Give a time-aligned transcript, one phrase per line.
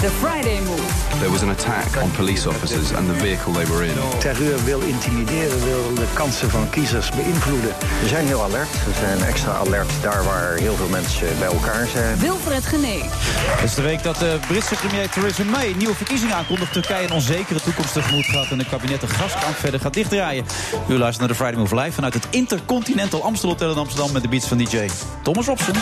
[0.00, 1.18] The Friday Move.
[1.18, 3.94] There was an attack on police officers and the vehicle they were in.
[4.18, 7.74] Terreur wil intimideren, wil de kansen van kiezers beïnvloeden.
[8.02, 8.84] We zijn heel alert.
[8.84, 12.18] We zijn extra alert daar waar heel veel mensen bij elkaar zijn.
[12.18, 13.02] Wilfred Genee.
[13.02, 16.72] Het is de week dat de Britse premier Theresa May nieuwe verkiezingen aankondigt.
[16.72, 20.44] Turkije een onzekere toekomst tegemoet gaat en de kabinet de gaskamp verder gaat dichtdraaien.
[20.88, 24.22] U luistert naar de Friday Move Live vanuit het Intercontinental Amstel Hotel in Amsterdam met
[24.22, 24.88] de beats van DJ
[25.22, 25.74] Thomas Robson.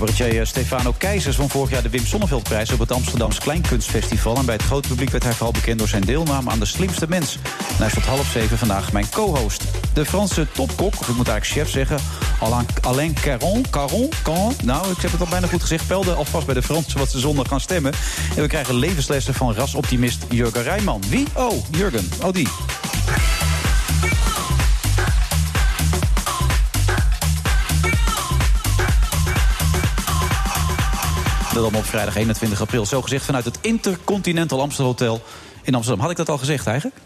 [0.00, 4.36] Cabaretier Stefano Keizers won vorig jaar de Wim Sonneveldprijs op het Amsterdams Kleinkunstfestival.
[4.36, 7.06] En bij het grote publiek werd hij vooral bekend door zijn deelname aan De Slimste
[7.08, 7.38] Mens.
[7.78, 9.64] En is tot half zeven vandaag mijn co-host.
[9.94, 11.98] De Franse topkok, of ik moet eigenlijk chef zeggen,
[12.80, 16.54] Alain, Caron, Caron, Caron, nou, ik heb het al bijna goed gezegd, pelde alvast bij
[16.54, 17.92] de Fransen wat ze zondag gaan stemmen.
[18.36, 21.02] En we krijgen levenslessen van rasoptimist Jurgen Rijman.
[21.08, 21.26] Wie?
[21.34, 22.08] Oh, Jurgen.
[22.22, 22.48] Oh, die.
[31.52, 32.86] Dat allemaal op vrijdag 21 april.
[32.86, 35.22] Zo gezegd vanuit het Intercontinental Amstel Hotel
[35.62, 36.02] in Amsterdam.
[36.02, 36.96] Had ik dat al gezegd eigenlijk?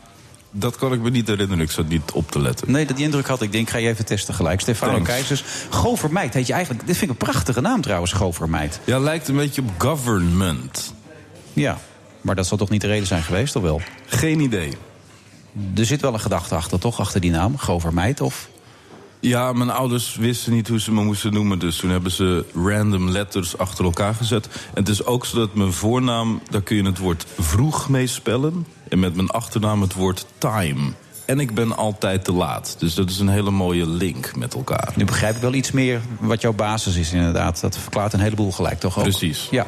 [0.51, 1.65] Dat kan ik me niet herinneren.
[1.65, 2.71] Ik zat niet op te letten.
[2.71, 3.53] Nee, dat die indruk had ik.
[3.53, 4.61] denk, ga je even testen gelijk.
[4.61, 5.03] Stefano.
[5.03, 5.45] Keizers.
[5.71, 6.87] Govermeid heet je eigenlijk.
[6.87, 8.81] Dit vind ik een prachtige naam trouwens, Govermeid.
[8.85, 10.95] Ja, lijkt een beetje op government.
[11.53, 11.79] Ja,
[12.21, 13.81] maar dat zal toch niet de reden zijn geweest, of wel?
[14.07, 14.73] Geen idee.
[15.77, 17.01] Er zit wel een gedachte achter, toch?
[17.01, 18.49] Achter die naam, Govermeid, of...
[19.25, 21.59] Ja, mijn ouders wisten niet hoe ze me moesten noemen.
[21.59, 24.47] Dus toen hebben ze random letters achter elkaar gezet.
[24.47, 28.07] En het is ook zo dat mijn voornaam, daar kun je het woord vroeg mee
[28.07, 28.67] spellen.
[28.89, 30.93] En met mijn achternaam het woord time.
[31.25, 32.77] En ik ben altijd te laat.
[32.79, 34.93] Dus dat is een hele mooie link met elkaar.
[34.97, 37.61] Nu begrijp ik wel iets meer wat jouw basis is, inderdaad.
[37.61, 39.03] Dat verklaart een heleboel gelijk, toch ook?
[39.03, 39.49] Precies.
[39.51, 39.67] Ja.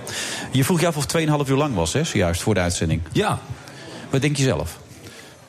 [0.53, 3.03] Je vroeg je af of het 2,5 uur lang was, hè, zojuist, voor de uitzending.
[3.13, 3.41] Ja,
[4.11, 4.79] Wat denk je zelf?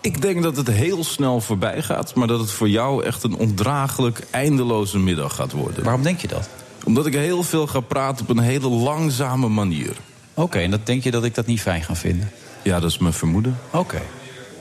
[0.07, 2.16] Ik denk dat het heel snel voorbij gaat.
[2.16, 5.84] Maar dat het voor jou echt een ondraaglijk, eindeloze middag gaat worden.
[5.84, 6.50] Waarom denk je dat?
[6.85, 9.96] Omdat ik heel veel ga praten op een hele langzame manier.
[10.34, 12.31] Oké, en dat denk je dat ik dat niet fijn ga vinden?
[12.63, 13.59] Ja, dat is mijn vermoeden.
[13.72, 14.01] Oké.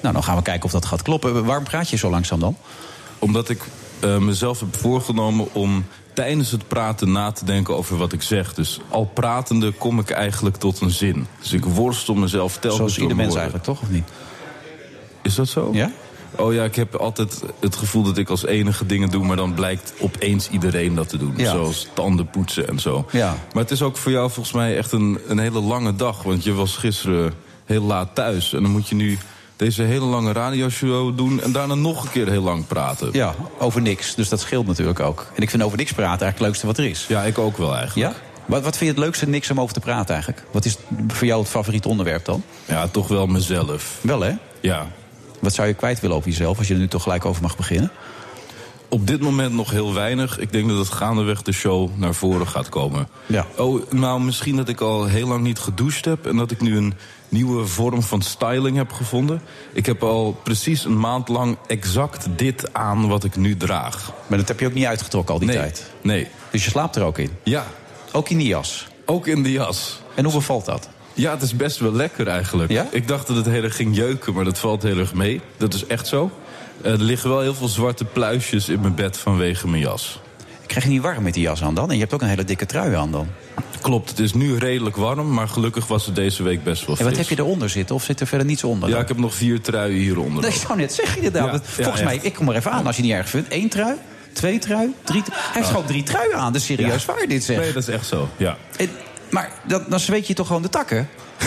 [0.02, 1.44] Nou, dan gaan we kijken of dat gaat kloppen.
[1.44, 2.56] Waarom praat je zo langzaam dan?
[3.18, 3.62] Omdat ik
[4.00, 8.54] eh, mezelf heb voorgenomen om tijdens het praten na te denken over wat ik zeg.
[8.54, 11.26] Dus al pratende kom ik eigenlijk tot een zin.
[11.40, 13.82] Dus ik worstel mezelf telkens Zoals ieder mens eigenlijk, toch?
[13.82, 14.08] Of niet?
[15.26, 15.70] Is dat zo?
[15.72, 15.90] Ja?
[16.36, 19.24] Oh ja, ik heb altijd het gevoel dat ik als enige dingen doe...
[19.24, 21.34] maar dan blijkt opeens iedereen dat te doen.
[21.36, 21.50] Ja.
[21.50, 23.06] Zoals tanden poetsen en zo.
[23.10, 23.36] Ja.
[23.52, 26.22] Maar het is ook voor jou volgens mij echt een, een hele lange dag.
[26.22, 27.32] Want je was gisteren
[27.64, 28.52] heel laat thuis.
[28.52, 29.18] En dan moet je nu
[29.56, 31.42] deze hele lange radioshow doen...
[31.42, 33.08] en daarna nog een keer heel lang praten.
[33.12, 34.14] Ja, over niks.
[34.14, 35.26] Dus dat scheelt natuurlijk ook.
[35.34, 37.06] En ik vind over niks praten eigenlijk het leukste wat er is.
[37.08, 38.12] Ja, ik ook wel eigenlijk.
[38.12, 38.20] Ja?
[38.46, 40.46] Wat, wat vind je het leukste niks om over te praten eigenlijk?
[40.50, 40.76] Wat is
[41.08, 42.42] voor jou het favoriete onderwerp dan?
[42.64, 43.98] Ja, toch wel mezelf.
[44.00, 44.32] Wel hè?
[44.60, 44.86] Ja.
[45.38, 47.56] Wat zou je kwijt willen over jezelf als je er nu toch gelijk over mag
[47.56, 47.90] beginnen?
[48.88, 50.38] Op dit moment nog heel weinig.
[50.38, 53.08] Ik denk dat het gaandeweg de show naar voren gaat komen.
[53.26, 53.46] Ja.
[53.56, 56.26] Oh, nou, misschien dat ik al heel lang niet gedoucht heb...
[56.26, 56.94] en dat ik nu een
[57.28, 59.42] nieuwe vorm van styling heb gevonden.
[59.72, 64.12] Ik heb al precies een maand lang exact dit aan wat ik nu draag.
[64.26, 65.90] Maar dat heb je ook niet uitgetrokken al die nee, tijd.
[66.02, 66.28] nee.
[66.50, 67.30] Dus je slaapt er ook in.
[67.42, 67.66] Ja,
[68.12, 68.86] Ook in die jas.
[69.04, 70.00] ook in de jas.
[70.14, 70.88] En hoe bevalt dat?
[71.16, 72.70] Ja, het is best wel lekker eigenlijk.
[72.70, 72.86] Ja?
[72.90, 75.40] Ik dacht dat het heel erg ging jeuken, maar dat valt heel erg mee.
[75.56, 76.30] Dat is echt zo.
[76.82, 80.20] Eh, er liggen wel heel veel zwarte pluisjes in mijn bed vanwege mijn jas.
[80.62, 81.88] Ik krijg je niet warm met die jas aan dan?
[81.88, 83.28] En je hebt ook een hele dikke trui aan dan.
[83.80, 86.96] Klopt, het is nu redelijk warm, maar gelukkig was het deze week best wel En
[87.04, 87.08] fris.
[87.08, 87.94] wat heb je eronder zitten?
[87.94, 88.88] Of zit er verder niets onder?
[88.88, 90.42] Ja, ik heb nog vier truien hieronder.
[90.42, 91.52] Dat zou net zeggen inderdaad.
[91.52, 92.24] Ja, Volgens ja, mij, echt.
[92.24, 93.52] ik kom er even aan als je het niet erg vindt.
[93.52, 93.94] Eén trui,
[94.32, 95.40] twee trui, drie trui.
[95.42, 96.52] Hij heeft gewoon drie truien aan.
[96.52, 97.60] Dat is serieus waar dit zegt.
[97.60, 98.56] Nee, dat is echt zo, ja.
[98.76, 98.90] En-
[99.30, 101.08] maar dat, dan zweet je toch gewoon de takken?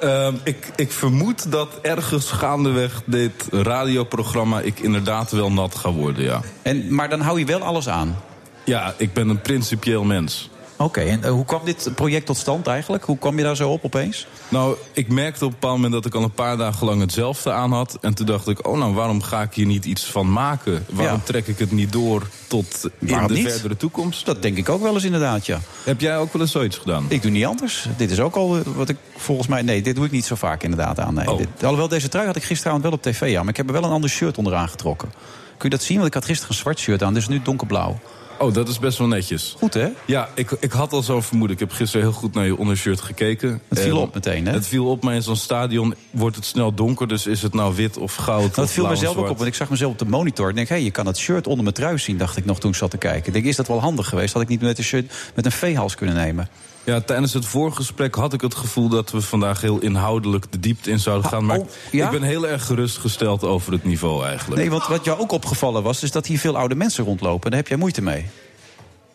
[0.00, 4.60] Ehm, ik, ik vermoed dat ergens gaandeweg dit radioprogramma...
[4.60, 6.40] ik inderdaad wel nat ga worden, ja.
[6.62, 8.16] En, maar dan hou je wel alles aan.
[8.64, 10.49] Ja, ik ben een principieel mens.
[10.82, 13.04] Oké, en eh, hoe kwam dit project tot stand eigenlijk?
[13.04, 14.26] Hoe kwam je daar zo op opeens?
[14.48, 17.52] Nou, ik merkte op een bepaald moment dat ik al een paar dagen lang hetzelfde
[17.52, 17.98] aan had.
[18.00, 20.84] En toen dacht ik, oh nou, waarom ga ik hier niet iets van maken?
[20.90, 21.22] Waarom Ja.
[21.24, 23.50] trek ik het niet door tot in Waarom de niet?
[23.50, 24.26] verdere toekomst?
[24.26, 25.60] Dat denk ik ook wel eens inderdaad, ja.
[25.84, 27.04] Heb jij ook wel eens zoiets gedaan?
[27.08, 27.86] Ik doe niet anders.
[27.96, 29.62] Dit is ook al eh, wat ik volgens mij...
[29.62, 31.14] Nee, dit doe ik niet zo vaak inderdaad aan.
[31.14, 31.30] Nee.
[31.30, 31.38] Oh.
[31.38, 33.40] Dit, alhoewel, deze trui had ik gisteravond wel op tv aan.
[33.40, 35.12] Maar ik heb er wel een ander shirt onder aangetrokken.
[35.56, 35.96] Kun je dat zien?
[35.96, 37.14] Want ik had gisteren een zwart shirt aan.
[37.14, 37.98] Dus nu donkerblauw.
[38.40, 39.54] Oh, dat is best wel netjes.
[39.58, 39.88] Goed, hè?
[40.04, 41.56] Ja, ik, ik had al zo'n vermoeden.
[41.56, 43.60] Ik heb gisteren heel goed naar je ondershirt gekeken.
[43.68, 44.52] Het viel En op meteen, hè?
[44.52, 47.08] Het viel op, maar in zo'n stadion wordt het snel donker.
[47.08, 49.54] Dus is het nou wit of goud Dat of viel mezelf ook op, want ik
[49.54, 50.48] zag mezelf op de monitor.
[50.48, 52.70] Ik denk, hé, je kan het shirt onder mijn trui zien, dacht ik nog toen
[52.70, 53.26] ik zat te kijken.
[53.26, 54.32] Ik denk, is dat wel handig geweest?
[54.32, 56.48] Had ik niet met een shirt met een V-hals kunnen nemen?
[56.90, 60.90] Ja, tijdens het voorgesprek had ik het gevoel dat we vandaag heel inhoudelijk de diepte
[60.90, 61.44] in zouden gaan.
[61.44, 62.04] Maar oh, ja?
[62.04, 64.60] ik ben heel erg gerustgesteld over het niveau eigenlijk.
[64.60, 67.50] Nee, want wat jou ook opgevallen was, is dat hier veel oude mensen rondlopen.
[67.50, 68.26] Daar heb jij moeite mee.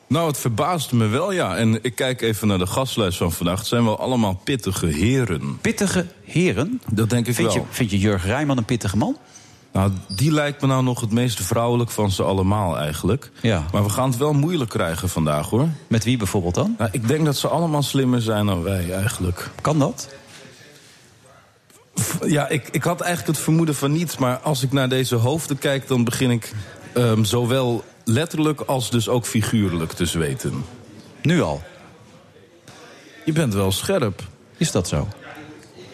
[0.08, 1.58] Nou, het verbaasde me wel, ja.
[1.58, 3.58] En ik kijk even naar de gastlijst van vandaag.
[3.58, 5.58] Het zijn wel allemaal pittige heren.
[5.62, 6.82] Pittige heren?
[6.92, 7.68] Dat denk ik Vind je, wel.
[7.72, 9.18] vind je Jurgen Rijman een pittige man?
[9.76, 13.32] Nou, die lijkt me nou nog het meest vrouwelijk van ze allemaal eigenlijk.
[13.42, 13.66] Ja.
[13.72, 15.68] Maar we gaan het wel moeilijk krijgen vandaag, hoor.
[15.88, 16.76] Met wie bijvoorbeeld dan?
[16.78, 19.50] Nou, ik denk dat ze allemaal slimmer zijn dan wij eigenlijk.
[19.62, 20.10] Kan dat?
[22.26, 24.20] Ja, ik, ik had eigenlijk het vermoeden van niet.
[24.20, 26.54] Maar als ik naar deze hoofden kijk, dan begin ik
[26.94, 30.66] ehm, zowel letterlijk als dus ook figuurlijk te zweten.
[31.22, 31.64] Nu al.
[33.26, 34.24] Je bent wel scherp.
[34.58, 35.08] Is dat zo?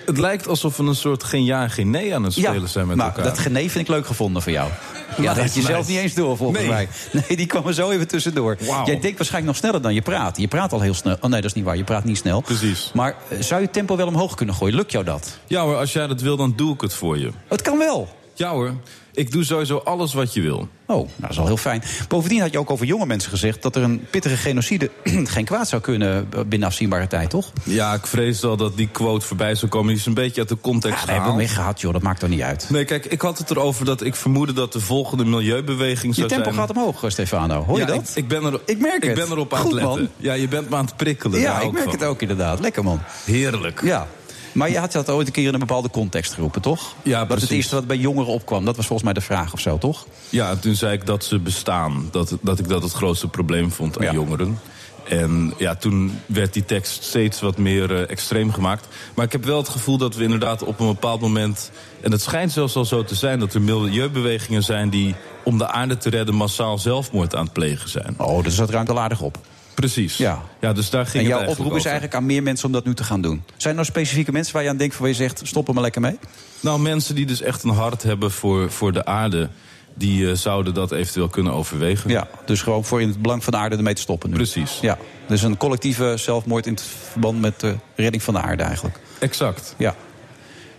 [0.06, 2.88] Het lijkt alsof we een soort geen ja en geen nee aan het spelen zijn
[2.88, 3.24] met maar elkaar.
[3.24, 4.70] dat genee vind ik leuk gevonden voor jou.
[5.18, 6.68] Ja, dat had je zelf niet eens door, volgens Nee.
[6.70, 6.88] mij.
[7.12, 8.58] Nee, die kwam er zo even tussendoor.
[8.86, 10.38] Jij denkt waarschijnlijk nog sneller dan je praat.
[10.38, 11.16] Je praat al heel snel.
[11.20, 11.78] Oh nee, dat is niet waar.
[11.78, 12.42] Je praat niet snel.
[12.42, 12.92] Precies.
[12.94, 14.76] Maar eh, zou je tempo wel omhoog kunnen gooien?
[14.76, 15.38] Lukt jou dat?
[15.48, 17.30] Ja hoor, als jij dat wil, dan doe ik het voor je.
[17.48, 18.16] Het kan wel.
[18.34, 18.74] Ja hoor,
[19.14, 20.68] ik doe sowieso alles wat je wil.
[20.86, 21.84] Oh, nou, dat is al heel fijn.
[22.08, 23.62] Bovendien had je ook over jonge mensen gezegd...
[23.62, 24.92] dat er een pittige genocide
[25.24, 27.52] geen kwaad zou kunnen eh, binnen afzienbare tijd, toch?
[27.64, 29.88] Ja, ik vrees al dat die quote voorbij zou komen.
[29.88, 31.94] Die is een beetje uit de context Ja, daar hebben we gehad, joh.
[31.94, 32.66] Dat maakt toch niet uit.
[32.70, 36.28] Nee, kijk, ik had het erover dat ik vermoedde dat de volgende milieubeweging Je zou
[36.28, 36.56] tempo zijn...
[36.56, 37.64] gaat omhoog, eh, Stefano.
[37.64, 38.10] Hoor je ja, dat?
[38.10, 39.14] Ik, ik ben er, Ik merk ik het.
[39.14, 40.02] ben erop aan Goed, het letten.
[40.02, 40.10] man.
[40.18, 41.40] Ja, je bent me aan het prikkelen.
[41.40, 41.94] ja, ik merk van.
[41.94, 42.60] het ook inderdaad.
[42.60, 43.02] Lekker, man.
[43.26, 43.82] Heerlijk.
[43.84, 44.08] Ja.
[44.52, 46.94] Maar je had dat ooit een keer in een bepaalde context geroepen, toch?
[47.04, 47.56] Ja, Dat het precies.
[47.56, 48.66] eerste wat bij jongeren opkwam.
[48.66, 50.06] Dat was volgens mij de vraag of zo, toch?
[50.30, 52.08] Ja, en toen zei ik dat ze bestaan.
[52.12, 54.12] Dat, dat ik dat het grootste probleem vond aan Ja.
[54.14, 54.60] jongeren.
[55.08, 58.88] En ja, toen werd die tekst steeds wat meer eh, extreem gemaakt.
[59.16, 61.72] Maar ik heb wel het gevoel dat we inderdaad op een bepaald moment...
[62.02, 64.90] en het schijnt zelfs al zo te zijn dat er milieubewegingen zijn...
[64.90, 68.14] die om de aarde te redden massaal zelfmoord aan het plegen zijn.
[68.18, 69.38] Oh, dus dat ruimt al aardig op.
[69.74, 70.18] Precies.
[70.18, 70.42] Ja.
[70.60, 71.92] ja dus daar ging En het jouw eigenlijk oproep is over.
[71.92, 73.44] eigenlijk aan meer mensen om dat nu te gaan doen.
[73.48, 74.96] Zijn er nou specifieke mensen waar je aan denkt...
[74.96, 76.20] van waar je zegt, stop er maar lekker mee?
[76.60, 79.50] Nou, mensen die dus echt een hart hebben voor, voor de aarde...
[79.94, 82.10] die eh, zouden dat eventueel kunnen overwegen.
[82.10, 84.36] Ja, dus gewoon voor in het belang van de aarde ermee te stoppen nu.
[84.36, 84.80] Precies.
[84.82, 84.98] Ja,
[85.28, 89.00] dus een collectieve zelfmoord in het verband met de redding van de aarde eigenlijk.
[89.20, 89.76] Exact.
[89.78, 89.96] Ja.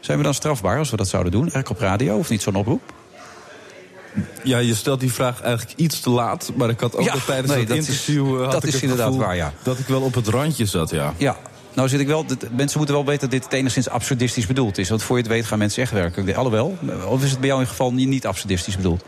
[0.01, 1.41] Zijn we dan strafbaar als we dat zouden doen?
[1.41, 2.93] Eigenlijk op radio of niet zo'n oproep?
[4.43, 6.51] Ja, je stelt die vraag eigenlijk iets te laat.
[6.55, 8.35] Maar ik had ook Ja, tijdens nee, het dat interview...
[8.37, 9.53] eh, had dat ik is inderdaad waar, ja.
[9.63, 11.15] Dat ik wel op het randje zat, ja.
[11.17, 11.37] Ja.
[11.75, 14.89] Nou zit ik wel, dit- mensen moeten wel weten dat dit enigszins absurdistisch bedoeld is.
[14.89, 16.35] Want voor je het weet gaan mensen echt werken.
[16.37, 19.05] Alhoewel, of is het bij jou in geval niet absurdistisch bedoeld?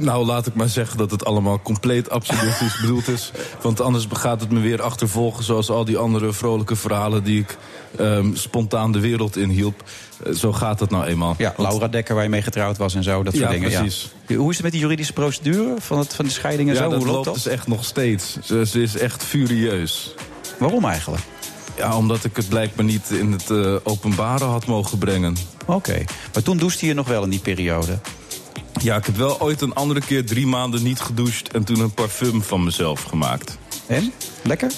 [0.00, 3.32] Nou, laat ik maar zeggen dat het allemaal compleet absurdistisch bedoeld is.
[3.62, 5.44] Want anders gaat het me weer achtervolgen...
[5.44, 7.56] zoals al die andere vrolijke verhalen die ik
[7.98, 9.82] ehm, spontaan de wereld inhielp.
[10.24, 11.34] Eh, zo gaat het nou eenmaal.
[11.38, 13.70] Ja, Want- Laura Dekker waar je mee getrouwd was en zo, dat soort Ja, dingen.
[13.70, 14.10] precies.
[14.26, 14.36] Ja.
[14.36, 16.88] Hoe is het met die juridische procedure van, het, van de scheiding en Ja, zo?
[16.88, 17.34] dat Hoe loopt loopt dat?
[17.44, 18.36] dus echt nog steeds.
[18.44, 20.14] Ze, ze is echt furieus.
[20.58, 21.22] Waarom eigenlijk?
[21.76, 25.36] Ja, omdat ik het blijkbaar niet in het eh, openbare had mogen brengen.
[25.66, 26.04] Oké,
[26.34, 27.98] maar toen douchte je nog wel in die periode.
[28.82, 31.52] Ja, ik heb wel ooit een andere keer drie maanden niet gedoucht...
[31.52, 33.58] en toen een parfum van mezelf gemaakt.
[33.86, 34.12] En?
[34.42, 34.70] Lekker?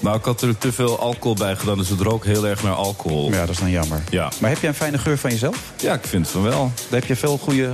[0.00, 2.72] Nou, ik had er te veel alcohol bij gedaan, dus het rook heel erg naar
[2.72, 3.30] alcohol.
[3.30, 4.02] Ja, dat is dan jammer.
[4.10, 4.32] Ja.
[4.40, 5.72] Maar heb jij een fijne geur van jezelf?
[5.80, 6.72] Ja, ik vind van wel.
[6.88, 7.72] Daar heb je veel goede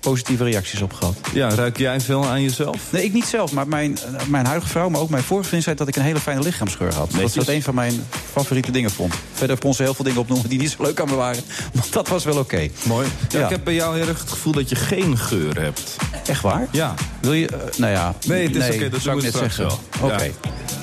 [0.00, 1.14] positieve reacties op gehad.
[1.32, 2.76] Ja, ruik jij veel aan jezelf?
[2.90, 5.62] Nee, ik niet zelf, maar mijn, eh, mijn huidige vrouw, maar ook mijn vorige vriend
[5.62, 7.10] zei dat ik een hele fijne lichaamsgeur had.
[7.10, 7.34] Dat Netjes.
[7.34, 9.14] dat een van mijn favoriete dingen vond.
[9.32, 11.42] Verder kon ze heel veel dingen opnoemen die niet zo leuk aan me waren.
[11.74, 12.68] Maar dat was wel oké.
[12.82, 13.06] Mooi.
[13.28, 13.44] Ja, Ja.
[13.44, 15.96] Ik heb bij jou heel erg het gevoel dat je geen geur hebt.
[16.26, 16.66] Echt waar?
[16.70, 16.94] Ja.
[17.20, 18.14] Wil je, eh, nou ja.
[18.26, 19.66] Nee, het is oké, dat zou ik net zeggen.
[20.00, 20.16] Oké.
[20.16, 20.30] wel.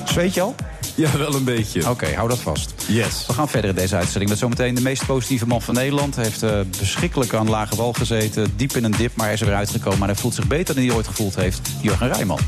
[0.06, 0.56] Zweet je al?
[1.04, 1.90] Ja, wel een beetje.
[1.90, 2.74] Oké, hou dat vast.
[2.88, 3.26] Yes.
[3.28, 6.16] We gaan verder in deze uitzending met zometeen de meest positieve man van Nederland.
[6.16, 9.42] Hij heeft eh, verschrikkelijk aan lage wal gezeten, diep in een dip, maar hij is
[9.42, 10.00] er weer uitgekomen.
[10.00, 11.70] Maar hij voelt zich beter dan hij ooit gevoeld heeft.
[11.82, 12.40] Jurgen Rijman.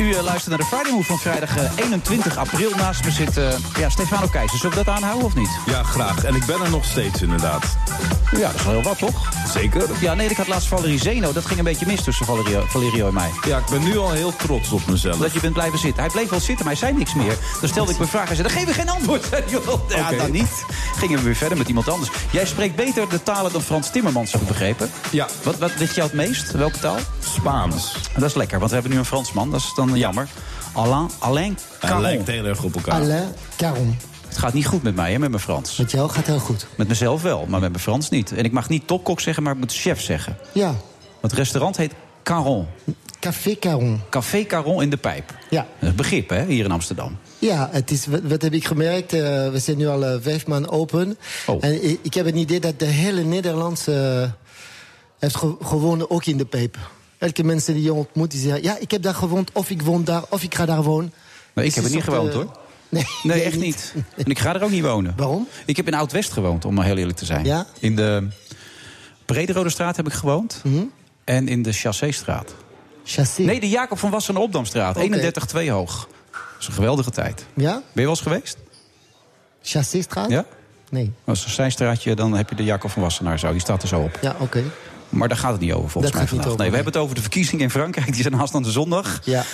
[0.00, 2.70] U eh, luistert naar de Friday Move van vrijdag eh, 21 april.
[2.76, 3.48] Naast me zit eh,
[3.78, 4.58] ja, Stefano Keijzer.
[4.58, 5.48] Zullen we dat aanhouden of niet?
[5.66, 6.24] Ja, graag.
[6.24, 7.76] En ik ben er nog steeds inderdaad.
[8.32, 9.30] Ja, dat is wel heel wat, toch?
[9.52, 9.88] Zeker.
[10.00, 11.32] Ja, nee, ik had laatst Valerie Zeno.
[11.32, 13.30] Dat ging een beetje mis tussen Valerio, Valerio en mij.
[13.46, 15.16] Ja, ik ben nu al heel trots op mezelf.
[15.16, 16.02] Dat je bent blijven zitten.
[16.02, 17.38] Hij bleef wel zitten, maar hij zei niks meer.
[17.60, 18.26] Dan stelde ik mijn vraag.
[18.26, 19.24] Hij zei, dan geef ik geen antwoord.
[19.88, 20.64] Ja, dan niet.
[20.96, 22.10] Gingen we weer verder met iemand anders.
[22.30, 24.90] Jij spreekt beter de talen dan Frans Timmermans, heb ik begrepen.
[25.10, 25.26] Ja.
[25.42, 26.52] Wat, wat ligt jou het meest?
[26.52, 26.96] Welke taal?
[27.20, 27.96] Spaans.
[28.14, 29.50] Dat is lekker, want we hebben nu een Fransman.
[29.50, 30.28] Dat is dan jammer.
[30.72, 32.00] Alain, Alain Hij Caron.
[32.02, 32.94] lijkt heel erg op elkaar.
[33.00, 33.96] Alain Caron.
[34.28, 35.76] Het gaat niet goed met mij, hè, met mijn Frans.
[35.76, 36.66] Met jou gaat heel goed.
[36.76, 38.32] Met mezelf wel, maar met mijn Frans niet.
[38.32, 40.36] En ik mag niet topkok zeggen, maar ik moet chef zeggen.
[40.52, 40.66] Ja,
[41.20, 42.66] Want het restaurant heet Caron.
[43.20, 44.00] Café Caron.
[44.10, 45.34] Café Caron in de Pijp.
[45.50, 45.60] Ja.
[45.60, 47.18] Dat is een begrip, hè, hier in Amsterdam.
[47.38, 49.12] Ja, het is, wat, wat heb ik gemerkt?
[49.12, 51.18] Eh, we zijn nu al eh, vijf maanden open.
[51.46, 51.64] Oh.
[51.64, 54.30] En ik, ik heb het idee dat de hele Nederlandse eh,
[55.18, 56.76] heeft ge- gewoond ook in de pijp.
[57.18, 58.62] Elke mensen die je ontmoet, die zeggen...
[58.62, 61.12] ja, ik heb daar gewoond, of ik woon daar, of ik ga daar wonen.
[61.54, 62.50] Nee, ik heb er niet gewoond, hoor.
[62.88, 63.94] Nee, Nee, echt niet.
[64.16, 65.14] En ik ga er ook niet wonen.
[65.16, 65.48] Waarom?
[65.64, 67.44] Ik heb in Oud-West gewoond, om maar heel eerlijk te zijn.
[67.44, 67.66] Ja?
[67.78, 68.28] In de
[69.24, 70.60] Brederode straat heb ik gewoond.
[70.64, 70.82] Mhm.
[71.24, 72.54] En in de Chasséstraat.
[73.04, 73.42] Chassé.
[73.42, 74.96] Nee, de Jacob van Wassen Opdamstraat.
[74.96, 75.04] Oké.
[75.04, 76.08] 31 2 hoog.
[76.30, 77.46] Dat is een geweldige tijd.
[77.54, 77.72] Ja?
[77.72, 78.56] Ben je wel eens geweest?
[79.62, 80.30] Chassé-straat?
[80.30, 80.44] Ja?
[80.90, 81.12] Nee.
[81.24, 83.50] Als een zijstraatje, dan heb je de Jacob van Wassenaar zo.
[83.52, 84.18] Die staat er zo op.
[84.22, 84.62] Ja, oké.
[85.16, 86.56] Maar daar gaat het niet over, volgens Dat mij vandaag.
[86.56, 88.12] nee, we hebben het over de verkiezingen in Frankrijk.
[88.12, 89.20] Die zijn aanstaande zondag.
[89.24, 89.44] Ja.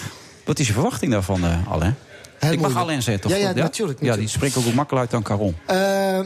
[0.44, 1.94] Wat is je verwachting daarvan, eh Alain?
[2.38, 2.76] Heel ik mag moeilijk.
[2.78, 3.30] Alain zetten.
[3.30, 3.54] Ja, ja, wat?
[3.56, 5.56] natuurlijk, Ja, die spreekt ook makkelijker uit dan Caron.
[5.66, 6.20] Eh,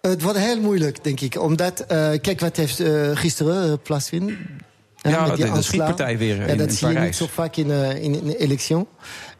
[0.10, 1.40] het wordt heel moeilijk, denk ik.
[1.42, 2.82] Omdat, eh, kijk wat heeft
[3.14, 4.38] gisteren uh, plaatsvinden.
[4.98, 7.26] Hè, Ja, met die de- de schietpartij weer Ja, in- dat zie je niet zo
[7.32, 8.86] vaak in, in, in een election.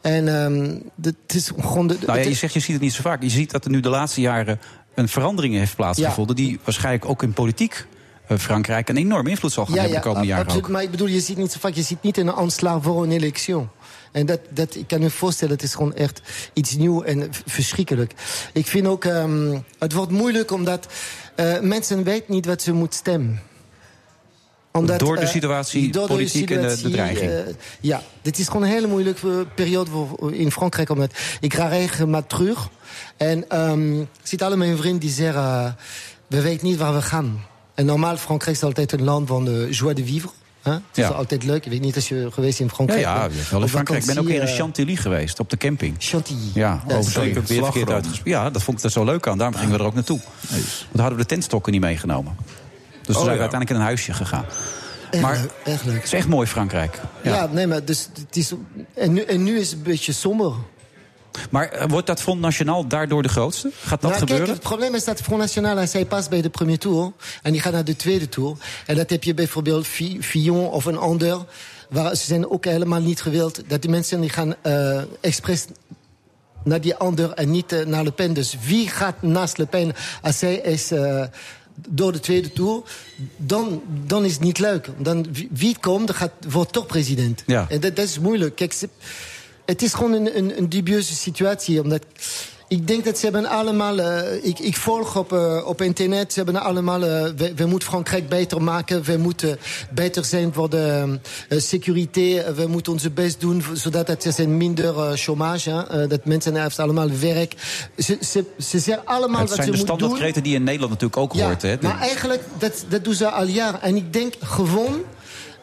[0.01, 1.87] En ehm, het is gewoon...
[1.87, 3.21] De, Nou ja, je zegt je ziet het niet zo vaak.
[3.23, 4.59] Je ziet dat er nu de laatste jaren
[4.95, 6.35] een verandering heeft plaatsgevonden...
[6.35, 7.85] die waarschijnlijk ook in politiek
[8.27, 10.65] eh, Frankrijk een enorme invloed zal gaan hebben de komende ab- jaren absoluut.
[10.65, 10.71] ook.
[10.71, 13.11] Maar ik bedoel, je ziet niet zo vaak, je ziet niet een aanslag voor een
[13.11, 13.69] election.
[14.11, 16.21] En dat, dat, ik kan me voorstellen, het is gewoon echt
[16.53, 18.13] iets nieuws en verschrikkelijk.
[18.53, 20.87] Ik vind ook, ehm, het wordt moeilijk omdat
[21.35, 23.41] eh, mensen weten niet wat ze moeten stemmen.
[24.79, 28.63] Omdat, Door de eh, situatie, door politiek en de situatie, eh, ja, dit is gewoon
[28.63, 30.89] een hele moeilijke periode voor, in Frankrijk.
[30.89, 32.69] Omdat ik ga regelmatig terug.
[33.17, 33.37] En
[34.01, 35.41] ik zit alle mijn vrienden die zeggen...
[35.43, 35.71] eh,
[36.27, 37.41] we weten niet waar we gaan.
[37.75, 40.29] En normaal, Frankrijk is altijd een land van de joie de vivre.
[40.61, 41.09] Het is Ja.
[41.09, 41.65] altijd leuk.
[41.65, 43.01] Ik weet niet als je geweest in Ja, Frankrijk.
[43.01, 43.99] ja, maar wel in Frankrijk.
[44.01, 45.95] Ik ben ook vakantie, in eh, Chantilly geweest, op de camping.
[45.99, 46.39] Chantilly.
[46.53, 47.21] Ja, Ja, zeker.
[47.23, 47.89] weer verkeerd Slagroom.
[47.89, 48.31] uitgesproken.
[48.31, 49.37] Ja, dat vond ik er zo leuk aan.
[49.37, 50.19] Daarom gingen we er ook naartoe.
[50.49, 52.35] Want dan hadden we de tentstokken niet meegenomen.
[53.09, 53.41] Dus zijn we ja.
[53.49, 54.45] uiteindelijk in een huisje gegaan.
[55.21, 55.95] Maar- leuk, leuk.
[55.95, 56.99] Het is echt mooi, Frankrijk.
[57.23, 57.47] Ja.
[57.51, 58.51] nee, maar dus, het is,
[58.93, 60.53] en, nu, en nu is het een beetje somber.
[61.49, 63.71] Maar eh, wordt dat Front National daardoor de grootste?
[63.81, 64.45] Gaat dat Nou, gebeuren?
[64.45, 67.11] Kijk, het probleem is dat Front National, als hij past bij de premier tour...
[67.41, 68.57] en die gaat naar de tweede tour...
[68.85, 71.45] en dat heb je bijvoorbeeld Fi- Fillon of een ander...
[71.89, 73.61] waar ze zijn ook helemaal niet gewild...
[73.67, 75.65] dat die mensen die gaan eh expres
[76.63, 78.33] naar die ander en niet eh, naar Le Pen.
[78.33, 80.91] Dus wie gaat naast Le Pen als hij is...
[81.89, 82.81] door de tweede tour,
[83.37, 84.89] dan, dan is het niet leuk.
[84.97, 87.43] Dan, wie, het komt, dan gaat, wordt toch president.
[87.45, 87.65] Ja.
[87.69, 88.55] En dat, dat is moeilijk.
[88.55, 88.75] Kijk,
[89.65, 91.81] het is gewoon een, een, een dubieuze situatie.
[91.81, 92.05] Omdat
[92.69, 93.99] ik denk dat ze hebben allemaal...
[93.99, 97.03] eh, ik, ik volg op, eh, op internet, ze hebben allemaal...
[97.03, 99.03] eh, we, we moeten Frankrijk beter maken.
[99.03, 99.59] We moeten
[99.93, 102.41] beter zijn voor de security.
[102.55, 106.07] We moeten onze best doen, zodat het, er zijn minder chômage hè.
[106.07, 107.53] Dat mensen hebben allemaal werk.
[107.97, 110.07] Ze, ze, ze zeggen allemaal Het wat zijn ze de moeten doen.
[110.07, 111.61] standaardkreten die in Nederland natuurlijk ook hoort.
[111.61, 111.75] Hè?
[111.81, 113.81] Maar eigenlijk, dat, dat doen ze al jaren.
[113.81, 115.01] En ik denk gewoon...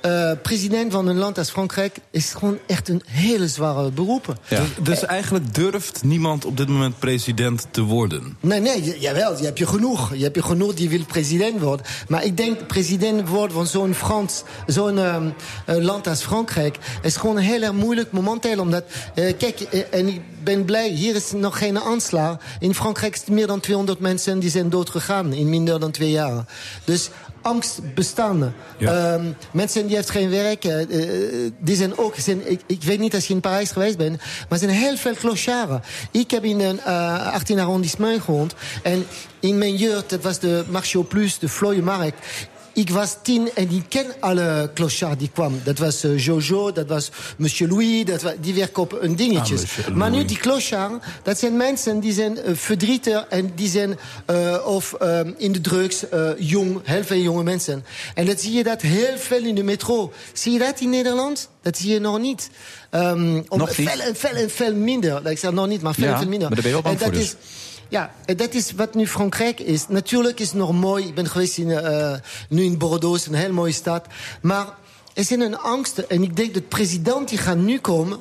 [0.06, 4.38] eh, president van een land als Frankrijk is gewoon echt een hele zware beroep.
[4.48, 4.62] Ja.
[4.82, 8.36] Dus eigenlijk durft niemand op dit moment president te worden.
[8.40, 10.14] Nee, nee, jawel, je hebt je genoeg.
[10.14, 11.86] Je hebt je genoeg die wil president worden.
[12.08, 15.28] Maar ik denk president worden van zo'n Frans, zo'n ehm,
[15.66, 18.60] eh, land als Frankrijk, is gewoon heel erg moeilijk momenteel.
[18.60, 18.84] Omdat,
[19.14, 19.60] eh, kijk,
[19.90, 22.36] en ik ben blij, hier is nog geen aanslag.
[22.58, 26.44] In Frankrijk is meer dan 200 mensen die zijn doodgegaan in minder dan twee jaar.
[26.84, 27.10] Dus
[27.42, 28.54] angst bestaan.
[28.78, 29.14] Ja.
[29.14, 32.14] Ehm, mensen die heeft geen werk, eh, eh, die zijn ook...
[32.16, 34.96] Zijn, ik, ik weet niet als je in Parijs geweest bent, maar er zijn heel
[34.96, 35.88] veel clochards.
[36.10, 38.54] Ik heb in een uh, 18 arrondissement gewoond.
[38.82, 39.06] En
[39.40, 42.18] in mijn jeugd, dat was de Marché au Plus, de Vlooienmarkt.
[42.76, 45.60] Ik was tien en ik ken alle clochards die kwamen.
[45.64, 49.62] Dat was uh, Jojo, dat was Monsieur Louis, dat was, die werken op een dingetjes.
[49.62, 53.98] Ah, maar nu die clochards, dat zijn mensen die zijn uh, verdrietig en die zijn
[54.30, 54.94] uh, of
[55.36, 56.04] in de drugs,
[56.38, 57.84] jong, heel veel jonge mensen.
[58.14, 60.12] En dat zie je dat heel veel in de metro.
[60.32, 61.48] Zie je dat in Nederland?
[61.62, 62.50] Dat zie je nog niet.
[62.90, 63.88] Um, om, Nog niet?
[63.88, 65.30] Veel en veel en veel minder.
[65.30, 66.48] Ik zeg nog niet, maar veel Ja, veel minder.
[66.48, 67.30] maar daar ben je wel bang en dat voor dus.
[67.30, 69.88] is, ja, en dat is wat nu Frankrijk is.
[69.88, 71.06] Natuurlijk is het nog mooi.
[71.06, 72.14] Ik ben geweest in, uh,
[72.48, 74.06] nu in Bordeaux, een heel mooie stad.
[74.42, 74.66] Maar
[75.14, 75.98] er zijn een angst.
[75.98, 78.18] En ik denk dat de president die gaat nu komen...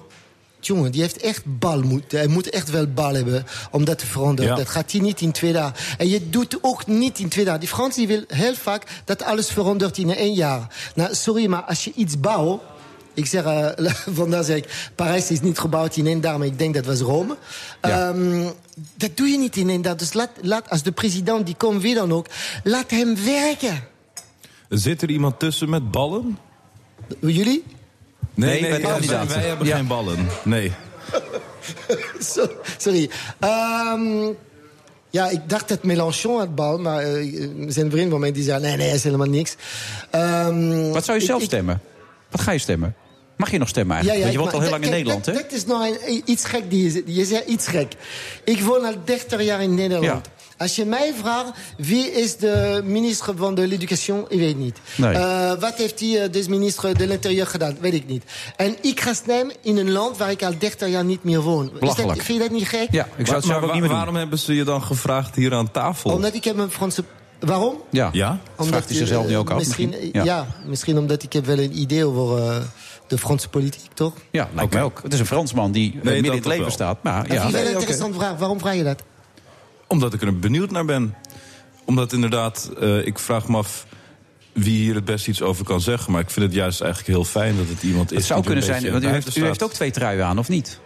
[0.60, 2.18] Jongen, die heeft echt bal moeten.
[2.18, 4.52] Hij moet echt wel bal hebben om dat te veranderen.
[4.52, 4.58] Ja.
[4.58, 5.76] Dat gaat hij niet in twee dagen.
[5.98, 7.60] En je doet ook niet in twee dagen.
[7.60, 10.68] Die Fransen die wil heel vaak dat alles verandert in één jaar.
[10.96, 12.62] Nou, sorry, maar als je iets bouwt...
[13.16, 13.70] Ik zeg, uh,
[14.14, 17.00] vandaar zeg ik, Parijs is niet gebouwd in één dag, maar ik denk dat was
[17.00, 17.36] Rome.
[17.82, 18.08] Ja.
[18.10, 18.52] Um,
[18.96, 19.96] dat doe je niet in één dag.
[19.96, 22.28] Dus laat, laat als de president, die komt wie dan ook,
[22.64, 23.84] laat hem werken.
[24.70, 26.38] Zit er iemand tussen met ballen?
[27.20, 27.64] Jullie?
[28.34, 28.82] Nee, de wij,
[29.42, 29.76] hebben Ja.
[29.76, 30.28] geen ballen.
[30.44, 30.72] Nee.
[32.20, 33.10] So- Sorry.
[33.40, 34.28] Ehm,
[35.10, 38.62] ja, ik dacht dat Mélenchon had bal, maar eh, zijn vriend van mij die zei...
[38.62, 39.56] nee, nee, is helemaal niks.
[40.10, 41.82] Ehm, Wat zou je ik- zelf ik- stemmen?
[42.30, 42.96] Wat ga je stemmen?
[43.38, 44.24] Mag je nog stemmen eigenlijk?
[44.24, 45.34] Want je ik- woont al heel lang in Nederland, hè?
[45.34, 46.70] dat, is nou een, iets gek.
[46.70, 47.94] Die, je- je zegt iets gek.
[48.44, 50.06] Ik woon al 30 jaar in Nederland.
[50.06, 50.22] Ja.
[50.58, 54.78] Als je mij vraagt wie is de minister van de l'Education, ik weet niet.
[54.96, 55.14] Nee.
[55.14, 58.24] Eh, wat heeft die, eh, de minister de l'Interieur gedaan, weet ik niet.
[58.56, 61.66] En ik ga stemmen in een land waar ik al 30 jaar niet meer woon.
[61.66, 62.22] Is dat, Belachelijk.
[62.22, 62.88] vind je dat niet gek?
[62.92, 63.98] Ja, ik zou het zelf ook niet meer doen.
[63.98, 66.12] waarom hebben ze je dan gevraagd hier aan tafel?
[66.12, 67.04] Omdat ik heb een Franse...
[67.40, 67.76] Waarom?
[67.90, 68.40] Ja, Ja?
[68.56, 69.58] dat vraagt hij zichzelf eh, nu ook af.
[69.58, 70.10] Misschien, misschien.
[70.14, 70.24] ja.
[70.24, 70.48] Ja.
[70.66, 72.56] misschien omdat ik heb wel een idee over eh,
[73.08, 74.14] de Franse politiek, toch?
[74.32, 75.00] Ja, lijkt mij ook.
[75.04, 76.72] Het is een Fransman die eh, midden in dat het leven wel.
[76.72, 77.04] staat.
[77.04, 77.42] Maar, Dat ja.
[77.42, 78.38] wel Nee, een interessante vraag.
[78.38, 79.04] Waarom vraag je dat?
[79.88, 81.16] Omdat ik er benieuwd naar ben.
[81.86, 83.86] Omdat inderdaad, eh, ik vraag me af
[84.54, 86.12] wie hier het best iets over kan zeggen.
[86.12, 88.64] Maar ik vind het juist eigenlijk heel fijn dat het iemand is Het zou kunnen
[88.64, 90.80] zijn, want u heeft, u heeft ook twee truien aan, of niet?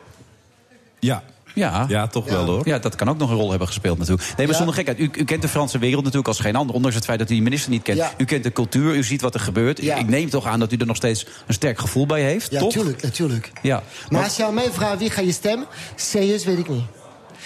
[1.00, 1.24] Ja,
[1.60, 1.86] Ja.
[1.88, 2.68] ja toch wel hoor.
[2.68, 4.28] Ja, dat kan ook nog een rol hebben gespeeld natuurlijk.
[4.28, 4.54] Nee, maar Ja.
[4.56, 5.00] zonder gekheid.
[5.00, 6.76] U, u kent de Franse wereld natuurlijk als geen ander.
[6.76, 7.98] Ondanks het feit dat u die minister niet kent.
[7.98, 8.12] Ja.
[8.18, 9.82] U kent de cultuur, u ziet wat er gebeurt.
[9.82, 9.96] Ja.
[9.96, 12.60] Ik neem toch aan dat u er nog steeds een sterk gevoel bij heeft, Ja,
[12.60, 12.68] toch?
[12.76, 13.52] natuurlijk, natuurlijk.
[13.62, 13.84] Ja.
[14.10, 16.84] Maar als je aan mij vraagt wie ga je stemmen, serieus weet ik niet.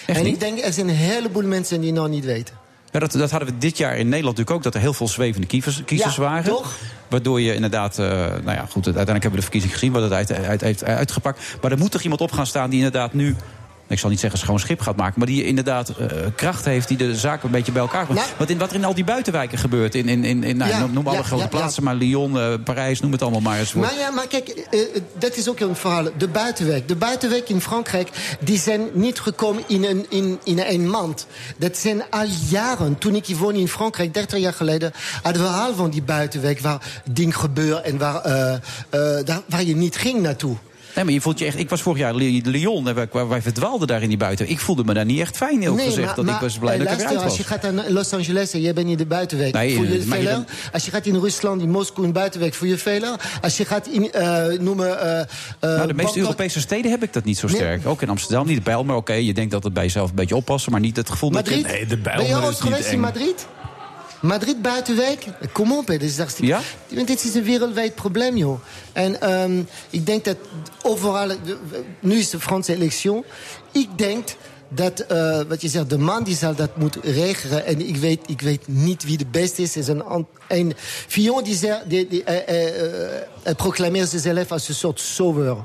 [0.05, 0.33] Echt en niet?
[0.33, 2.55] ik denk, er zijn een heleboel mensen die nog niet weten.
[2.91, 4.63] Ja, dat, dat hadden we dit jaar in Nederland natuurlijk ook.
[4.63, 6.43] Dat er heel veel zwevende kiezers, kiezers Ja, waren.
[6.43, 6.75] toch?
[7.09, 7.99] Waardoor je inderdaad...
[7.99, 9.91] eh, nou ja, goed, uiteindelijk hebben we de verkiezing gezien...
[9.91, 11.41] wat het uit, uit, heeft uitgepakt.
[11.61, 13.35] Maar er moet toch iemand op gaan staan die inderdaad nu...
[13.87, 15.13] Ik zal niet zeggen schoon schip gaat maken...
[15.17, 18.23] maar die inderdaad eh, kracht heeft die de zaken een beetje bij elkaar brengt.
[18.23, 19.95] Nou- wat, in, wat er in al die buitenwijken gebeurt.
[19.95, 22.99] In, in, in, in, nou, Ja, noem, alle ja, grote plaatsen, maar Lyon, eh, Parijs,
[23.01, 23.73] noem het allemaal maar eens.
[23.73, 24.79] Maar ja, maar kijk, eh,
[25.19, 26.07] dat is ook een verhaal.
[26.17, 26.85] De buitenweg.
[26.85, 28.09] De buitenweg in Frankrijk,
[28.39, 31.27] die zijn niet gekomen in een, in, in een maand.
[31.57, 32.97] Dat zijn al jaren.
[32.97, 37.01] Toen ik woonde in Frankrijk, 30 jaar geleden, hadden we al van die buitenweg waar
[37.11, 38.21] dingen gebeuren en waar,
[39.25, 40.57] daar, waar je niet ging naartoe.
[40.95, 41.59] Nee, maar je voelt je echt...
[41.59, 44.49] Ik was vorig jaar in Lyon, en wij, wij verdwaalden daar in die buiten.
[44.49, 46.15] Ik voelde me daar niet echt fijn, heel gezegd.
[46.15, 47.23] dat ik was blij eh, dat ik eruit was.
[47.23, 49.91] als je gaat naar Los Angeles en je bent in de buitenweg, Nee, voel je
[49.93, 50.43] het maar je veler.
[50.73, 53.15] Als je gaat in Rusland, in Moskou, in de buitenweg, voel je veler.
[53.41, 54.99] Als je gaat in, eh noemen...
[54.99, 55.27] eh, Nou,
[55.77, 57.55] de meeste Bangkok- Europese steden heb ik dat niet zo Nee.
[57.55, 57.87] sterk.
[57.87, 60.15] Ook in Amsterdam niet de bijl, maar oké, je denkt dat het bij jezelf een
[60.15, 61.61] beetje oppassen, maar niet het gevoel Madrid?
[61.61, 61.77] dat je.
[61.77, 62.99] Nee, de Bijlmer Ben je ooit geweest in.
[62.99, 63.47] Madrid?
[64.23, 65.25] Madrid buitenwijk?
[65.51, 65.97] Kom op, hè.
[65.97, 66.61] Dit is, hartstikke- Ja?
[66.95, 68.59] Want dit is een wereldwijd probleem, joh.
[68.93, 70.37] En ehm, ik denk dat
[70.81, 71.31] overal...
[71.99, 73.23] Nu is de Franse electie.
[73.71, 74.27] Ik denk
[74.69, 77.65] dat, eh, wat je zegt, de man die zal dat moeten regelen.
[77.65, 79.77] En ik weet, ik weet niet wie de beste is.
[79.77, 80.03] is een,
[80.47, 80.73] een
[81.07, 85.57] Fillon die, die, die, eh, eh, hij proclameert zichzelf als een soort sower.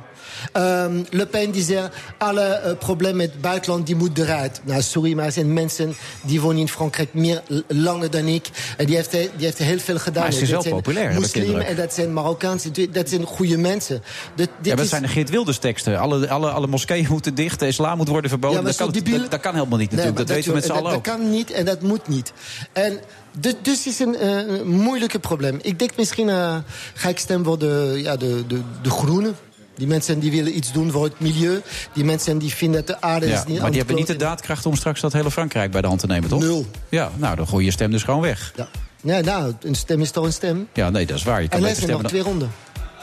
[0.53, 4.61] Ehm, Le Pen die zegt, alle eh, problemen met het buitenland die moet eruit.
[4.65, 8.49] Nou, sorry, maar er zijn mensen die wonen in Frankrijk meer langer dan ik.
[8.77, 10.23] En die heeft, die heeft heel veel gedaan.
[10.23, 11.67] Maar ze is wel populair, indruk.
[11.67, 14.03] en dat zijn Marokkaanse, dat zijn goede mensen.
[14.35, 15.99] Dat, dit Ja, dat is- zijn de Geert Wilders teksten.
[15.99, 18.59] Alle, alle, alle moskeeën moeten dicht, de islam moet worden verboden.
[18.59, 20.17] Ja, dat, kan, debiel- dat, dat kan helemaal niet natuurlijk.
[20.17, 21.05] dat, weten we met z'n allen ook.
[21.05, 22.33] Dat kan niet en dat moet niet.
[22.73, 22.99] En
[23.39, 25.59] dus, dus is een eh, moeilijke probleem.
[25.63, 26.57] Ik denk misschien eh,
[26.95, 29.37] ga ik stemmen voor de, ja, de, de, de groenen.
[29.79, 31.61] Die mensen die willen iets doen voor het milieu.
[31.93, 34.17] Die mensen die vinden dat de aarde Ja, is niet maar die hebben niet de
[34.17, 36.41] daadkracht om straks dat hele Frankrijk bij de hand te nemen, toch?
[36.41, 36.67] Nul.
[36.89, 38.53] Ja, nou, dan gooi je stem dus gewoon weg.
[38.57, 38.69] Ja.
[39.03, 40.69] Ja, nou, een stem is toch een stem.
[40.73, 41.43] Ja, nee, dat is waar.
[41.43, 42.25] Je kan En er beter zijn nog stemmen.
[42.25, 42.51] twee ronden.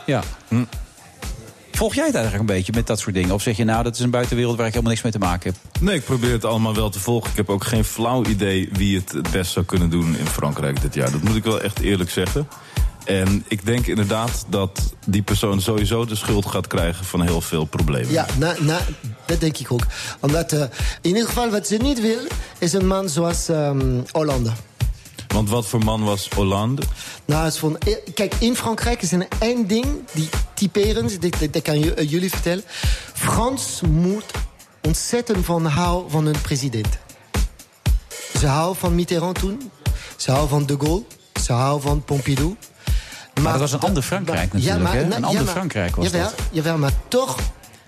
[0.05, 0.23] Ja.
[1.71, 3.33] Volg jij het eigenlijk een beetje met dat soort dingen?
[3.33, 5.51] Of zeg je nou, dat is een buitenwereld waar ik helemaal niks mee te maken
[5.53, 5.81] heb?
[5.81, 7.29] Nee, ik probeer het allemaal wel te volgen.
[7.31, 10.81] Ik heb ook geen flauw idee wie het het best zou kunnen doen in Frankrijk
[10.81, 11.11] dit jaar.
[11.11, 12.47] Dat moet ik wel echt eerlijk zeggen.
[13.05, 17.65] En ik denk inderdaad dat die persoon sowieso de schuld gaat krijgen van heel veel
[17.65, 18.11] problemen.
[18.11, 18.79] Ja, na, na,
[19.25, 19.83] dat denk ik ook.
[20.19, 20.67] Omdat, eh, in
[21.01, 22.19] ieder geval, wat ze niet wil,
[22.57, 24.51] is een man zoals ehm, Hollande.
[25.27, 26.81] Want wat voor man was Hollande?
[27.25, 31.53] Nou, is van, eh, kijk, in Frankrijk is er één ding die typerend, dat, dat,
[31.53, 32.63] dat kan je, eh, jullie vertellen.
[33.13, 34.31] Frans moet
[34.81, 36.97] ontzettend van houden van een president.
[38.39, 39.71] Ze houden van Mitterrand toen,
[40.15, 41.03] ze houden van de Gaulle,
[41.41, 42.55] ze houden van Pompidou.
[43.41, 45.05] Maar dat was een ander Frankrijk natuurlijk, hè?
[45.05, 46.35] nou, Een ander Frankrijk was jawel, dat.
[46.51, 47.37] Jawel, maar toch,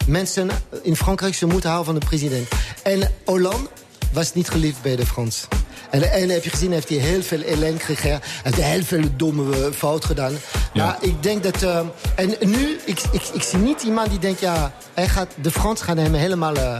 [0.05, 0.49] mensen
[0.81, 2.47] in Frankrijk ze moeten houden van de president.
[2.83, 3.69] En Hollande
[4.11, 5.47] was niet geliefd bij de Frans.
[5.89, 8.19] En, en heb je gezien, heeft hij heel veel ellende gekregen.
[8.43, 10.33] Hij heeft heel veel domme eh, fout gedaan.
[10.73, 10.85] Ja.
[10.85, 11.63] Maar ik denk dat...
[11.63, 11.79] eh,
[12.15, 14.39] en nu, ik, ik, ik zie niet iemand die denkt...
[14.39, 16.77] ja, hij gaat, de Frans gaan hem helemaal eh,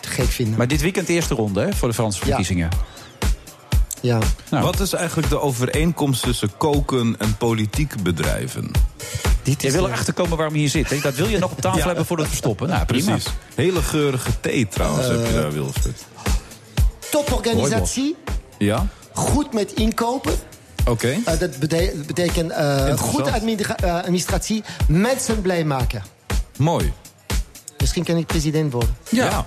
[0.00, 0.56] te gek vinden.
[0.56, 2.68] Maar dit weekend de eerste ronde, hè, voor de Franse verkiezingen.
[2.72, 2.78] ja.
[4.02, 4.22] Nou.
[4.50, 8.70] Wat is eigenlijk de overeenkomst tussen koken en politiek bedrijven?
[9.42, 10.90] Dit Je wil eh, erachter komen waarom je hier zit.
[10.90, 10.98] Hè?
[11.00, 11.86] Dat wil je nog op tafel Ja.
[11.86, 12.68] hebben voordat we stoppen.
[12.68, 13.10] Nou, prima.
[13.10, 13.30] Precies.
[13.54, 16.04] Hele geurige thee trouwens heb je daar, Wilfred.
[17.10, 18.16] toporganisatie,
[18.58, 18.86] Ja?
[19.12, 20.32] goed met inkopen...
[20.88, 21.16] Oké.
[21.24, 23.00] Eh, dat bete- betekent eh, Interessant.
[23.00, 26.02] goed administra- eh, administratie, mensen blij maken.
[26.56, 26.92] Mooi.
[27.78, 28.96] Misschien kan ik president worden.
[29.10, 29.46] Ja.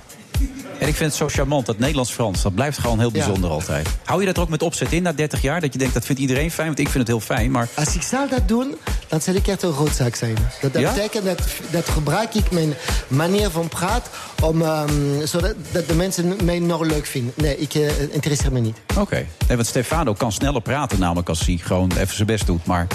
[0.79, 2.41] En ik vind het zo charmant, dat Nederlands-Frans.
[2.41, 3.87] Dat blijft gewoon heel bijzonder altijd.
[4.03, 5.61] Hou je dat er ook met opzet in na 30 jaar?
[5.61, 7.51] Dat je denkt, dat vindt iedereen fijn, want ik vind het heel fijn.
[7.51, 8.75] Maar Als ik zou dat doen,
[9.07, 10.35] dan zal ik echt een roodzaak zijn.
[10.61, 10.93] Dat, dat Ja?
[10.93, 12.73] betekent dat, dat gebruik ik mijn
[13.07, 14.09] manier van praat...
[14.43, 17.33] Om, ehm, zodat dat de mensen mij nog leuk vinden.
[17.35, 18.77] Nee, ik eh, interesseer me niet.
[18.97, 19.25] oké.
[19.47, 22.65] Nee, want Stefano kan sneller praten namelijk als hij gewoon even zijn best doet.
[22.65, 22.87] Maar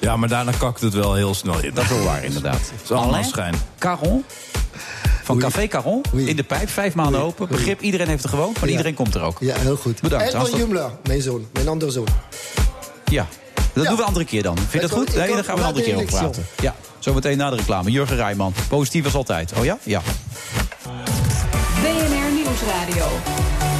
[0.00, 1.70] Ja, maar daarna kakt het wel heel snel in.
[1.74, 2.58] dat is wel waar, inderdaad.
[2.60, 3.54] Het is allemaal schijn.
[3.78, 4.24] Caron
[5.26, 6.28] van Café Caron, Oui.
[6.28, 7.48] in de pijp, vijf maanden open.
[7.48, 8.70] Begrip, iedereen heeft er gewoond, maar Ja.
[8.70, 9.36] iedereen komt er ook.
[9.40, 10.00] Ja, heel goed.
[10.00, 10.58] Bedankt, En van.
[10.58, 12.06] Jumler, mijn zoon, mijn andere zoon.
[13.04, 13.26] Ja.
[13.72, 13.88] Dat Ja.
[13.90, 14.56] doen we een andere keer dan.
[14.58, 15.14] Vind je dat goed?
[15.14, 16.46] Nee, daar gaan we een andere keer over praten.
[16.62, 17.90] Ja, zometeen na de reclame.
[17.90, 19.52] Jurgen Rijman, positief als altijd.
[19.58, 19.78] Oh ja?
[19.82, 20.00] Ja.
[21.82, 23.06] BNR Nieuwsradio.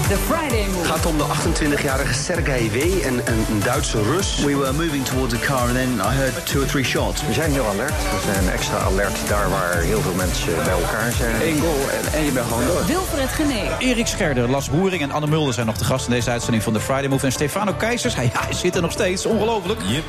[0.09, 0.85] The Friday Move.
[0.85, 4.45] gaat om de 28-jarige Sergei W., een, een, een Duitse Rus.
[4.45, 7.27] We were moving towards a car and then I heard two or three shots.
[7.27, 7.91] We zijn heel alert.
[7.91, 11.43] We zijn extra alert daar waar heel veel mensen bij elkaar zijn.
[11.43, 12.87] Eén goal en, en je bent gewoon door.
[12.87, 13.69] Wilfred Genee.
[13.79, 16.73] Erik Scherder, Las Boering en Anne Mulder zijn nog de gast in deze uitzending van
[16.73, 17.27] de Friday Move.
[17.27, 19.27] En Stefano Keizers, hij, hij zit er nog steeds.
[19.27, 19.81] Ongelooflijk.
[19.83, 20.05] Yep.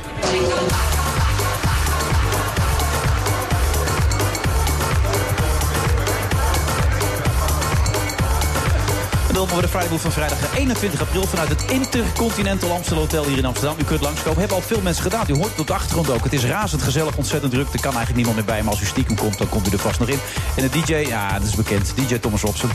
[9.38, 13.44] Dan voor de Move van vrijdag 21 april vanuit het Intercontinental Amstel Hotel hier in
[13.44, 13.76] Amsterdam.
[13.80, 14.38] U kunt langskomen.
[14.38, 15.24] Hebben al veel mensen gedaan.
[15.28, 16.24] U hoort het op de achtergrond ook.
[16.24, 17.66] Het is razend gezellig, ontzettend druk.
[17.72, 18.62] Er kan eigenlijk niemand meer bij.
[18.62, 20.18] Maar als u stiekem komt, dan komt u er vast nog in.
[20.56, 21.92] En de DJ, ja, dat is bekend.
[21.96, 22.70] DJ Thomas Robson.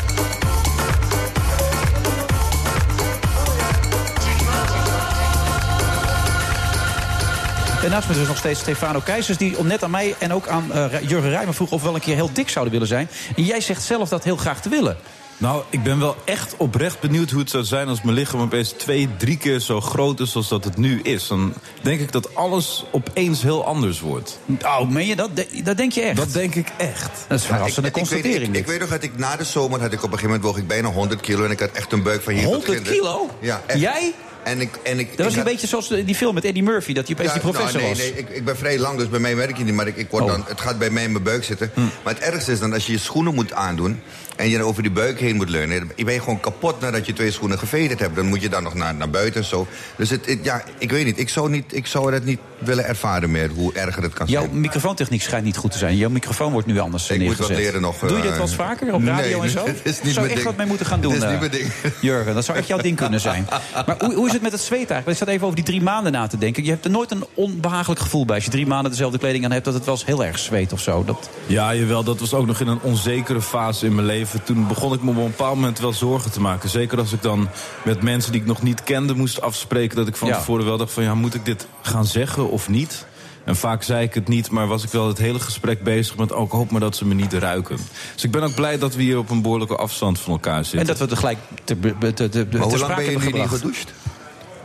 [7.84, 9.38] En naast me dus nog steeds Stefano Keizers...
[9.38, 11.72] die net aan mij en ook aan eh, Jurgen Rijmer vroeg...
[11.72, 13.10] of we wel een keer heel dik zouden willen zijn.
[13.36, 14.98] En jij zegt zelf dat heel graag te willen.
[15.44, 18.72] Nou, ik ben wel echt oprecht benieuwd hoe het zou zijn als mijn lichaam opeens
[18.72, 21.28] twee, drie keer zo groot is als dat het nu is.
[21.28, 24.40] Dan denk ik dat alles opeens heel anders wordt.
[24.62, 25.30] Oh, meen je dat?
[25.64, 26.18] Dat denk je echt?
[26.18, 27.26] Dat denk ik echt.
[27.28, 28.54] Dat is een verrassende ik, ik, weet, constatering.
[28.54, 30.44] ik, ik weet nog dat ik na de zomer had ik op een gegeven moment
[30.44, 32.74] woog ik bijna 100 kilo en ik had echt een buik van hier tot 100
[32.74, 32.94] ginder.
[32.94, 33.30] kilo?
[33.40, 33.80] Ja, echt.
[33.80, 34.14] Jij?
[34.44, 37.06] En ik, en ik, Dat was een beetje zoals die film met Eddie Murphy, dat
[37.08, 37.98] hij opeens Ja, die professor nou, was.
[38.04, 39.74] nee, nee, ik, ik ben vrij lang, dus bij mij werk je niet.
[39.74, 40.30] Maar ik, ik word Oh.
[40.30, 40.36] Hm.
[40.38, 41.72] dan, het gaat bij mij in mijn buik zitten.
[42.04, 44.02] Maar het ergste is dan als je je schoenen moet aandoen...
[44.36, 45.92] en je dan over die buik heen moet leunen.
[45.96, 48.16] Je bent gewoon kapot nadat je twee schoenen gevederd hebt.
[48.16, 49.68] Dan moet je dan nog naar, naar buiten en zo.
[49.96, 51.20] Dus het, het- ja, ik weet niet.
[51.20, 51.76] Ik zou, niet.
[51.76, 54.60] ik zou dat niet willen ervaren meer, hoe erger het kan Jouw zijn.
[54.60, 55.96] microfoontechniek schijnt niet goed te zijn.
[55.98, 57.56] Jouw microfoon wordt nu anders eh, Ik moet neergezet.
[57.56, 59.66] wat leren nog, Doe je dit eh, wel eens vaker op radio nee, en zo?
[59.66, 60.44] dit is niet zou mijn echt ding.
[60.44, 61.92] wat mee moeten gaan doen, is niet eh.
[62.00, 62.34] Jurgen.
[62.36, 63.48] Dat zou echt jouw ding kunnen zijn.
[63.86, 65.10] Maar hoe, hoe is het met het zweet eigenlijk?
[65.10, 66.64] Ik zat even over die drie maanden na te denken.
[66.64, 68.36] Je hebt er nooit een onbehagelijk gevoel bij.
[68.36, 70.74] Als je drie maanden dezelfde kleding aan hebt, dat het wel eens heel erg zweet
[70.74, 71.04] of zo.
[71.04, 71.30] Dat...
[71.46, 74.44] Ja, jawel, dat was ook nog in een onzekere fase in mijn leven.
[74.44, 76.70] Toen begon ik me op een bepaald moment wel zorgen te maken.
[76.70, 77.50] Zeker als ik dan
[77.84, 79.96] met mensen die ik nog niet kende moest afspreken...
[79.96, 80.38] dat ik van Ja.
[80.38, 83.06] tevoren wel dacht van, ja, moet ik dit gaan zeggen of niet?
[83.46, 86.32] En vaak zei ik het niet, maar was ik wel het hele gesprek bezig met...
[86.32, 87.78] ook hoop maar dat ze me niet ruiken.
[88.14, 90.80] Dus ik ben ook blij dat we hier op een behoorlijke afstand van elkaar zitten.
[90.80, 93.18] En dat we het gelijk te, te, te, te, te Maar hoe lang ben je
[93.18, 93.94] nu niet gedoucht?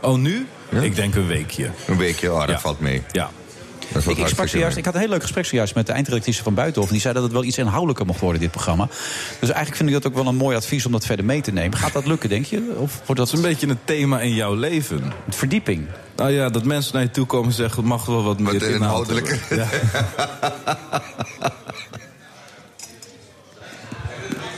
[0.01, 0.47] Oh, nu?
[0.81, 1.69] Ik denk een weekje.
[1.87, 2.59] Een weekje, oh, dat Ja.
[2.59, 3.01] valt mee.
[3.11, 3.29] Ja.
[3.91, 5.85] Dat is wat Ik, ik, sprak zojuist, ik had een heel leuk gesprek zojuist met
[5.87, 6.85] de eindredactrice van Buitenhof.
[6.87, 8.85] En die zei dat het wel iets inhoudelijker mocht worden, dit programma.
[9.39, 11.51] Dus eigenlijk vind ik dat ook wel een mooi advies om dat verder mee te
[11.51, 11.77] nemen.
[11.77, 12.57] Gaat dat lukken, denk je?
[12.77, 15.11] Of wordt Dat dat is een beetje een thema in jouw leven.
[15.29, 15.87] verdieping?
[16.15, 17.77] Nou ja, dat mensen naar je toe komen en zeggen...
[17.79, 19.39] het mag wel wat meer inhoudelijker.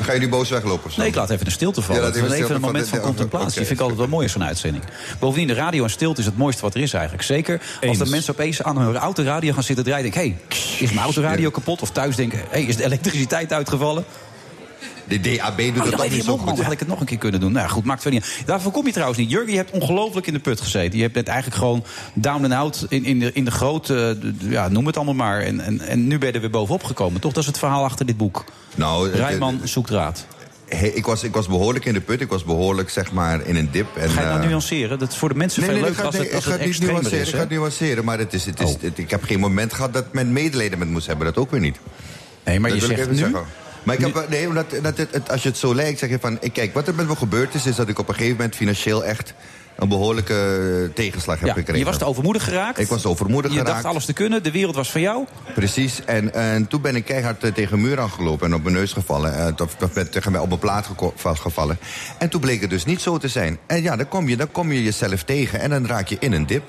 [0.03, 0.91] Ga je nu boos weglopen?
[0.97, 2.01] Nee, ik laat even de stilte vallen.
[2.01, 3.47] Ja, even, even een moment van contemplatie.
[3.47, 3.55] oké.
[3.65, 4.83] vind ik altijd wel mooi in zo'n uitzending.
[5.19, 7.23] Bovendien, de radio en stilte is het mooiste wat er is eigenlijk.
[7.23, 10.03] Zeker als de mensen opeens aan hun autoradio gaan zitten draaien.
[10.11, 11.81] Denken, hé, hey, is mijn autoradio kapot?
[11.81, 14.05] Of thuis denken, hé, hey, is de elektriciteit uitgevallen?
[15.07, 16.61] De DAB doet Oh, het ja, ook die niet zo goed.
[16.61, 17.51] had ik het nog een keer kunnen doen.
[17.51, 18.47] Nou goed, maakt verder niet uit.
[18.47, 19.29] Daarvoor kom je trouwens niet.
[19.29, 20.99] Jurgen, je hebt ongelooflijk in de put gezeten.
[20.99, 21.83] Je bent eigenlijk gewoon
[22.13, 24.17] down and out in, in, de, in de grote...
[24.21, 25.41] de- ja, noem het allemaal maar.
[25.41, 27.21] En, en, en nu ben je er weer bovenop gekomen.
[27.21, 28.45] Toch, dat is het verhaal achter dit boek.
[28.75, 30.25] Nou, Rijman zoekt raad.
[30.67, 32.21] Hey, ik, was, ik was behoorlijk in de put.
[32.21, 33.97] Ik was behoorlijk, zeg maar, in een dip.
[33.97, 34.99] En, Ga je het nou eh, nuanceren?
[34.99, 36.65] Dat is voor de mensen Nee, veel nee, als nee, het, ik als het het
[36.65, 37.19] niet nuanceren.
[37.19, 37.27] is.
[37.27, 38.81] Ik ga het nuanceren, maar het is, het is, Oh.
[38.81, 41.25] het- ik heb geen moment gehad dat men medelijden met moest hebben.
[41.25, 41.79] Dat ook weer niet.
[42.45, 43.15] Nee, maar dat je zegt nu...
[43.17, 43.43] zeggen.
[43.83, 46.17] Maar ik heb, nee, omdat dat het, het- als je het zo lijkt, zeg je
[46.19, 46.39] van...
[46.53, 49.05] Kijk, wat er met me gebeurd is, is dat ik op een gegeven moment financieel
[49.05, 49.33] echt...
[49.75, 50.33] een behoorlijke
[50.87, 51.79] eh, tegenslag heb Ja, gekregen.
[51.79, 52.79] je was te overmoedig geraakt.
[52.79, 53.75] Ik was overmoedig Je geraakt.
[53.75, 54.43] dacht alles te kunnen.
[54.43, 55.25] De wereld was van jou.
[55.53, 56.05] Precies.
[56.05, 58.93] En, en toen ben ik keihard eh, tegen een muur aangelopen en op mijn neus
[58.93, 59.35] gevallen.
[59.37, 61.77] Eh, of, of met, tegen mij op mijn plaat vastgevallen.
[62.17, 63.57] En toen bleek het dus niet zo te zijn.
[63.67, 66.31] En ja, dan kom je, dan kom je jezelf tegen en dan raak je in
[66.33, 66.63] een dip.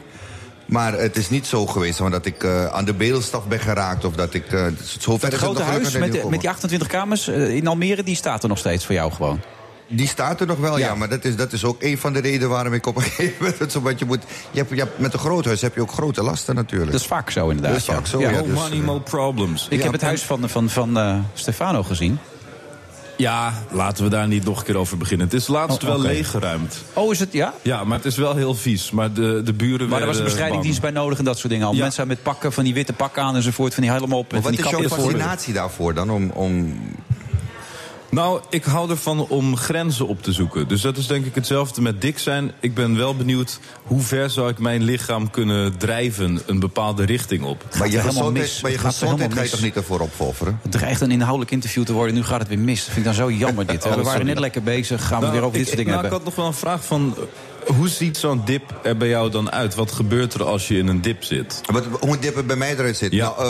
[0.67, 4.05] Maar het is niet zo geweest dat ik eh, aan de bedelstaf ben geraakt.
[4.05, 4.53] Of dat ik.
[4.53, 4.67] eh,
[4.99, 8.49] zo Het grote huis met, met die 28 kamers eh, in Almere, die staat er
[8.49, 9.41] nog steeds voor jou gewoon.
[9.89, 10.87] Die staat er nog wel, ja.
[10.87, 10.95] Ja.
[10.95, 13.35] maar dat is, dat is ook een van de redenen waarom ik op een gegeven
[13.39, 13.59] moment.
[13.59, 15.81] het zo, want je moet, je hebt, je hebt, met een groot huis heb je
[15.81, 16.91] ook grote lasten natuurlijk.
[16.93, 17.73] Dat is vaak zo inderdaad.
[17.73, 18.11] Dat is vaak ja.
[18.11, 18.31] zo, Ja.
[18.31, 18.37] ja.
[18.37, 19.67] No dus, money, eh, no problems.
[19.71, 22.19] Ik Ja, heb het huis van, van, van eh, Stefano gezien.
[23.17, 25.27] Ja, laten we daar niet nog een keer over beginnen.
[25.27, 26.77] Het is laatst Oh, wel leeggeruimd.
[26.93, 27.55] Oh, is het ja?
[27.63, 28.91] Ja, maar het is wel heel vies.
[28.91, 31.53] Maar de, de buren Maar er was een werden bescheidingsdienst bij nodig en dat soort
[31.53, 31.67] dingen.
[31.67, 31.81] Al Ja.
[31.83, 34.33] mensen met pakken, van die witte pakken aan enzovoort, van die helemaal op.
[34.33, 36.11] en wat die is jouw fascinatie daarvoor dan?
[36.11, 36.79] Om, om...
[38.13, 40.69] Nou, ik hou ervan om grenzen op te zoeken.
[40.69, 42.53] Dus dat is denk ik hetzelfde met dik zijn.
[42.61, 47.45] Ik ben wel benieuwd hoe ver zou ik mijn lichaam kunnen drijven een bepaalde richting
[47.45, 47.65] op.
[47.79, 48.61] Maar je helemaal gezondheid, mis.
[48.61, 50.59] maar je Gaat er gezondheid helemaal ga je toch niet ervoor opofferen?
[50.63, 52.15] Het dreigt een inhoudelijk interview te worden.
[52.15, 52.77] Nu gaat het weer mis.
[52.85, 53.87] Dat vind ik dan zo jammer dit.
[53.87, 55.07] Oh, We waren net lekker bezig.
[55.07, 56.19] Gaan we Nou, weer over dit ik, soort dingen nou, hebben.
[56.21, 57.15] Ik had nog wel een vraag van...
[57.67, 59.75] eh, Hoe ziet zo'n dip er bij jou dan uit?
[59.75, 61.61] Wat gebeurt er als je in een dip zit?
[61.73, 63.13] Wat, hoe dip het bij mij eruit zit?
[63.13, 63.35] Ja.
[63.37, 63.45] Nou,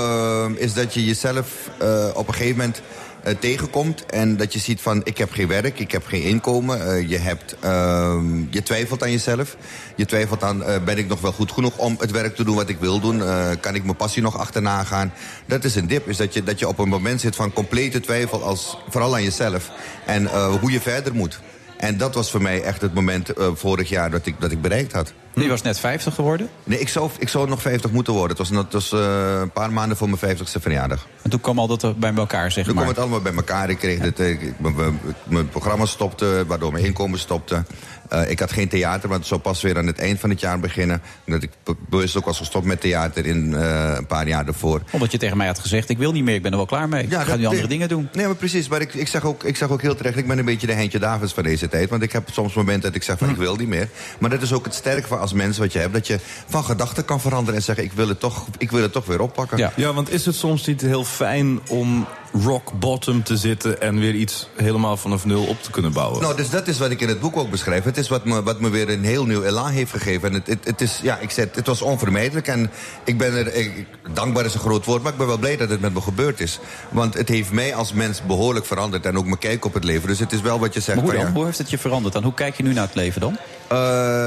[0.44, 2.82] ehm, is dat je jezelf eh, op een gegeven moment
[3.22, 4.06] eh, tegenkomt...
[4.06, 6.86] en dat je ziet van, ik heb geen werk, ik heb geen inkomen.
[6.86, 9.56] eh, je, hebt, ehm, je twijfelt aan jezelf.
[9.96, 12.54] Je twijfelt aan, eh, ben ik nog wel goed genoeg om het werk te doen
[12.54, 13.22] wat ik wil doen?
[13.60, 15.12] Kan ik mijn passie nog achterna gaan?
[15.46, 18.00] Dat is een dip, is dat je, dat je op een moment zit van complete
[18.00, 18.42] twijfel...
[18.42, 19.70] Als, vooral aan jezelf
[20.06, 20.26] en
[20.58, 21.40] hoe je verder moet.
[21.82, 24.60] En dat was voor mij echt het moment eh, vorig jaar dat ik, dat ik
[24.60, 25.12] bereikt had.
[25.34, 26.48] Je was net 50 geworden.
[26.64, 28.36] Nee, ik zou, ik zou nog 50 moeten worden.
[28.36, 31.06] Het was, het was eh, een paar maanden voor mijn 50ste verjaardag.
[31.22, 32.84] En toen kwam al dat er bij elkaar, zeg Toen maar.
[32.84, 33.70] kwam het allemaal bij elkaar.
[33.70, 37.64] Ik kreeg het, eh, ik- mijn- mijn programma stopte, waardoor mijn inkomen stopte.
[38.12, 40.40] Eh, ik had geen theater, maar het zou pas weer aan het eind van het
[40.40, 41.02] jaar beginnen.
[41.26, 44.82] Omdat ik be- bewust ook was gestopt met theater in eh, een paar jaar ervoor.
[44.90, 46.88] Omdat je tegen mij had gezegd, ik wil niet meer, ik ben er wel klaar
[46.88, 47.02] mee.
[47.04, 48.08] ik ga nu andere dingen doen.
[48.12, 48.68] Nee, maar precies.
[48.68, 50.72] Maar ik, ik, zeg ook, ik zeg ook heel terecht, ik ben een beetje de
[50.72, 51.90] Heintje Davids van deze tijd.
[51.90, 53.32] Want ik heb soms momenten dat ik zeg van Hm.
[53.32, 53.88] ik wil niet meer.
[54.18, 55.92] Maar dat is ook het sterke van als mens wat je hebt.
[55.92, 58.92] Dat je van gedachten kan veranderen en zeggen ik wil het toch, ik wil het
[58.92, 59.70] toch weer oppakken.
[59.76, 59.92] Ja.
[59.92, 63.80] want is het soms niet heel fijn om rock bottom te zitten...
[63.80, 66.22] en weer iets helemaal vanaf nul op te kunnen bouwen?
[66.22, 67.84] Nou, dus dat is wat ik in het boek ook beschrijf.
[67.84, 70.28] Het is wat me, wat me weer een heel nieuw elan heeft gegeven.
[70.28, 72.46] En het, het, het is, ja, ik zei, het was onvermijdelijk.
[72.48, 72.70] En
[73.04, 75.68] ik ben er, ik- dankbaar is een groot woord, maar ik ben wel blij dat
[75.70, 76.58] het met me gebeurd is.
[76.90, 79.06] Want het heeft mij als mens behoorlijk veranderd.
[79.06, 80.08] En ook mijn kijk op het leven.
[80.08, 80.96] Dus het is wel wat je zegt.
[80.98, 81.30] Maar hoe van, dan?
[81.32, 82.22] ja, Hoe heeft het je veranderd dan?
[82.22, 83.36] Hoe kijk je nu naar het leven dan?
[83.68, 83.78] eh,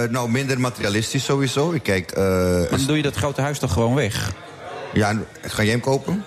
[0.09, 1.71] nou, minder materialistisch sowieso.
[1.71, 2.11] Ik kijk...
[2.11, 4.31] eh, Maar dan doe je dat grote huis toch gewoon weg?
[4.93, 6.23] ja, ga jij hem kopen?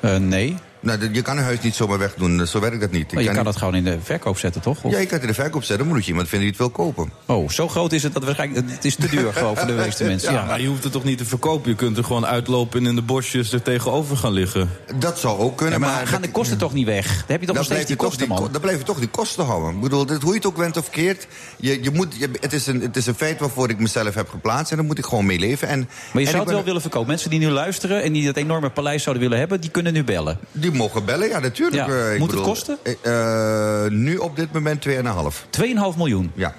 [0.00, 0.56] Eh, nee.
[0.80, 2.46] Nou, je kan een huis niet zomaar wegdoen.
[2.46, 3.02] Zo werkt dat niet.
[3.06, 4.84] Ik Maar je kan niet- dat gewoon in de verkoop zetten, toch?
[4.84, 5.86] Of- Ja, je kan het in de verkoop zetten.
[5.86, 7.12] Dan moet je iemand vinden die het wil kopen.
[7.26, 8.70] Oh, zo groot is het dat waarschijnlijk...
[8.70, 10.32] Het is te duur gewoon voor de meeste mensen.
[10.32, 11.70] Ja, Ja, maar je hoeft het toch niet te verkopen?
[11.70, 14.70] Je kunt er gewoon uitlopen en in de bosjes er tegenover gaan liggen.
[14.98, 16.06] Dat zou ook kunnen, Ja, maar maar...
[16.06, 17.06] gaan de kosten toch niet weg?
[17.06, 18.48] Dan heb je toch nog steeds die kosten, die, man?
[18.52, 19.74] dan blijf je toch die kosten houden.
[19.74, 21.26] Ik bedoel, dit, hoe je het ook went of keert.
[21.56, 24.28] Je, je moet, je, het, is een, het is een feit waarvoor ik mezelf heb
[24.28, 24.70] geplaatst.
[24.70, 25.68] En daar moet ik gewoon mee leven.
[25.68, 27.08] En, Maar je en zou het ben- wel willen verkopen.
[27.08, 29.60] Mensen die nu luisteren en die dat enorme paleis zouden willen hebben...
[29.60, 30.38] die kunnen nu bellen.
[30.52, 31.86] Die mogen bellen, ja, natuurlijk.
[31.88, 31.94] Ja.
[31.94, 32.78] eh, ik Moet het kosten?
[32.82, 35.46] eh, eh, nu op dit moment 2,5.
[35.50, 36.32] 2,5 miljoen?
[36.34, 36.54] Ja.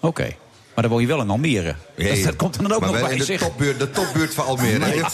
[0.00, 0.28] Oké.
[0.80, 1.74] Maar dan woon je wel in Almere.
[1.96, 4.44] Dat, dat komt er dan ook maar nog bij, in de topbuurt, de topbuurt van
[4.44, 4.84] Almere.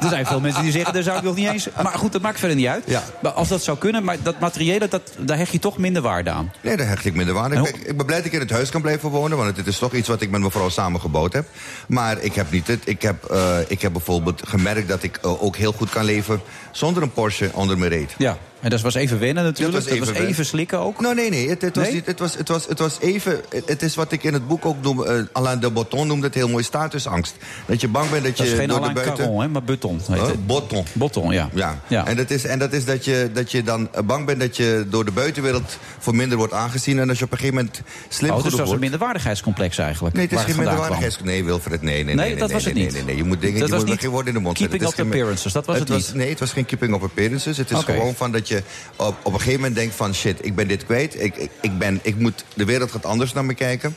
[0.00, 1.68] Er zijn veel mensen die zeggen, daar zou ik nog niet eens...
[1.82, 2.82] Maar goed, dat maakt verder niet uit.
[2.86, 3.02] Ja.
[3.22, 6.30] Maar als dat zou kunnen, maar dat materiële, dat, daar hecht je toch minder waarde
[6.30, 6.52] aan.
[6.60, 7.54] Nee, daar hecht ik minder waarde.
[7.54, 9.36] En Kijk, ik ben blij dat ik in het huis kan blijven wonen.
[9.36, 11.46] Want het is toch iets wat ik met mijn vrouw samen gebouwd heb.
[11.88, 12.82] Maar ik heb niet het.
[12.84, 16.40] Ik heb, eh, ik heb bijvoorbeeld gemerkt dat ik eh, ook heel goed kan leven
[16.70, 18.14] zonder een Porsche onder mijn reet.
[18.18, 19.78] Ja, en dat was even wennen natuurlijk.
[19.78, 21.00] Dat Dat was was even, slikken ook.
[21.00, 21.48] Nou, nee, nee.
[21.48, 21.94] Het, het, was, Nee?
[21.94, 23.40] niet, het, was, het, was, het was even.
[23.66, 25.04] Het, is wat ik in het boek ook noem.
[25.04, 27.34] eh, Alain de Botton noemde het heel mooi statusangst.
[27.66, 28.42] Dat je bang bent dat je.
[28.42, 29.16] Dat is geen door de Alain buiten...
[29.24, 30.26] Caron, hè, maar Button heet Huh?
[30.26, 30.46] het.
[30.46, 30.84] Botton.
[30.92, 31.48] Botton, ja.
[31.54, 31.80] Ja.
[31.86, 32.06] Ja.
[32.06, 34.56] En, dat is, en dat is dat je, dat je dan eh, bang bent dat
[34.56, 36.98] je door de buitenwereld voor minder wordt aangezien.
[36.98, 40.14] En als je op een gegeven moment slim Oh, dus dat was een minderwaardigheidscomplex eigenlijk.
[40.14, 41.22] Nee, het is geen vandaan minderwaardigheids...
[41.24, 42.14] Nee, Wilfred, nee, nee, nee.
[42.14, 42.92] Nee, nee, dat was het niet.
[42.92, 44.56] Nee, nee, je moet dingen, Dat je was moet niet geen woorden in de mond
[44.58, 46.14] keeping up is appearances, dat was het niet.
[46.14, 47.56] Nee, het was geen keeping up appearances.
[47.56, 48.55] Het is gewoon van dat je
[48.96, 50.14] op, op een gegeven moment denkt van...
[50.14, 51.20] shit, ik ben dit kwijt.
[51.22, 53.94] Ik, ik, ik, ben, ik moet, de wereld gaat anders naar me kijken.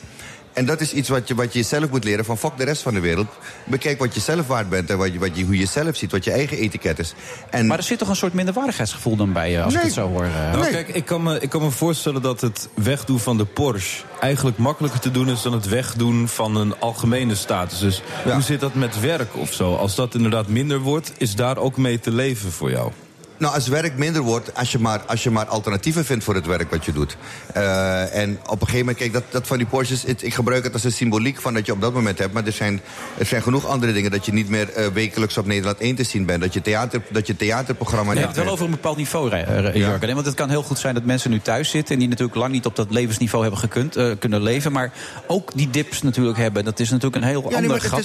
[0.52, 2.82] En dat is iets wat je, wat je jezelf moet leren van fuck de rest
[2.82, 3.26] van de wereld.
[3.64, 6.10] Bekijk wat je zelf waard bent en wat je, wat je, hoe je zelf ziet,
[6.12, 7.14] wat je eigen etiket is.
[7.50, 9.84] En Maar er zit toch een soort minderwaardigheidsgevoel dan bij je, als ik Nee.
[9.88, 10.24] het zo hoor.
[10.24, 10.52] eh.
[10.52, 14.02] Nou, kijk, ik kan, me, ik kan me voorstellen dat het wegdoen van de Porsche
[14.20, 17.78] eigenlijk makkelijker te doen is dan het wegdoen van een algemene status.
[17.78, 18.32] Dus Ja.
[18.32, 19.74] hoe zit dat met werk of zo?
[19.74, 22.90] Als dat inderdaad minder wordt, is daar ook mee te leven voor jou?
[23.40, 26.46] Nou, als werk minder wordt, als je maar, als je maar alternatieven vindt voor het
[26.46, 27.16] werk wat je doet.
[27.54, 30.64] Eh, en op een gegeven moment, kijk, dat, dat van die Porsches, het- ik gebruik
[30.64, 32.32] het als een symboliek van dat je op dat moment hebt.
[32.32, 32.80] Maar er zijn,
[33.18, 36.02] er zijn genoeg andere dingen dat je niet meer eh, wekelijks op Nederland 1 te
[36.04, 36.40] zien bent.
[36.40, 39.30] Dat je, theater, dat je theaterprogramma Je niet hebt het wel over een bepaald niveau,
[39.30, 40.08] eh, Jurgen.
[40.08, 40.14] hè?
[40.14, 41.94] Want het kan heel goed zijn dat mensen nu thuis zitten...
[41.94, 44.72] en die natuurlijk lang niet op dat levensniveau hebben gekund, kunnen leven...
[44.72, 44.92] maar
[45.26, 46.64] ook die dips natuurlijk hebben.
[46.64, 47.98] Dat is natuurlijk een heel Ja, nee, ander maar gat.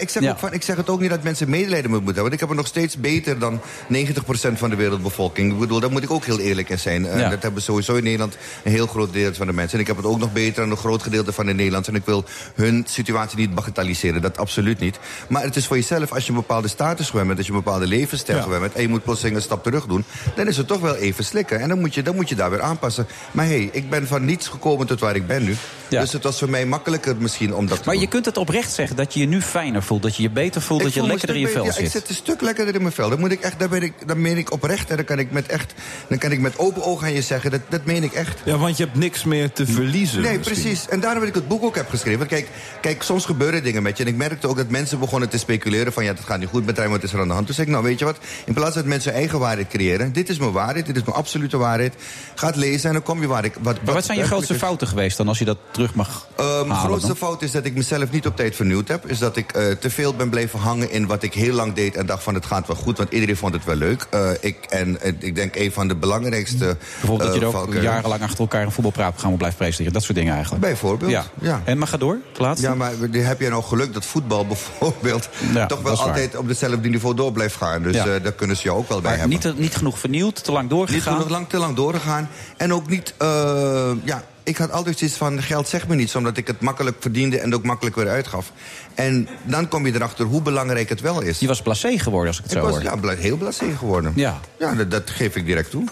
[0.00, 0.30] ik, zeg Ja.
[0.30, 2.22] ook van, ik zeg het ook niet dat mensen medelijden moeten hebben.
[2.22, 5.52] Want ik heb het nog steeds beter dan 90% van de wereldbevolking.
[5.52, 7.06] Ik bedoel, daar moet ik ook heel eerlijk in zijn.
[7.06, 7.28] Eh, Ja.
[7.28, 9.74] Dat hebben sowieso in Nederland een heel groot deel van de mensen.
[9.74, 11.88] En ik heb het ook nog beter dan een groot gedeelte van de Nederlanders.
[11.94, 14.98] En ik wil hun situatie niet bagatelliseren, dat absoluut niet.
[15.28, 17.38] Maar het is voor jezelf, als je een bepaalde status gewend bent...
[17.38, 18.42] als je een bepaalde levensstijl Ja.
[18.44, 18.74] gewend bent...
[18.74, 20.04] en je moet plotseling een stap terug doen...
[20.36, 21.60] dan is het toch wel even slikken.
[21.60, 23.06] En dan moet je, dan moet je daar weer aanpassen.
[23.30, 25.56] Maar hé, hey, ik ben van niets gekomen tot waar ik ben nu.
[25.88, 26.00] Ja.
[26.00, 28.02] Dus het was voor mij makkelijker misschien om dat te Maar doen.
[28.02, 30.02] je kunt het oprecht zeggen dat je je nu fijner voelt.
[30.02, 31.72] Dat je je beter voelt, dat je voel lekkerder in je vel beter.
[31.74, 31.82] zit.
[31.92, 33.08] Ja, ik zit een stuk lekkerder in mijn vel.
[33.08, 34.69] Dat moet ik echt, daar ben ik, daar meen ik oprecht.
[34.70, 35.74] En dan kan ik met echt,
[36.08, 37.50] dan kan ik met open ogen aan je zeggen.
[37.50, 38.38] Dat, dat meen ik echt.
[38.44, 40.22] Ja, want je hebt niks meer te verliezen.
[40.22, 40.62] Nee, misschien.
[40.62, 40.88] precies.
[40.88, 42.18] En daarom heb ik het boek ook heb geschreven.
[42.18, 42.48] Want Kijk,
[42.80, 44.04] kijk, soms gebeuren dingen met je.
[44.04, 46.04] En ik merkte ook dat mensen begonnen te speculeren van...
[46.04, 47.46] ja, dat gaat niet goed met Rijn, wat is er aan de hand?
[47.46, 48.18] Toen zei ik, nou, weet je wat?
[48.44, 50.12] In plaats dat mensen eigen waarheid creëren...
[50.12, 51.94] dit is mijn waarheid, dit is mijn absolute waarheid.
[52.34, 53.54] Ga het lezen en dan kom je waar ik...
[53.60, 56.44] Wat, Maar wat zijn je grootste fouten geweest dan, als je dat terug mag Eh,
[56.46, 57.16] mijn halen grootste dan?
[57.16, 59.10] fout is dat ik mezelf niet op tijd vernieuwd heb.
[59.10, 61.96] Is dat ik eh, te veel ben blijven hangen in wat ik heel lang deed...
[61.96, 64.06] en dacht van het gaat wel goed, want iedereen vond het wel leuk.
[64.10, 66.76] Eh, ik, en ik denk een van de belangrijkste...
[67.00, 69.92] Bijvoorbeeld dat je eh, er ook jarenlang achter elkaar een voetbalpraatprogramma blijft presenteren.
[69.92, 70.62] Dat soort dingen eigenlijk.
[70.64, 71.24] Bijvoorbeeld, Ja.
[71.40, 71.60] ja.
[71.64, 72.66] En maar ga door, laatste.
[72.66, 75.28] Ja, maar heb je nou geluk dat voetbal bijvoorbeeld...
[75.54, 76.06] Ja, toch wel waar.
[76.06, 77.82] altijd op hetzelfde niveau door blijft gaan.
[77.82, 78.06] Dus Ja.
[78.06, 79.38] eh, daar kunnen ze jou ook wel bij maar hebben.
[79.50, 81.12] niet, niet genoeg vernieuwd, te lang Niet doorgegaan.
[81.14, 82.28] genoeg lang te lang doorgegaan.
[82.56, 86.36] En ook niet, eh, ja, ik had altijd iets van geld zegt me niets, omdat
[86.36, 88.52] ik het makkelijk verdiende en ook makkelijk weer uitgaf.
[88.94, 91.38] En dan kom je erachter hoe belangrijk het wel is.
[91.38, 92.82] Je was blasé geworden, als ik het ik zo was hoor.
[92.82, 94.12] ja, bla- heel blasé geworden.
[94.16, 94.40] Ja.
[94.58, 95.84] Ja, dat, dat geef ik direct toe.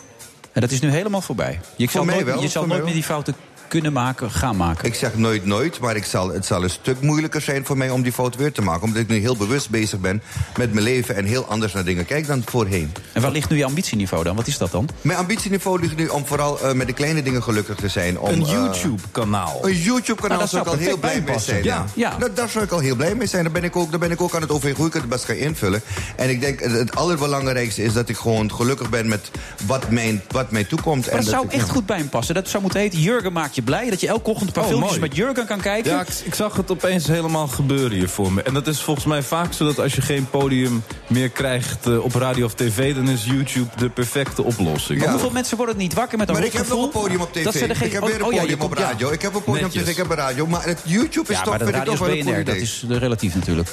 [0.53, 1.61] En dat is nu helemaal voorbij.
[1.77, 3.35] Je Voor zal mij nooit, wel, je zal nooit meer die fouten
[3.68, 4.87] kunnen maken, gaan maken.
[4.87, 7.90] Ik zeg nooit nooit, maar ik zal, het zal een stuk moeilijker zijn voor mij
[7.90, 8.83] om die fout weer te maken.
[8.83, 10.22] Omdat ik nu heel bewust bezig ben
[10.57, 12.92] met mijn leven en heel anders naar dingen kijk dan voorheen.
[13.12, 14.37] En waar ligt nu je ambitieniveau dan?
[14.37, 14.88] Wat is dat dan?
[15.00, 18.18] Mijn ambitieniveau ligt nu om vooral eh, met de kleine dingen gelukkig te zijn.
[18.18, 19.59] Om, Een eh, YouTube-kanaal.
[19.66, 21.64] Een YouTube-kanaal Nou, dat zou ik al heel blij mee zijn.
[21.64, 22.16] Ja, ja.
[22.18, 23.42] Dat, daar zou ik al heel blij mee zijn.
[23.42, 25.24] Daar ben ik ook, daar ben ik ook aan het overwegen hoe ik het best
[25.24, 25.83] ga invullen.
[26.16, 29.31] En ik denk het, allerbelangrijkste is dat ik gewoon gelukkig ben met
[29.66, 31.04] wat, mijn, wat mij toekomt.
[31.07, 32.35] Maar en dat zou ik- echt goed bij hem passen.
[32.35, 33.90] Dat zou moeten heten Jurgen maakt je blij.
[33.90, 35.09] Dat je elke ochtend een paar Oh, filmpjes mooi.
[35.09, 35.90] met Jurgen kan kijken.
[35.90, 38.42] Ja, ik, ik zag het opeens helemaal gebeuren hier voor me.
[38.42, 42.05] En dat is volgens mij vaak zo dat als je geen podium meer krijgt eh,
[42.05, 42.94] op radio of tv...
[42.94, 45.01] dan is YouTube de perfecte oplossing.
[45.01, 47.33] Maar hoeveel mensen worden niet wakker met een Maar ik heb nog een podium op
[47.33, 47.44] tv.
[47.44, 47.87] Dat ze er geen...
[47.87, 48.85] Ik heb weer een oh, ja, podium je op ja.
[48.85, 49.11] radio.
[49.11, 50.47] Ik heb een podium op tv, ik heb een radio.
[50.47, 52.44] Maar het YouTube is Ja, toch, maar de vind ik radio toch is wel een
[52.44, 53.68] Dat is de relatief natuurlijk.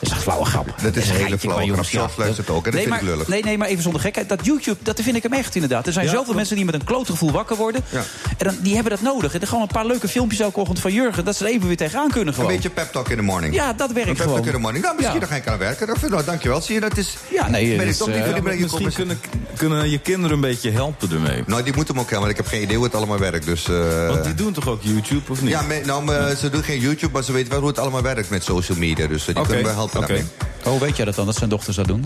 [0.00, 0.74] Dat is een flauwe grap.
[0.82, 1.84] Dat is een hele flauwe grap.
[1.84, 2.70] Zelf luistert ook, hè.
[2.70, 3.28] Dat nee, vind ik lullig.
[3.28, 4.28] Nee, nee, maar even zonder gekheid.
[4.28, 5.86] Dat YouTube, dat vind ik hem echt inderdaad.
[5.86, 6.38] Er zijn Ja, zoveel klopt.
[6.38, 7.84] mensen die met een kloot gevoel wakker worden.
[7.90, 7.98] Ja.
[8.38, 9.34] En dan, die hebben dat nodig.
[9.34, 11.24] En er gewoon een paar leuke filmpjes elke ochtend van Jurgen.
[11.24, 12.50] Dat ze er even weer tegenaan kunnen Een gewoon.
[12.50, 13.54] beetje pep talk in the morning.
[13.54, 14.36] Ja, dat werkt Een pep gewoon.
[14.38, 14.84] talk in the morning.
[14.84, 15.26] Nou, misschien Ja.
[15.26, 15.86] dan ga ik aan werken.
[15.86, 16.60] Dat ik, nou, dankjewel.
[16.60, 17.16] Zie je, dat is...
[17.28, 19.20] Ja, nee, ben dat ik is, toch niet eh, misschien kunnen,
[19.56, 21.42] kunnen je kinderen een beetje helpen ermee.
[21.46, 23.44] Nou, die moeten hem ook helpen, want ik heb geen idee hoe het allemaal werkt.
[23.46, 25.50] Dus, eh, Want die doen toch ook YouTube, of niet?
[25.50, 28.02] Ja, me- nou, me- ze doen geen YouTube, maar ze weten wel hoe het allemaal
[28.02, 29.06] werkt met social media.
[29.06, 30.06] Dus eh, die kunnen me helpen oké.
[30.06, 30.24] daarmee.
[30.64, 31.26] Oh, weet jij dat dan?
[31.26, 32.04] Dat zijn dochters dat doen?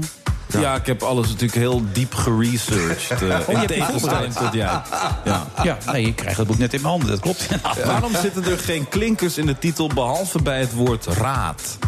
[0.59, 0.75] Ja.
[0.75, 3.23] ik heb alles natuurlijk heel diep geresearched.
[3.23, 4.81] eh, je in tegenstelling tot jij.
[5.25, 5.47] Ja.
[5.63, 7.09] Ja, nee, ik krijg het boek net in mijn handen.
[7.11, 7.49] Dat klopt.
[7.87, 11.79] Waarom zitten er geen klinkers in de titel behalve bij het woord raad?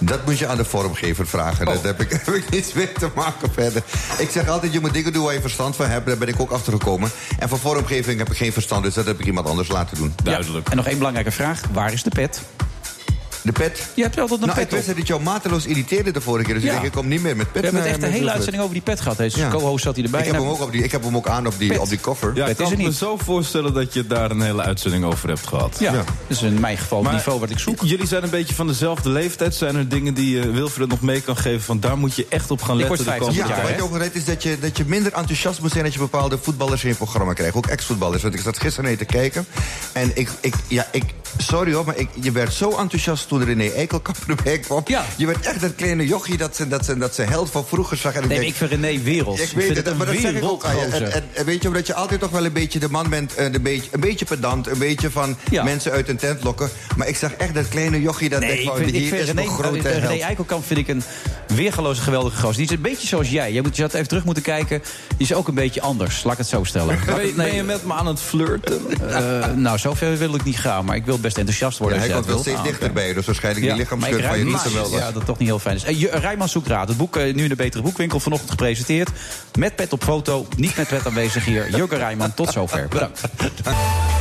[0.00, 1.68] Dat moet je aan de vormgever vragen.
[1.68, 1.74] Oh.
[1.74, 3.82] Daar heb ik, heb ik niets mee te maken verder.
[4.18, 6.06] Ik zeg altijd, je moet dingen doen waar je verstand van hebt.
[6.06, 7.10] Daar ben ik ook achter gekomen.
[7.38, 10.14] En van vormgeving heb ik geen verstand, dus dat heb ik iemand anders laten doen.
[10.22, 10.68] Duidelijk.
[10.68, 11.60] En nog één belangrijke vraag.
[11.72, 12.42] Waar is de pet?
[13.48, 13.88] De pet?
[13.94, 14.76] Je hebt altijd een nou, ik pet op.
[14.76, 16.54] wist dat het jou mateloos irriteerde de vorige keer.
[16.54, 16.68] Dus Ja.
[16.68, 17.54] ik denk, ik kom niet meer met pet.
[17.54, 19.16] We hebben naar- echt een hele uitzending over die pet gehad.
[19.16, 19.48] Deze Ja.
[19.50, 20.20] co-host zat hij erbij.
[20.20, 21.78] Ik heb, Nou, hem ook op die, ik heb hem ook aan op die, Pet.
[21.78, 22.28] op die koffer.
[22.34, 22.94] Ja, Pet ik is kan me niet.
[22.96, 25.76] zo voorstellen dat je daar een hele uitzending over hebt gehad.
[25.78, 27.80] Ja, dat is in mijn geval het niveau wat ik zoek.
[27.82, 29.54] Jullie zijn een beetje van dezelfde leeftijd.
[29.54, 31.60] Zijn er dingen die je Wilfred nog mee kan geven?
[31.62, 32.88] Van daar moet je echt op gaan Ik letten.
[32.88, 34.84] word de 50 komende Ja, jaar, wat je ook net is dat je, dat je
[34.86, 35.84] minder enthousiast moet zijn...
[35.84, 37.54] dat je bepaalde voetballers in je programma krijgt.
[37.56, 38.22] Ook ex-voetballers.
[38.22, 39.46] Want ik zat gisteren naar te kijken.
[39.92, 41.04] En ik, ik, ja, ik
[41.38, 44.82] sorry hoor, maar ik, je werd zo enthousiast toen René Eikelkamp erbij kwam.
[44.84, 45.04] Ja.
[45.16, 47.96] Je werd echt dat kleine jochie dat ze, dat ze, dat ze held van vroeger
[47.96, 48.12] zag.
[48.14, 49.40] En Nee, denk, maar ik vind René wereld.
[49.40, 50.82] ik weet het, maar dat zeg ik ook aan je.
[50.82, 53.34] En, en, en weet je, omdat je altijd toch wel een beetje de man bent...
[53.34, 55.62] eh, een, beetje, een beetje pedant, een beetje van Ja.
[55.64, 56.70] mensen uit een tent lokken.
[56.96, 59.26] Maar ik zag echt dat kleine jochie dat Nee, ik vind, ik hier vind is
[59.26, 60.20] René, mijn grote eh, René.
[60.22, 61.02] Eikelkamp vind ik een
[61.48, 62.56] weergeloze geweldige gozer.
[62.56, 63.52] Die is een beetje zoals jij.
[63.52, 64.82] Je, moet, je had even terug moeten kijken.
[65.08, 66.98] Die is ook een beetje anders, laat ik het zo stellen.
[67.06, 68.80] Ben je, ben je met me aan het flirten?
[69.10, 71.98] Eh, nou, zover wil ik niet gaan, maar ik wil best enthousiast worden.
[71.98, 73.12] Ja, hij komt wel steeds dichterbij.
[73.12, 74.90] Dus waarschijnlijk die ik van je niet zo wel.
[74.90, 75.84] Ja, dat toch niet heel fijn is.
[75.84, 76.88] Eh, Je- Rijman zoekt raad.
[76.88, 79.10] Het boek eh, nu in de Betere Boekwinkel vanochtend gepresenteerd.
[79.58, 81.70] Met pet op foto, niet met pet aanwezig hier.
[81.76, 82.88] Jurgen Rijman, tot zover.
[82.88, 83.20] Bedankt.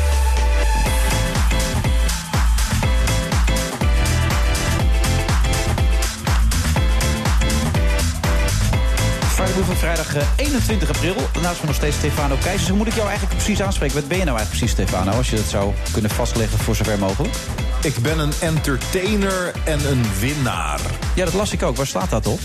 [9.68, 11.16] van vrijdag eh, 21 april.
[11.42, 12.70] Naast me nog steeds Stefano Keizers.
[12.70, 13.96] Hoe moet ik jou eigenlijk precies aanspreken?
[13.96, 15.12] Wat ben je nou eigenlijk precies, Stefano?
[15.12, 17.36] Als je dat zou kunnen vastleggen voor zover mogelijk.
[17.82, 20.80] Ik ben een entertainer en een winnaar.
[21.16, 21.76] Ja, dat las ik ook.
[21.76, 22.40] Waar staat dat op?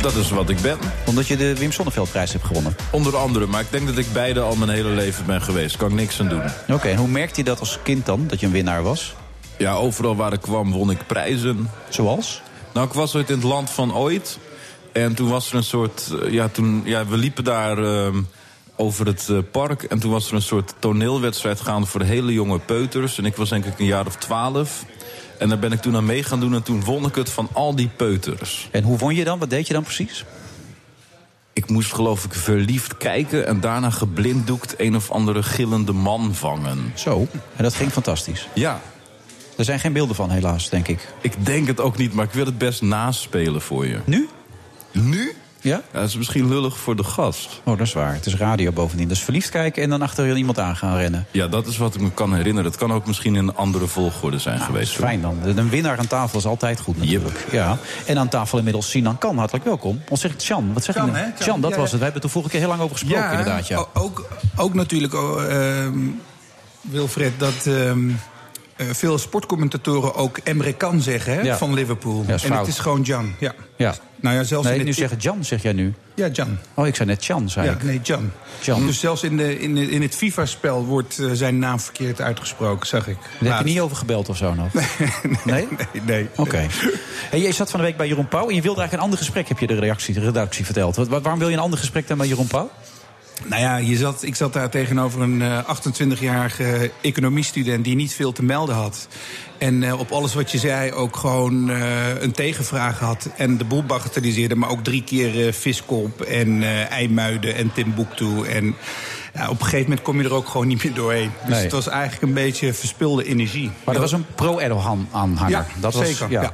[0.00, 0.78] Dat is wat ik ben.
[1.06, 2.76] Omdat je de Wim Sonneveldprijs hebt gewonnen.
[2.90, 5.76] Onder andere, maar ik denk dat ik beide al mijn hele leven ben geweest.
[5.76, 6.42] Kan ik niks aan doen.
[6.68, 9.14] Oké, en hoe merkte je dat als kind dan, dat je een winnaar was?
[9.56, 11.70] Ja, overal waar ik kwam won ik prijzen.
[11.88, 12.42] Zoals?
[12.72, 14.38] Nou, ik was ooit in het land van ooit.
[14.92, 16.12] En toen was er een soort...
[16.22, 18.22] eh, Ja, toen, ja we liepen daar ehm,
[18.76, 19.82] over het eh, park.
[19.82, 23.18] En toen was er een soort toneelwedstrijd gaande voor de hele jonge peuters.
[23.18, 24.84] En ik was denk ik een jaar of twaalf.
[25.38, 26.54] En daar ben ik toen aan mee gaan doen.
[26.54, 28.68] En toen won ik het van al die peuters.
[28.70, 29.38] En hoe won je dan?
[29.38, 30.24] Wat deed je dan precies?
[31.52, 36.92] Ik moest geloof ik verliefd kijken en daarna geblinddoekt een of andere gillende man vangen.
[36.94, 37.26] Zo,
[37.56, 38.48] en dat ging fantastisch.
[38.54, 38.80] Ja.
[39.56, 41.08] Er zijn geen beelden van, helaas, denk ik.
[41.20, 43.98] Ik denk het ook niet, maar ik wil het best naspelen voor je.
[44.04, 44.28] Nu?
[44.92, 45.32] Nu?
[45.60, 45.80] Ja?
[45.92, 47.60] Dat is misschien lullig voor de gast.
[47.64, 48.14] Oh, dat is waar.
[48.14, 49.08] Het is radio bovendien.
[49.08, 51.26] Dus verliefd kijken en dan achter iemand aan gaan rennen.
[51.30, 52.70] Ja, dat is wat ik me kan herinneren.
[52.70, 54.90] Het kan ook misschien in een andere volgorde zijn geweest.
[54.90, 55.38] Dat is fijn dan.
[55.56, 57.46] Een winnaar aan tafel is altijd goed natuurlijk.
[57.50, 57.78] Ja.
[58.06, 59.38] En aan tafel inmiddels Sinan Kan.
[59.38, 60.00] Hartelijk welkom.
[60.08, 60.72] Of zeg ik Jan?
[60.72, 61.00] Wat zeg je?
[61.02, 61.32] nou?
[61.44, 61.90] Jan, dat Ja, was ja.
[61.90, 61.90] het.
[61.90, 63.66] We hebben het er vorige keer heel lang over gesproken inderdaad.
[63.66, 63.86] Ja.
[63.92, 65.98] Ook, ook natuurlijk, oh, ehm,
[66.80, 68.10] Wilfred, dat ehm,
[68.76, 71.56] eh, veel sportcommentatoren ook Emre Kan zeggen hè, Ja.
[71.56, 72.24] van Liverpool.
[72.26, 73.34] Ja, is en het is gewoon Jan.
[73.38, 73.52] Ja.
[73.76, 73.94] ja.
[74.22, 75.94] Nou ja, zelfs nee, in nu zeggen Jan, zeg jij nu.
[76.14, 76.58] Ja, Jan.
[76.74, 77.82] Oh, ik zei net Jan, zei Ja, ik.
[77.82, 78.30] nee, Jan.
[78.62, 78.86] Jan.
[78.86, 82.86] Dus zelfs in, de, in, de, in het FIFA-spel wordt eh, zijn naam verkeerd uitgesproken,
[82.86, 83.16] zag ik.
[83.40, 84.72] Daar heb je niet over gebeld of zo nog?
[85.44, 85.68] Nee?
[85.92, 86.02] Nee?
[86.02, 86.28] nee.
[86.36, 86.66] Oké.
[87.30, 89.18] Hey, je zat van de week bij Jeroen Pauw en je wilde eigenlijk een ander
[89.18, 90.96] gesprek, heb je de redactie, de redactie verteld.
[90.96, 92.70] Wat, waarom wil je een ander gesprek dan bij Jeroen Pauw?
[93.44, 95.58] Nou ja, je zat, ik zat daar tegenover een eh,
[96.18, 99.08] 28-jarige economiestudent die niet veel te melden had.
[99.58, 103.28] En eh, op alles wat je zei ook gewoon eh, een tegenvraag had.
[103.36, 108.46] En de boel bagatelliseerde, maar ook drie keer eh, Viskop en eh IJmuiden en Timbuktu.
[108.48, 108.74] En
[109.34, 111.30] ja, op een gegeven moment kom je er ook gewoon niet meer doorheen.
[111.46, 111.62] Dus Nee.
[111.62, 113.70] het was eigenlijk een beetje verspilde energie.
[113.84, 115.50] Maar dat was een pro-Erdogan-aanhanger.
[115.50, 116.42] Ja, dat was, zeker, ja.
[116.42, 116.52] Ja,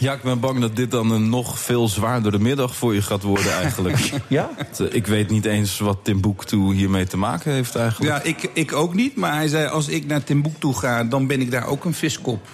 [0.00, 3.52] ik ben bang dat dit dan een nog veel zwaardere middag voor je gaat worden
[3.52, 4.12] eigenlijk.
[4.28, 4.50] ja?
[4.90, 8.12] Ik weet niet eens wat Timbuktu hiermee te maken heeft eigenlijk.
[8.12, 9.16] Ja, ik, ik ook niet.
[9.16, 12.46] Maar hij zei, als ik naar Timbuktu ga, dan ben ik daar ook een viskop.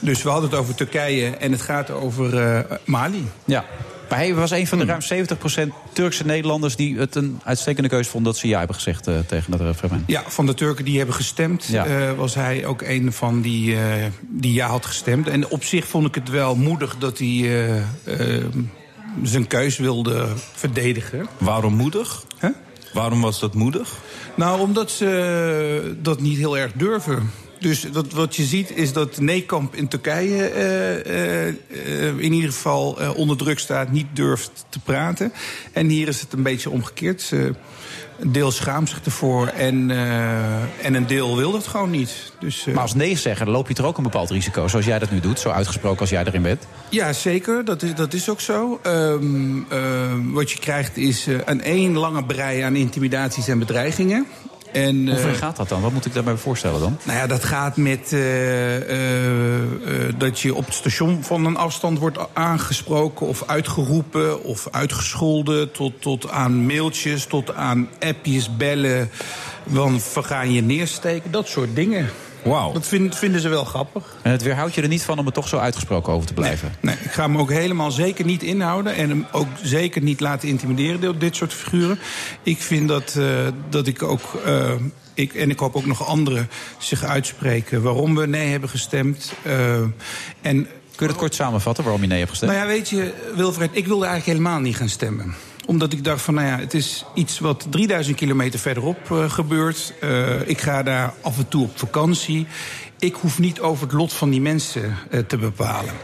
[0.00, 3.28] Dus we hadden het over Turkije en het gaat over eh, Mali.
[3.44, 3.64] Ja.
[4.10, 5.00] Maar hij was een van de ruim
[5.70, 9.14] 70% Turkse Nederlanders die het een uitstekende keuze vonden dat ze ja hebben gezegd eh,
[9.26, 10.04] tegen dat referendum.
[10.06, 11.86] Ja, van de Turken die hebben gestemd, Ja.
[11.86, 15.28] eh, was hij ook een van die, eh, die ja had gestemd.
[15.28, 17.50] En op zich vond ik het wel moedig dat hij
[19.22, 21.26] zijn keus wilde verdedigen.
[21.38, 22.24] Waarom moedig?
[22.40, 22.50] Huh?
[22.92, 23.98] Waarom was dat moedig?
[24.34, 27.30] Nou, omdat ze dat niet heel erg durven.
[27.60, 32.52] Dus dat, wat je ziet is dat Nekamp in Turkije eh, eh, eh, in ieder
[32.52, 35.32] geval onder druk staat, niet durft te praten.
[35.72, 37.22] En hier is het een beetje omgekeerd.
[37.22, 37.54] Ze,
[38.18, 39.90] een deel schaamt zich ervoor en,
[40.82, 42.32] en een deel wil dat gewoon niet.
[42.40, 44.98] Dus, Maar als nee zeggen, dan loop je er ook een bepaald risico, zoals jij
[44.98, 46.66] dat nu doet, zo uitgesproken als jij erin bent.
[46.88, 47.64] Ja, zeker.
[47.64, 48.80] Dat is, dat is ook zo.
[48.82, 54.26] Ehm, ehm, wat je krijgt is een één lange brei aan intimidaties en bedreigingen.
[54.72, 55.80] En, Hoe ver eh, gaat dat dan?
[55.80, 56.98] Wat moet ik daarbij voorstellen dan?
[57.02, 61.98] Nou ja, dat gaat met eh, eh, dat je op het station van een afstand
[61.98, 65.72] wordt aangesproken of uitgeroepen of uitgescholden.
[65.72, 69.10] Tot, tot aan mailtjes, tot aan appjes, bellen.
[69.72, 72.08] Van we gaan je neersteken, dat soort dingen.
[72.44, 72.72] Wauw.
[72.72, 74.16] Dat vind- vinden ze wel grappig.
[74.22, 76.74] En het weerhoudt je er niet van om er toch zo uitgesproken over te blijven?
[76.80, 78.94] Nee, ik ga hem ook helemaal zeker niet inhouden.
[78.94, 81.98] En hem ook zeker niet laten intimideren door dit soort figuren.
[82.42, 83.24] Ik vind dat, eh,
[83.68, 84.20] dat ik ook.
[84.44, 84.72] eh,
[85.14, 89.32] ik, en ik hoop ook nog anderen zich uitspreken waarom we nee hebben gestemd.
[89.42, 89.74] Eh,
[90.40, 90.66] en
[90.96, 92.52] Kun je het kort samenvatten waarom je nee hebt gestemd?
[92.52, 95.34] nou ja, weet je, Wilfred, ik wilde eigenlijk helemaal niet gaan stemmen.
[95.66, 99.92] Omdat ik dacht van, nou ja, het is iets wat 3000 kilometer verderop eh, gebeurt.
[100.00, 102.46] Eh, ik ga daar af en toe op vakantie.
[102.98, 105.94] Ik hoef niet over het lot van die mensen eh, te bepalen.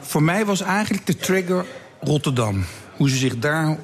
[0.00, 1.64] Voor mij was eigenlijk de trigger
[2.00, 2.64] Rotterdam.
[2.96, 3.78] Hoe ze zich daar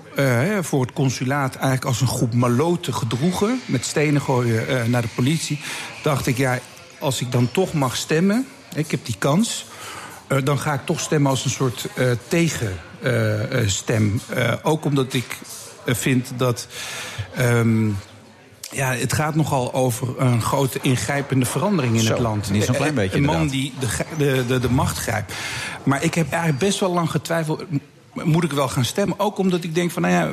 [0.60, 3.60] voor het consulaat eigenlijk als een groep maloten gedroegen.
[3.66, 5.60] Met stenen gooien naar de politie.
[6.02, 6.58] Dacht ik, ja,
[6.98, 9.66] als ik dan toch mag stemmen, ik heb die kans.
[10.26, 14.20] Eh, dan ga ik toch stemmen als een soort eh, tegenstem.
[14.62, 15.38] ook omdat ik
[15.84, 16.66] eh, vind dat.
[17.34, 17.86] ehm,
[18.70, 22.50] ja, het gaat nogal over een grote ingrijpende verandering in Zo, het land.
[22.50, 23.86] niet zo'n klein Eh, beetje Een man die de,
[24.18, 25.32] de, de, de macht grijpt.
[25.82, 27.64] Maar ik heb eigenlijk best wel lang getwijfeld.
[28.12, 29.18] Moet ik wel gaan stemmen?
[29.18, 30.30] Ook omdat ik denk van, nou ja,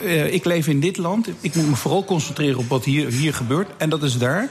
[0.00, 1.28] eh, ik leef in dit land.
[1.40, 3.68] Ik moet me vooral concentreren op wat hier, hier gebeurt.
[3.76, 4.48] En dat is daar.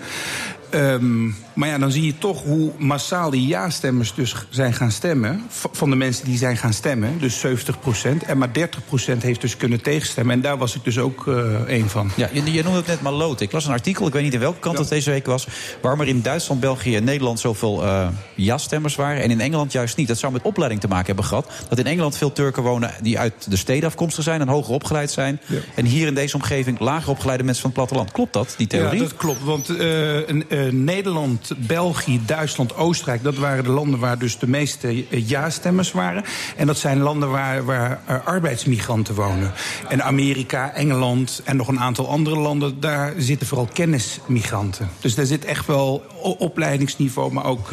[0.73, 5.41] Ehm, maar ja, dan zie je toch hoe massaal die ja-stemmers dus zijn gaan stemmen.
[5.71, 9.81] Van de mensen die zijn gaan stemmen, dus 70% En maar 30% heeft dus kunnen
[9.81, 10.35] tegenstemmen.
[10.35, 12.11] En daar was ik dus ook eh een van.
[12.15, 13.41] Ja, je, je noemde het net Maloot.
[13.41, 15.47] Ik las een artikel, ik weet niet in welke kant het deze week was...
[15.81, 19.23] waarom er in Duitsland, België en Nederland zoveel eh ja-stemmers waren...
[19.23, 20.07] en in Engeland juist niet.
[20.07, 21.51] Dat zou met opleiding te maken hebben gehad.
[21.69, 24.41] Dat in Engeland veel Turken wonen die uit de steden afkomstig zijn...
[24.41, 25.39] en hoger opgeleid zijn.
[25.75, 28.11] En hier in deze omgeving lager opgeleide mensen van het platteland.
[28.11, 29.01] Klopt dat, die theorie?
[29.01, 29.43] Ja, dat klopt.
[29.43, 33.23] Want eh, een- eh, Nederland, België, Duitsland, Oostenrijk...
[33.23, 36.23] dat waren de landen waar dus de meeste eh, ja-stemmers waren.
[36.57, 39.51] En dat zijn landen waar, waar eh, arbeidsmigranten wonen.
[39.89, 42.79] En Amerika, Engeland en nog een aantal andere landen...
[42.79, 44.89] daar zitten vooral kennismigranten.
[44.99, 47.33] Dus daar zit echt wel opleidingsniveau...
[47.33, 47.71] maar ook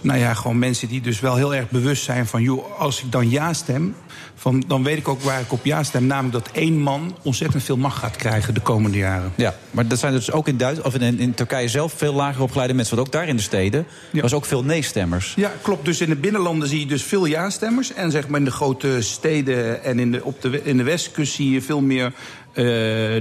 [0.00, 2.42] nou ja, gewoon mensen die dus wel heel erg bewust zijn van...
[2.42, 3.94] joh, als ik dan ja stem...
[4.36, 6.06] Van, dan weet ik ook waar ik op ja stem.
[6.06, 9.32] Namelijk dat één man ontzettend veel macht gaat krijgen de komende jaren.
[9.34, 12.42] Ja, maar dat zijn dus ook in, Duits of in, in Turkije zelf veel lager
[12.42, 12.96] opgeleide mensen.
[12.96, 15.32] Want ook daar in de steden was ook veel nee-stemmers.
[15.36, 15.84] Ja, klopt.
[15.84, 17.92] Dus in de binnenlanden zie je dus veel ja-stemmers.
[17.92, 21.34] En zeg maar in de grote steden en in de, op de, in de westkust
[21.34, 22.12] zie je veel meer
[22.52, 22.64] eh,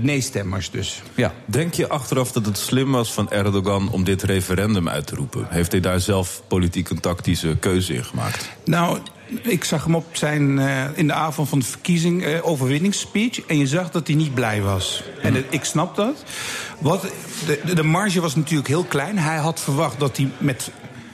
[0.02, 0.72] nee-stemmers.
[0.72, 1.02] Dus.
[1.16, 1.34] Ja.
[1.46, 5.48] Denk je achteraf dat het slim was van Erdogan om dit referendum uit te roepen?
[5.50, 8.50] Heeft hij daar zelf politiek een tactische keuze in gemaakt?
[8.66, 9.00] Nou,
[9.42, 13.42] ik zag hem op zijn, eh, in de avond van de verkiezing eh, overwinningsspeech.
[13.46, 15.04] En je zag dat hij niet blij was.
[15.22, 16.24] En het- ik snap dat.
[16.80, 17.02] Wat,
[17.46, 19.18] de, de- marge was natuurlijk heel klein.
[19.18, 20.72] Hij had verwacht dat hij met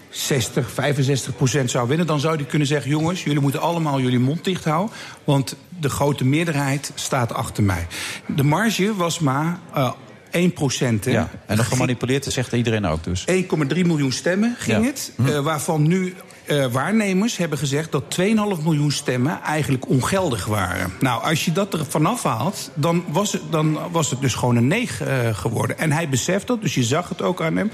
[0.09, 2.07] 60, 65 procent zou winnen.
[2.07, 4.95] Dan zou hij kunnen zeggen: jongens, jullie moeten allemaal jullie mond dicht houden.
[5.23, 7.87] Want de grote meerderheid staat achter mij.
[8.35, 9.59] De marge was maar.
[9.73, 9.91] eh
[10.31, 11.05] 1 procent.
[11.05, 13.25] Ja, en nog gemanipuleerd, dat zegt iedereen ook dus.
[13.25, 14.83] 1,3 miljoen stemmen ging Ja.
[14.89, 15.11] het.
[15.25, 16.13] eh, waarvan nu
[16.49, 20.93] eh, waarnemers hebben gezegd dat 2,5 miljoen stemmen eigenlijk ongeldig waren.
[20.99, 24.55] Nou, als je dat er vanaf haalt, dan was het, dan was het dus gewoon
[24.55, 25.77] een nee eh, geworden.
[25.77, 27.71] En hij beseft dat, dus je zag het ook aan hem.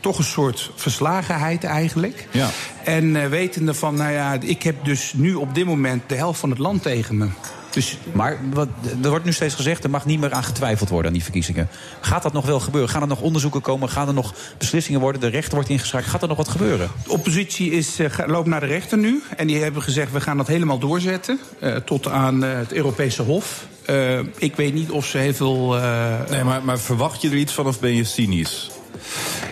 [0.00, 2.28] Toch een soort verslagenheid eigenlijk.
[2.30, 2.50] Ja.
[2.84, 6.40] En eh, wetende van, nou ja, ik heb dus nu op dit moment de helft
[6.40, 7.26] van het land tegen me.
[7.78, 8.68] Dus Maar wat,
[9.02, 11.68] er wordt nu steeds gezegd, er mag niet meer aan getwijfeld worden aan die verkiezingen.
[12.00, 12.90] Gaat dat nog wel gebeuren?
[12.90, 13.88] Gaan er nog onderzoeken komen?
[13.88, 15.20] Gaan er nog beslissingen worden?
[15.20, 16.10] De rechter wordt ingeschakeld.
[16.10, 16.90] Gaat er nog wat gebeuren?
[17.04, 19.22] De oppositie is, eh, loopt naar de rechter nu.
[19.36, 21.38] En die hebben gezegd, we gaan dat helemaal doorzetten.
[21.60, 23.66] eh, tot aan eh, het Europese Hof.
[23.84, 25.76] Eh, ik weet niet of ze heel veel...
[25.76, 28.70] eh, Nee, maar, maar verwacht je er iets van of ben je cynisch?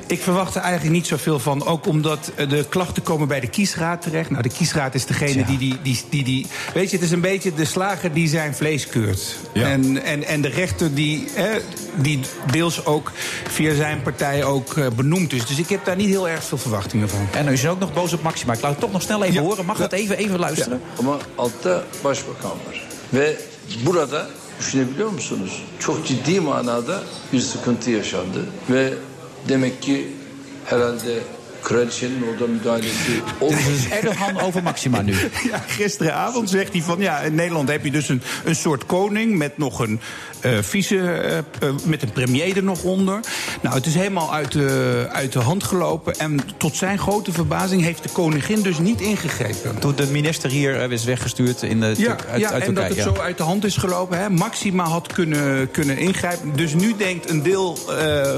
[0.06, 1.66] Ik verwacht er eigenlijk niet zoveel van.
[1.66, 4.30] Ook omdat eh, de klachten komen bij de kiesraad terecht.
[4.30, 6.46] Nou, de kiesraad is degene die, die, die, die, die...
[6.74, 9.36] Weet je, het is een beetje de slager die zijn vlees keurt.
[9.52, 11.44] En, en, en de rechter die, eh,
[11.94, 12.20] die
[12.50, 13.12] deels ook
[13.48, 15.46] via zijn partij ook eh, benoemd is.
[15.46, 17.28] Dus ik heb daar niet heel erg veel verwachtingen van.
[17.32, 18.52] En nu is ook nog boos op Maxima.
[18.52, 19.64] Ik laat het toch nog snel even horen.
[19.64, 20.80] Mag dat even, even luisteren?
[20.98, 22.82] Ama altta başbakan var.
[23.08, 23.38] Ve
[23.84, 24.26] burada
[24.58, 25.62] düşünebiliyor musunuz?
[25.78, 28.46] Çok ciddi manada bir sıkıntı yaşandı.
[28.70, 28.92] Ve
[29.48, 30.06] demek ki
[30.64, 31.18] herhalde
[31.62, 33.12] kraliçenin orada müdahalesi.
[33.40, 35.14] Dus Erdogan over Maxima nu.
[35.50, 39.36] Ja, gisteravond zegt hij van ja, in Nederland heb je dus een, een soort koning
[39.36, 40.00] met nog een
[40.46, 41.44] eh, vice, eh, eh,
[41.84, 43.20] met een premier er nog onder.
[43.62, 46.14] Nou, het is helemaal uit de, uit de hand gelopen.
[46.18, 49.78] En tot zijn grote verbazing heeft de koningin dus niet ingegrepen.
[49.78, 52.96] Toen de minister hier is weggestuurd in de, Ja, uit, ja uit en dat het
[52.96, 53.02] ja.
[53.02, 54.18] zo uit de hand is gelopen.
[54.18, 54.30] Hè.
[54.30, 56.56] Maxima had kunnen, kunnen ingrijpen.
[56.56, 57.78] Dus nu denkt een deel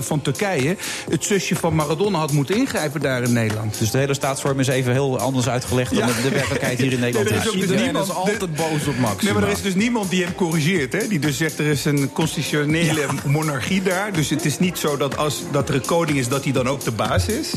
[0.00, 0.76] van Turkije...
[1.10, 3.78] het zusje van Maradona had moeten ingrijpen daar in Nederland.
[3.78, 7.30] Dus de hele staatsvorm is even heel anders uitgelegd dan de werkelijkheid hier in Nederland
[7.30, 7.62] Nee, er is is.
[7.62, 9.22] ook dus niemand- altijd boos op Maxima.
[9.22, 10.92] Nee, maar er is dus niemand die hem corrigeert.
[10.92, 11.08] Hè?
[11.08, 14.12] Die dus zegt er is een constitutionele monarchie daar.
[14.12, 16.68] Dus het is niet zo dat als dat er een koning is, dat hij dan
[16.68, 17.52] ook de baas is.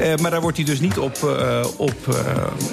[0.00, 2.16] Eh, maar daar wordt hij dus niet op, eh op, eh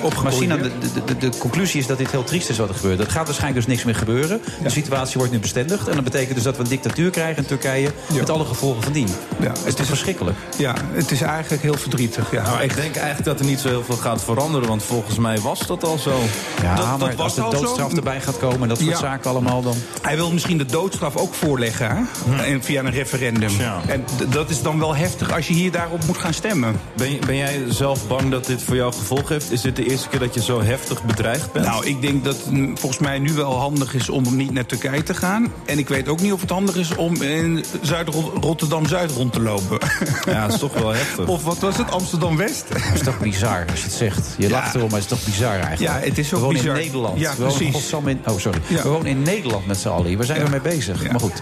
[0.02, 0.64] op Maar gecorrigeerd.
[0.64, 3.00] de, de, de, de conclusie is dat dit heel triest is wat er gebeurt.
[3.00, 4.42] Er gaat waarschijnlijk dus niks meer gebeuren.
[4.64, 5.88] De situatie wordt nu bestendigd.
[5.88, 7.92] En dat betekent dus dat we een dictatuur krijgen in Turkije...
[8.14, 9.08] met alle gevolgen van dien.
[9.40, 10.38] Ja, het is verschrikkelijk?
[10.58, 12.32] Ja, het is eigenlijk heel verdrietig.
[12.32, 12.42] Ja.
[12.44, 15.40] Nou, ik denk eigenlijk dat er niet zo heel veel gaat veranderen, want volgens mij
[15.40, 16.20] was dat al zo.
[16.62, 17.64] Ja, Dat- dat maar was als de zo.
[17.64, 18.62] doodstraf erbij gaat komen...
[18.62, 18.98] en dat soort Ja.
[18.98, 19.76] zaken allemaal dan...
[20.02, 22.44] Hij wil misschien de doodstraf ook voorleggen hè?
[22.44, 23.52] En via een referendum.
[23.60, 23.82] Ja.
[23.88, 26.80] En dat is dan wel heftig als je hier daarop moet gaan stemmen.
[26.96, 29.52] Ben, ben jij zelf bang dat dit voor jou gevolg heeft?
[29.52, 31.66] Is dit de eerste keer dat je zo heftig bedreigd bent?
[31.66, 35.04] Nou, ik denk dat het volgens mij nu wel handig is om niet naar Turkije
[35.04, 35.54] te gaan.
[35.66, 38.10] En ik weet ook niet of het handig is om in Zuid
[38.42, 39.78] Rotterdam-Zuid rond te lopen.
[40.26, 41.28] Ja, dat is toch wel heftig.
[41.38, 42.66] Of wat was het, Amsterdam-West?
[42.70, 44.36] Dat is toch bizar als je het zegt.
[44.38, 45.80] Je lacht erom, maar het is toch bizar eigenlijk.
[45.80, 46.78] Ja, het is ook we wonen bizar.
[46.78, 47.20] in Nederland.
[47.20, 47.74] Ja, we wonen, precies.
[47.74, 48.60] godsamme in, oh, sorry.
[48.68, 48.84] Ja.
[48.84, 50.18] We wonen in Nederland met z'n allen hier.
[50.18, 50.87] Waar zijn we mee bezig?
[51.12, 51.40] Maar goed.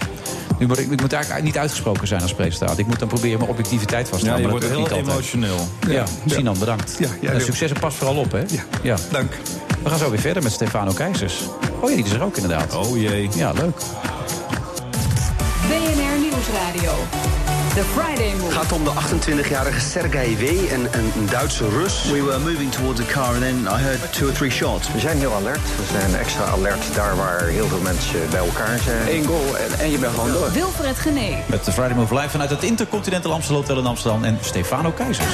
[0.59, 2.79] Nu moet ik, ik moet eigenlijk niet uitgesproken zijn als presentator.
[2.79, 4.51] Ik moet dan proberen mijn objectiviteit vast te Ja, houden.
[4.53, 5.67] je maar wordt dat heel emotioneel.
[5.87, 6.97] Ja, Sinan, bedankt.
[7.21, 8.43] Ja, en succes en pas vooral op, hè?
[8.81, 8.95] Ja.
[9.11, 9.31] Dank.
[9.83, 11.35] We gaan zo weer verder met Stefano Keizers.
[11.79, 12.75] Oh ja, die is er ook inderdaad.
[12.75, 13.29] Oh jee.
[13.35, 13.77] Ja, leuk.
[15.67, 16.91] BNR Nieuwsradio.
[17.75, 18.45] The Friday Move.
[18.45, 22.03] Het gaat om de 28-jarige Sergei W., een, een, Duitse Rus.
[22.03, 24.91] We were moving towards a car and then I heard two or three shots.
[24.91, 25.59] We zijn heel alert.
[25.61, 29.07] We zijn extra alert daar waar heel veel mensen bij elkaar zijn.
[29.09, 30.51] Eén goal en, en je bent gewoon door.
[30.51, 31.43] Wilfred Genee.
[31.45, 34.23] Met de Friday Move Live vanuit het Intercontinental Amstel Hotel in Amsterdam.
[34.23, 35.27] En Stefano Keizers.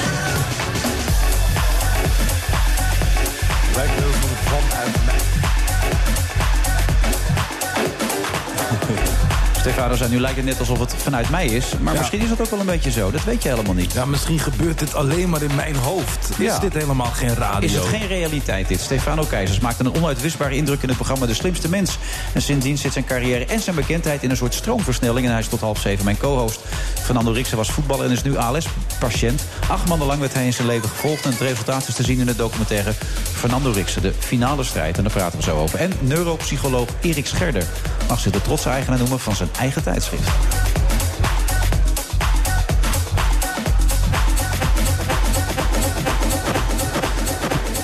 [9.82, 11.64] Stefano zei, nu lijkt het net alsof het vanuit mij is.
[11.80, 11.98] Maar Ja.
[11.98, 13.10] misschien is dat ook wel een beetje zo.
[13.10, 13.92] Dat weet je helemaal niet.
[13.92, 16.28] Ja, misschien gebeurt dit alleen maar in mijn hoofd.
[16.38, 16.52] Ja.
[16.54, 17.68] Is dit helemaal geen radio?
[17.68, 18.80] Is het geen realiteit dit?
[18.80, 21.98] Stefano Keizers maakte een onuitwisbare indruk in het programma De Slimste Mens.
[22.32, 25.26] En sindsdien zit zijn carrière en zijn bekendheid in een soort stroomversnelling.
[25.26, 26.60] En hij is tot half zeven mijn co-host.
[27.02, 29.42] Fernando Rixen was voetballer en is nu ALS-patiënt.
[29.68, 31.24] Acht maanden lang werd hij in zijn leven gevolgd.
[31.24, 32.92] En het resultaat is te zien in de documentaire
[33.34, 34.02] Fernando Rixen.
[34.02, 34.96] De finale strijd.
[34.96, 35.78] En daar praten we zo over.
[35.78, 37.64] En neuropsycholoog Erik Scherder
[38.08, 40.28] mag zich de trotse eigenaar noemen van zijn eigen tijdschrift.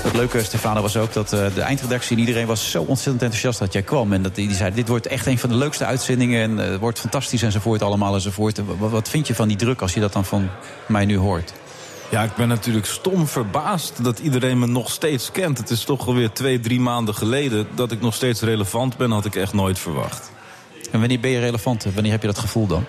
[0.08, 3.58] Het leuke, Stefano, was ook dat eh, de eindredactie en iedereen was zo ontzettend enthousiast
[3.58, 4.12] dat jij kwam.
[4.12, 6.70] En dat die, die zei, dit wordt echt een van de leukste uitzendingen en eh,
[6.70, 8.60] het wordt fantastisch enzovoort allemaal enzovoort.
[8.78, 10.48] Wat, wat vind je van die druk als je dat dan van
[10.86, 11.52] mij nu hoort?
[12.10, 15.58] Ja, ik ben natuurlijk stom verbaasd dat iedereen me nog steeds kent.
[15.58, 19.24] Het is toch alweer twee, drie maanden geleden dat ik nog steeds relevant ben, had
[19.24, 20.30] ik echt nooit verwacht.
[20.90, 21.86] En wanneer ben je relevant?
[21.94, 22.84] Wanneer heb je dat gevoel dan?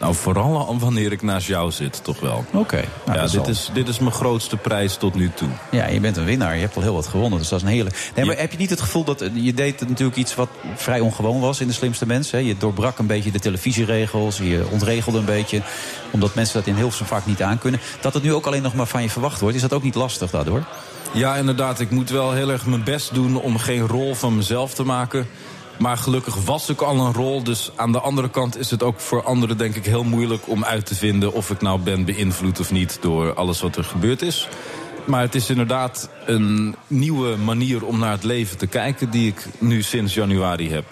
[0.00, 2.44] Nou, vooral al wanneer ik naast jou zit, toch wel.
[2.52, 2.84] Oké.
[3.06, 5.48] nou, ja, dit is, dit is mijn grootste prijs tot nu toe.
[5.70, 6.54] Ja, je bent een winnaar.
[6.54, 7.38] Je hebt al heel wat gewonnen.
[7.38, 7.90] Dus dat is een hele.
[8.14, 9.20] Nee, maar heb je niet het gevoel dat.
[9.20, 12.44] eh, Je deed natuurlijk iets wat vrij ongewoon was in de slimste mensen.
[12.44, 14.38] Je doorbrak een beetje de televisieregels.
[14.38, 15.62] Je ontregelde een beetje.
[16.10, 17.80] Omdat mensen dat in Hilversum vaak niet aankunnen.
[18.00, 19.56] Dat het nu ook alleen nog maar van je verwacht wordt.
[19.56, 20.64] Is dat ook niet lastig daardoor?
[21.12, 21.80] Ja, inderdaad.
[21.80, 25.26] Ik moet wel heel erg mijn best doen om geen rol van mezelf te maken.
[25.78, 27.42] Maar gelukkig was ik al een rol.
[27.42, 30.64] Dus aan de andere kant is het ook voor anderen denk ik heel moeilijk om
[30.64, 34.22] uit te vinden of ik nou ben beïnvloed of niet door alles wat er gebeurd
[34.22, 34.48] is.
[35.04, 39.46] Maar het is inderdaad een nieuwe manier om naar het leven te kijken die ik
[39.58, 40.84] nu sinds januari heb.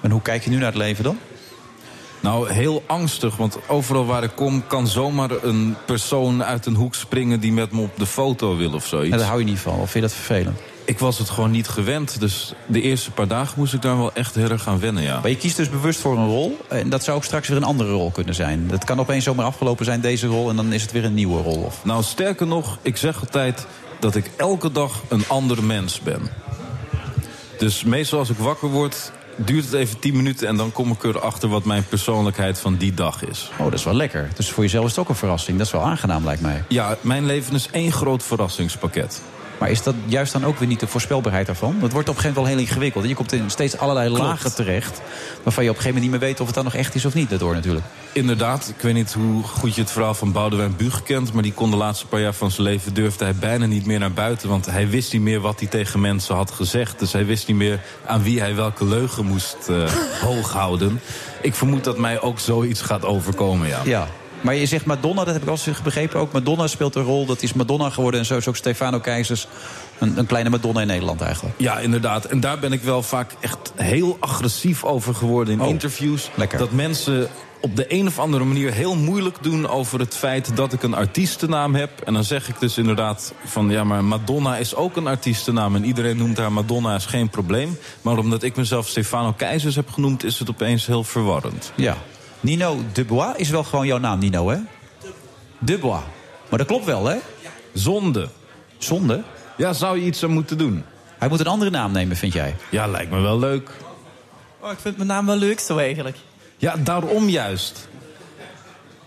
[0.00, 1.18] En hoe kijk je nu naar het leven dan?
[2.20, 6.94] Nou, heel angstig, want overal waar ik kom kan zomaar een persoon uit een hoek
[6.94, 9.12] springen die met me op de foto wil of zoiets.
[9.12, 9.72] En daar hou je niet van.
[9.72, 10.58] Of vind je dat vervelend?
[10.90, 14.12] Ik was het gewoon niet gewend, dus de eerste paar dagen moest ik daar wel
[14.12, 15.20] echt heel erg gaan wennen, ja.
[15.20, 16.58] Maar je kiest dus bewust voor een rol.
[16.68, 18.68] En dat zou ook straks weer een andere rol kunnen zijn.
[18.68, 20.50] Dat kan opeens zomaar afgelopen zijn, deze rol.
[20.50, 21.62] En dan is het weer een nieuwe rol.
[21.62, 21.84] Of...
[21.84, 23.66] Nou, sterker nog, ik zeg altijd
[24.00, 26.22] dat ik elke dag een ander mens ben.
[27.58, 30.48] Dus meestal als ik wakker word, duurt het even 10 minuten...
[30.48, 33.50] en dan kom ik erachter wat mijn persoonlijkheid van die dag is.
[33.58, 34.28] Oh, dat is wel lekker.
[34.36, 35.58] Dus voor jezelf is het ook een verrassing.
[35.58, 36.64] Dat is wel aangenaam, lijkt mij.
[36.68, 39.22] Ja, mijn leven is één groot verrassingspakket.
[39.60, 41.76] Maar is dat juist dan ook weer niet de voorspelbaarheid daarvan?
[41.80, 43.08] Dat wordt op een gegeven moment wel heel ingewikkeld.
[43.08, 44.22] Je komt in steeds allerlei Klopt.
[44.22, 45.00] lagen terecht...
[45.42, 47.04] waarvan je op een gegeven moment niet meer weet of het dan nog echt is
[47.04, 47.30] of niet.
[47.30, 47.86] Daardoor natuurlijk.
[48.12, 51.32] Inderdaad, ik weet niet hoe goed je het verhaal van Boudewijn Buug kent...
[51.32, 53.98] maar die kon de laatste paar jaar van zijn leven durfde hij bijna niet meer
[53.98, 54.48] naar buiten...
[54.48, 56.98] want hij wist niet meer wat hij tegen mensen had gezegd.
[56.98, 59.92] Dus hij wist niet meer aan wie hij welke leugen moest eh
[60.26, 61.00] hooghouden.
[61.42, 63.80] Ik vermoed dat mij ook zoiets gaat overkomen, ja.
[63.84, 64.08] Ja.
[64.40, 66.32] Maar je zegt Madonna, dat heb ik al eens begrepen ook.
[66.32, 68.20] Madonna speelt een rol, dat is Madonna geworden.
[68.20, 69.46] En zo is ook Stefano Keizers
[69.98, 71.54] een, een kleine Madonna in Nederland eigenlijk.
[71.58, 72.24] Ja, inderdaad.
[72.24, 76.30] En daar ben ik wel vaak echt heel agressief over geworden in Oh, interviews.
[76.34, 76.58] lekker.
[76.58, 77.28] Dat mensen
[77.62, 80.94] op de een of andere manier heel moeilijk doen over het feit dat ik een
[80.94, 81.90] artiestennaam heb.
[82.00, 85.74] En dan zeg ik dus inderdaad van ja, maar Madonna is ook een artiestennaam.
[85.74, 87.78] En iedereen noemt haar Madonna, is geen probleem.
[88.02, 91.72] Maar omdat ik mezelf Stefano Keizers heb genoemd, is het opeens heel verwarrend.
[91.74, 91.96] Ja.
[92.40, 94.58] Nino Dubois is wel gewoon jouw naam, Nino, hè?
[95.58, 96.02] Dubois.
[96.48, 97.16] Maar dat klopt wel, hè?
[97.72, 98.28] Zonde.
[98.78, 99.22] Zonde?
[99.56, 100.84] Ja, zou je iets aan moeten doen?
[101.18, 102.56] Hij moet een andere naam nemen, vind jij?
[102.70, 103.70] Ja, lijkt me wel leuk.
[104.60, 106.16] Oh, ik vind mijn naam wel leuk zo eigenlijk.
[106.56, 107.88] Ja, daarom juist.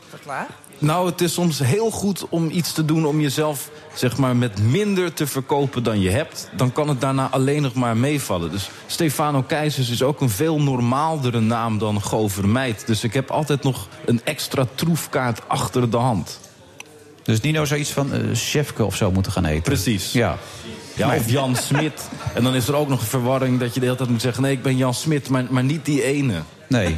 [0.10, 0.48] Verklaar?
[0.84, 4.62] Nou, het is soms heel goed om iets te doen om jezelf zeg maar, met
[4.62, 6.50] minder te verkopen dan je hebt.
[6.56, 8.52] Dan kan het daarna alleen nog maar meevallen.
[8.52, 12.88] Dus Stefano Keizers is ook een veel normaaldere naam dan Govermeid.
[12.88, 16.40] Dus ik heb altijd nog een extra troefkaart achter de hand.
[17.24, 19.62] Dus Nino zou iets van eh Chefke of zo moeten gaan eten.
[19.64, 20.12] Precies.
[20.12, 20.38] Ja.
[20.96, 22.10] Ja, of Jan Smit.
[22.34, 24.44] En dan is er ook nog een verwarring dat je de hele tijd moet zeggen...
[24.44, 26.42] nee, ik ben Jan Smit, maar, maar niet die ene.
[26.68, 26.96] Nee.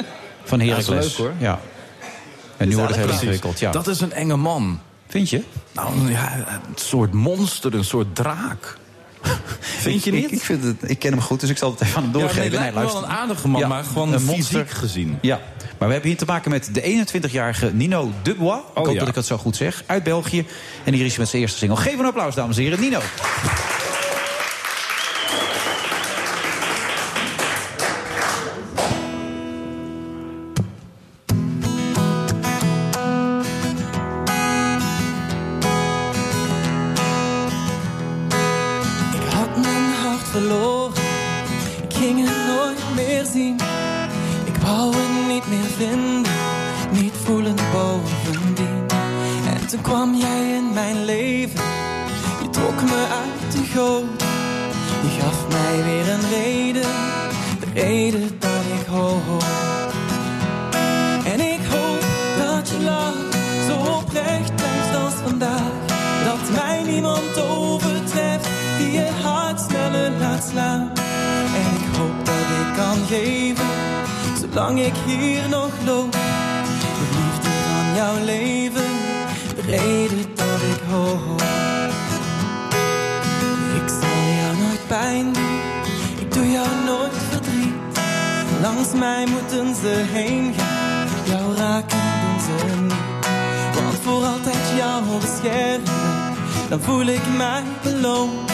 [0.44, 0.86] Van Ja, Heracles.
[0.86, 1.34] dat is leuk, hoor.
[1.38, 1.60] Ja.
[2.58, 3.58] En nu wordt het heel ingewikkeld.
[3.58, 3.70] Ja.
[3.70, 4.80] Dat is een enge man.
[5.08, 5.42] Vind je?
[5.72, 8.76] Nou, ja, een soort monster, een soort draak.
[9.60, 10.24] Vind je niet?
[10.24, 12.12] Ik, ik, vind het, ik ken hem goed, dus ik zal het even aan hem
[12.12, 12.60] Ja, doorgeven.
[12.60, 15.18] nee, lijkt wel een aardige man, maar gewoon een fysiek gezien.
[15.20, 15.40] Ja,
[15.78, 18.58] maar we hebben hier te maken met de 21-jarige Nino Dubois.
[18.58, 18.98] ik hoop Oh, ja.
[18.98, 19.82] dat ik dat zo goed zeg.
[19.86, 20.46] Uit België.
[20.84, 21.76] En hier is hij met zijn eerste single.
[21.76, 22.80] Geef een applaus, dames en heren.
[22.80, 23.00] Nino.
[45.78, 46.32] Vinden,
[46.90, 48.86] niet voelen bovendien.
[49.54, 51.60] En toen kwam jij in mijn leven,
[52.42, 54.22] je trok me uit de goot.
[55.02, 56.90] Je gaf mij weer een reden,
[57.60, 59.44] de reden dat ik hoop.
[61.24, 62.04] En ik hoop
[62.38, 63.14] dat je lach
[63.66, 65.72] zo oprecht blijft als vandaag.
[66.24, 68.48] Dat mij niemand overtreft
[68.78, 70.90] die je hart sneller laat slaan.
[71.54, 73.47] En ik hoop dat ik kan geven,
[74.58, 76.12] zolang ik hier nog loop.
[76.12, 78.90] De liefde van jouw leven,
[79.54, 81.42] de reden dat ik hoop.
[83.74, 85.58] Ik zal jou nooit pijn doen,
[86.20, 88.00] ik doe jou nooit verdriet.
[88.62, 93.26] Langs mij moeten ze heen gaan, jou raken doen ze niet.
[93.74, 96.36] Want voor altijd jou beschermen,
[96.68, 98.50] dan voel ik mij beloond.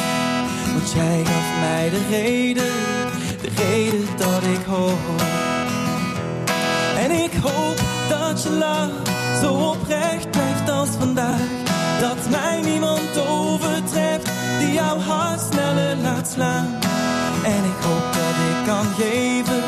[0.73, 2.73] Want jij gaf mij de reden,
[3.41, 5.53] de reden dat ik hoop.
[7.05, 8.91] En ik hoop dat je lach
[9.41, 11.41] zo oprecht blijft als vandaag.
[12.01, 16.67] Dat mij niemand overtreft die jouw hart sneller laat slaan.
[17.45, 19.63] En ik hoop dat ik kan geven,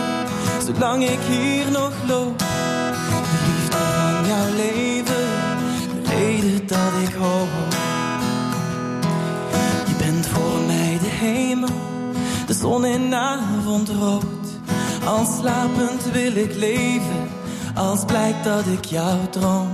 [0.67, 2.39] zolang ik hier nog loop.
[2.39, 2.45] De
[3.47, 5.25] liefde van jouw leven,
[5.93, 7.49] de reden dat ik hoop.
[9.87, 11.81] Je bent voor mij de hemel,
[12.47, 14.36] de zon in avondrood.
[15.07, 17.29] Al slapend wil ik leven,
[17.75, 19.69] als blijkt dat ik jou droom.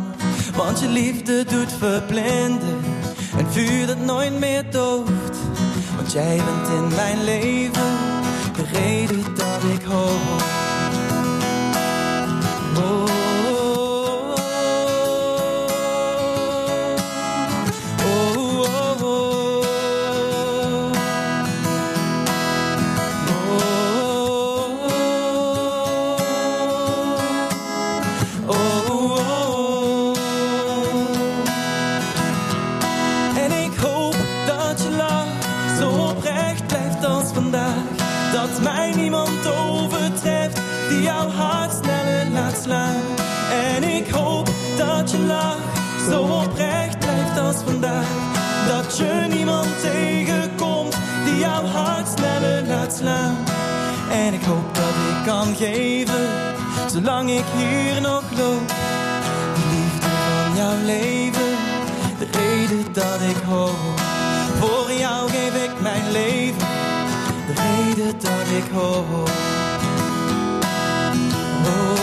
[0.56, 2.80] Want je liefde doet verblinden,
[3.38, 5.36] een vuur dat nooit meer dooft.
[5.96, 7.96] Want jij bent in mijn leven,
[8.56, 10.42] de reden dat ik hoop.
[12.76, 13.11] Oh,
[48.92, 53.36] Dat je niemand tegenkomt die jouw hart sneller laat slaan.
[54.10, 56.28] En ik hoop dat ik kan geven,
[56.90, 58.68] zolang ik hier nog loop.
[59.54, 61.56] De liefde van jouw leven,
[62.18, 64.00] de reden dat ik hoop.
[64.60, 66.66] Voor jou geef ik mijn leven,
[67.46, 69.30] de reden dat ik hoop.
[71.64, 72.01] Oh,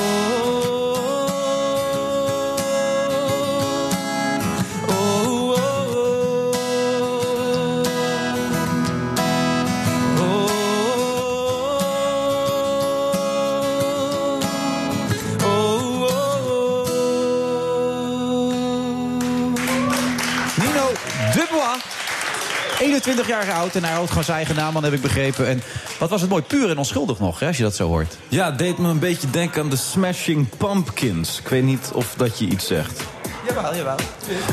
[23.06, 25.48] 21 jaar oud en hij houdt gewoon zijn eigen naam aan, heb ik begrepen.
[25.48, 25.62] En
[26.00, 28.18] wat was het mooi, puur en onschuldig nog, hè, als je dat zo hoort.
[28.28, 31.40] Ja, deed me een beetje denken aan de Smashing Pumpkins.
[31.40, 33.02] Ik weet niet of dat je iets zegt.
[33.48, 33.96] Jawel, jawel.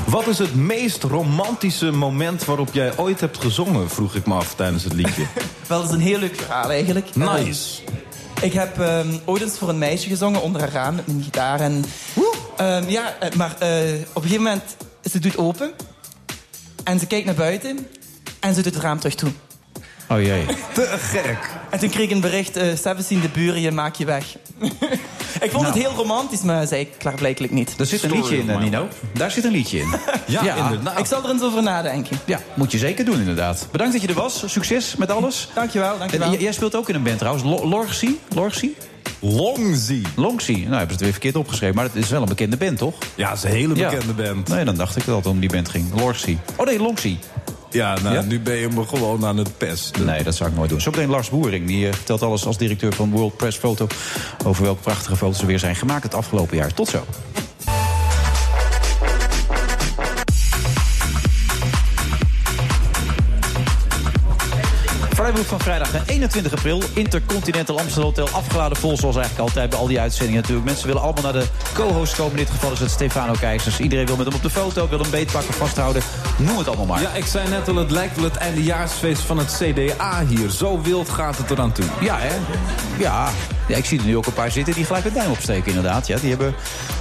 [0.06, 4.54] Wat is het meest romantische moment waarop jij ooit hebt gezongen, vroeg ik me af
[4.54, 5.26] tijdens het liedje.
[5.66, 7.14] Wel, dat is een heel leuk verhaal eigenlijk.
[7.14, 7.82] Nice.
[8.40, 11.60] Ik heb ehm, ooit eens voor een meisje gezongen onder haar raam met mijn gitaar.
[11.60, 11.84] En,
[12.56, 14.76] Ehm, ja, eh, maar eh, op een gegeven moment,
[15.10, 15.72] ze doet open.
[16.84, 17.86] En ze kijkt naar buiten.
[18.40, 19.30] En ze doet het raam terug toe.
[20.08, 20.44] Oh jee.
[20.72, 21.38] Te gek.
[21.70, 24.36] En toen kreeg ik een bericht, eh 17 de buren, je maak je weg.
[25.46, 27.74] ik vond het heel romantisch, maar zei ik klaarblijkelijk niet.
[27.78, 28.88] Er zit een liedje in, eh, Nino.
[29.14, 29.88] Daar zit een liedje in.
[30.98, 32.18] Ik zal er eens over nadenken.
[32.24, 33.68] Ja, moet je zeker doen inderdaad.
[33.70, 34.42] Bedankt dat je er was.
[34.46, 35.48] Succes met alles.
[35.54, 36.32] Dankjewel, dankjewel.
[36.32, 37.44] En jij speelt ook in een band trouwens.
[37.44, 38.20] Lo- Lorgsi?
[38.34, 38.74] Lorgsi?
[39.20, 40.02] Longzi.
[40.16, 40.52] Longsi.
[40.52, 41.74] Nou, hebben ze het weer verkeerd opgeschreven.
[41.76, 42.94] Maar het is wel een bekende band, toch?
[43.14, 44.48] Ja, het is een hele bekende band.
[44.48, 46.00] Nee, dan dacht ik dat het om die band ging.
[46.00, 46.38] Lorgsi.
[46.56, 47.18] Oh nee, Longsi.
[47.76, 48.22] Ja, nou, Ja?
[48.22, 50.04] nu ben je me gewoon aan het pesten.
[50.04, 50.80] Nee, dat zou ik nooit doen.
[50.80, 51.66] Zometeen Lars Boering.
[51.66, 53.86] Die eh, vertelt alles als directeur van World Press Photo...
[54.44, 56.74] over welke prachtige foto's er weer zijn gemaakt het afgelopen jaar.
[56.74, 57.04] Tot zo.
[65.44, 66.82] Van vrijdag eh, 21 april.
[66.94, 68.28] Intercontinental Amsterdam Hotel.
[68.28, 70.66] Afgeladen vol zoals eigenlijk altijd bij al die uitzendingen natuurlijk.
[70.66, 72.30] Mensen willen allemaal naar de co-host komen.
[72.30, 73.80] In dit geval is het Stefano Keizers.
[73.80, 76.02] Iedereen wil met hem op de foto, wil hem beetpakken, vasthouden.
[76.38, 77.00] Noem het allemaal maar.
[77.00, 80.50] Ja, ik zei net al, het lijkt wel het eindejaarsfeest van het CDA hier.
[80.50, 81.84] Zo wild gaat het eraan toe.
[82.00, 82.34] Ja, hè?
[82.98, 83.28] Ja.
[83.68, 86.06] ja, ik zie er nu ook een paar zitten die gelijk het duim opsteken inderdaad.
[86.06, 86.54] Ja, die hebben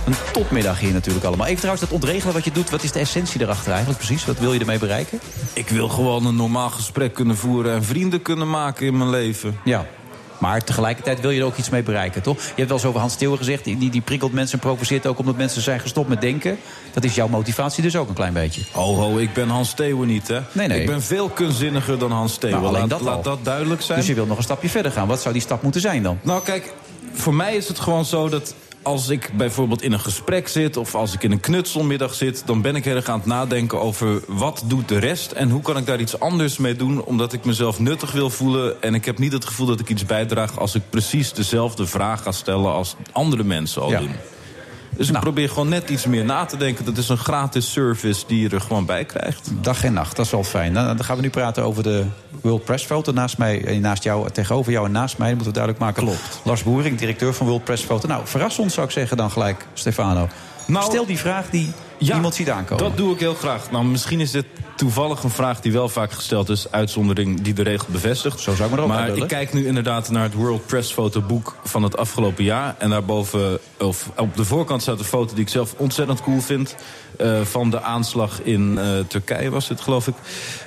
[0.05, 1.45] Een topmiddag hier natuurlijk allemaal.
[1.45, 4.25] Even trouwens, dat ontregelen wat je doet, wat is de essentie erachter eigenlijk precies?
[4.25, 5.19] Wat wil je ermee bereiken?
[5.53, 9.59] Ik wil gewoon een normaal gesprek kunnen voeren en vrienden kunnen maken in mijn leven.
[9.63, 9.85] Ja.
[10.37, 12.37] Maar tegelijkertijd wil je er ook iets mee bereiken, toch?
[12.37, 13.63] Je hebt wel eens over Hans Steeuwen gezegd.
[13.63, 16.57] Die, die, prikkelt mensen en provoceert ook omdat mensen zijn gestopt met denken.
[16.93, 18.61] Dat is jouw motivatie dus ook een klein beetje.
[18.71, 20.39] Ho, ho, ik ben Hans Steeuwen niet, hè?
[20.51, 20.79] Nee, nee.
[20.79, 22.61] Ik ben veel kunstzinniger dan Hans Steeuwen.
[22.61, 23.99] Nou, alleen laat, dat laat dat duidelijk zijn.
[23.99, 25.07] Dus je wil nog een stapje verder gaan.
[25.07, 26.19] Wat zou die stap moeten zijn dan?
[26.21, 26.73] Nou, kijk,
[27.13, 28.53] voor mij is het gewoon zo dat
[28.85, 30.77] als ik bijvoorbeeld in een gesprek zit...
[30.77, 32.43] of als ik in een knutselmiddag zit...
[32.45, 35.31] dan ben ik heel erg aan het nadenken over wat doet de rest...
[35.31, 37.03] en hoe kan ik daar iets anders mee doen...
[37.03, 38.81] omdat ik mezelf nuttig wil voelen...
[38.81, 40.59] en ik heb niet het gevoel dat ik iets bijdraag...
[40.59, 43.99] als ik precies dezelfde vraag ga stellen als andere mensen al Ja.
[43.99, 44.15] doen.
[44.97, 46.85] Dus ik probeer gewoon net iets meer na te denken.
[46.85, 49.49] Dat is een gratis service die je er gewoon bij krijgt.
[49.61, 50.71] Dag en nacht, dat is wel fijn.
[50.71, 52.05] Nou, dan gaan we nu praten over de
[52.41, 53.11] World Press Foto.
[53.11, 55.29] Naast mij, eh, naast jou, tegenover jou en naast mij.
[55.29, 56.03] Moeten we duidelijk maken.
[56.03, 56.41] Klopt.
[56.43, 58.07] Lars Boering, directeur van World Press Foto.
[58.07, 60.27] Nou, verras ons zou ik zeggen dan gelijk, Stefano.
[60.79, 62.83] Stel die vraag die niemand ziet aankomen.
[62.83, 63.71] Dat doe ik heel graag.
[63.71, 66.71] Nou, misschien is dit toevallig een vraag die wel vaak gesteld is.
[66.71, 68.39] Uitzondering die de regel bevestigt.
[68.39, 70.91] Zo zou ik me er ook Maar ik kijk nu inderdaad naar het World Press
[70.91, 72.75] Foto boek van het afgelopen jaar.
[72.77, 76.75] En daarboven, of op de voorkant staat een foto die ik zelf ontzettend cool vind.
[77.17, 80.15] eh, van de aanslag in eh, Turkije was het, geloof ik.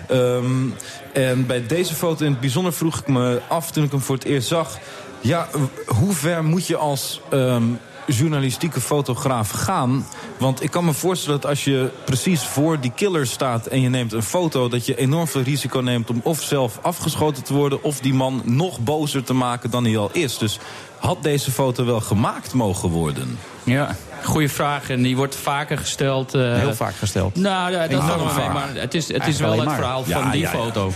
[0.09, 0.67] Ehm,
[1.13, 4.15] en bij deze foto in het bijzonder vroeg ik me af toen ik hem voor
[4.15, 4.79] het eerst zag.
[5.21, 5.49] Ja,
[5.87, 7.63] hoe ver moet je als ehm,
[8.09, 10.07] journalistieke fotograaf gaan?
[10.39, 13.67] Want ik kan me voorstellen dat als je precies voor die killer staat...
[13.67, 16.11] en je neemt een foto, dat je enorm veel risico neemt...
[16.11, 17.83] om of zelf afgeschoten te worden...
[17.83, 20.39] of die man nog bozer te maken dan hij al is.
[20.39, 20.59] Dus
[20.99, 23.39] had deze foto wel gemaakt mogen worden?
[23.65, 24.91] Ja, goede vraag.
[24.91, 26.35] En die wordt vaker gesteld.
[26.35, 27.37] eh, Heel vaak gesteld.
[27.37, 29.75] Nou, ja, dat valt wel maar het is, het is wel het maar.
[29.75, 30.59] verhaal Ja, van die ja, ja.
[30.59, 30.93] foto.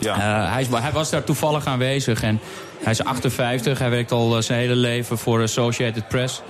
[0.00, 2.40] Eh, hij, is, hij was daar toevallig aanwezig en
[2.82, 3.78] hij is 58.
[3.78, 6.42] Hij werkt al eh, zijn hele leven voor Associated Press.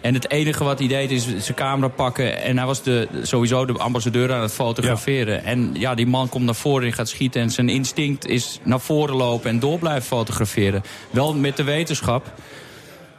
[0.00, 2.42] En het enige wat hij deed is zijn camera pakken.
[2.42, 5.44] En hij was de, sowieso de ambassadeur aan het fotograferen.
[5.44, 7.40] En ja, die man komt naar voren en gaat schieten.
[7.40, 10.82] En zijn instinct is naar voren lopen en door blijven fotograferen.
[11.10, 12.32] Wel met de wetenschap.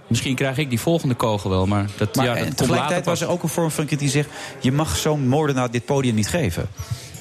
[0.08, 3.22] Misschien krijg ik die volgende kogel wel, maar dat, Maar ja, dat komt tegelijkertijd was
[3.22, 4.30] er ook een vorm van kritiek die zegt...
[4.60, 6.70] je mag zo'n moordenaar dit podium niet geven.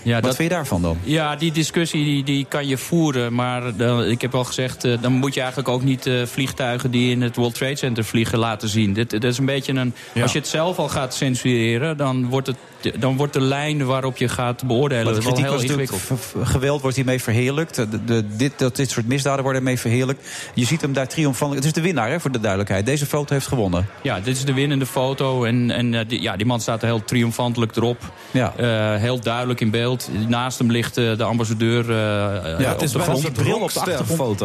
[0.07, 0.99] Ja, Wat dat- vind je daarvan dan?
[1.03, 3.35] Ja, die discussie die, die kan je voeren.
[3.35, 6.91] Maar dan- ik heb al gezegd, eh, dan moet je eigenlijk ook niet eh, vliegtuigen...
[6.91, 8.93] die in het World Trade Center vliegen laten zien.
[8.93, 9.95] Dit, dit is een beetje een...
[10.13, 10.23] Ja.
[10.23, 11.97] Als je het zelf al gaat censureren...
[11.97, 12.57] dan wordt, het,
[13.01, 16.01] dan wordt de lijn waarop je gaat beoordelen wel heel ingewikkeld.
[16.43, 17.75] geweld wordt hiermee verheerlijkt.
[17.75, 20.51] De, de, dit, dat dit soort misdaden worden ermee verheerlijkt.
[20.55, 21.67] Je ziet hem daar triomfantelijk...
[21.67, 22.87] Het is de winnaar, hè, voor de duidelijkheid.
[22.87, 23.87] Deze foto heeft gewonnen.
[24.03, 25.45] Ja, dit is de winnende foto.
[25.45, 28.13] En, en eh, die, ja, die man staat er heel triomfantelijk erop.
[28.31, 28.53] Ja.
[28.99, 29.96] Heel duidelijk in beeld.
[30.29, 33.25] Naast hem ligt eh, de ambassadeur eh, Ja, op het is de grond.
[33.25, 34.43] een bril op de achtergrond.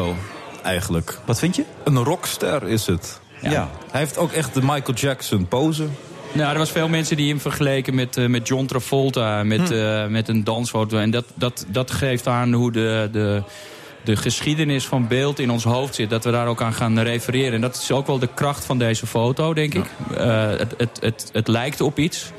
[0.64, 1.20] eigenlijk.
[1.26, 1.64] Wat vind je?
[1.84, 3.20] Een rockster is het.
[3.42, 3.70] Ja.
[3.92, 5.86] Hij heeft ook echt de Michael Jackson pose.
[6.34, 9.74] Nou, er was veel mensen die hem vergeleken met, eh, met John Travolta, met, Hm.
[9.76, 10.98] eh, met een dansfoto.
[10.98, 13.44] En dat, dat, dat geeft aan hoe de, de,
[14.04, 16.10] de geschiedenis van beeld in ons hoofd zit.
[16.10, 17.54] Dat we daar ook aan gaan refereren.
[17.54, 19.86] En dat is ook wel de kracht van deze foto, denk ik.
[20.18, 22.32] Eh, het, het, het, het lijkt op iets.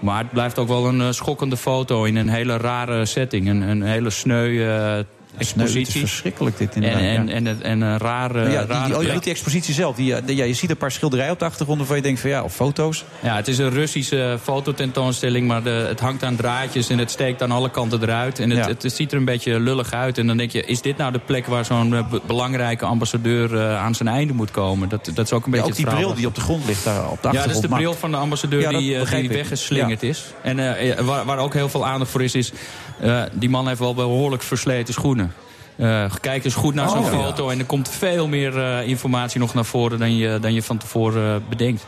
[0.00, 3.48] Maar het blijft ook wel een eh, schokkende foto in een hele rare setting.
[3.48, 5.04] Een, een hele sneu
[5.38, 5.80] expositie.
[5.80, 7.00] Het is verschrikkelijk dit inderdaad.
[7.00, 7.32] en, ja.
[7.34, 9.96] en, en, en een rare, ja, die, rare die, oh, die expositie zelf.
[9.96, 12.30] Die, eh, ja, je ziet een paar schilderijen op de achtergrond waarvan je denkt van
[12.30, 13.04] ja, of foto's.
[13.20, 17.42] Ja, het is een Russische fototentoonstelling, maar de, het hangt aan draadjes en het steekt
[17.42, 18.38] aan alle kanten eruit.
[18.38, 18.68] En het, Ja.
[18.68, 20.18] het, ziet er een beetje lullig uit.
[20.18, 23.56] En dan denk je, is dit nou de plek waar zo'n eh, be- belangrijke ambassadeur
[23.58, 24.88] eh, aan zijn einde moet komen?
[24.88, 26.84] Dat, dat is ook een Ja, beetje ook die bril die op de grond ligt
[26.84, 30.00] daar op de Ja, dat is de bril van de ambassadeur Ja, die, die weggeslingerd
[30.00, 30.08] Ja.
[30.08, 30.24] is.
[30.42, 30.56] En
[31.04, 32.52] waar, waar ook heel veel aandacht voor is, is...
[33.00, 35.34] eh, die man heeft wel behoorlijk versleten schoenen.
[35.76, 37.10] Eh, kijk eens goed naar zo'n Oh, ja.
[37.10, 40.62] foto en er komt veel meer eh, informatie nog naar voren dan je, dan je
[40.62, 41.86] van tevoren bedenkt.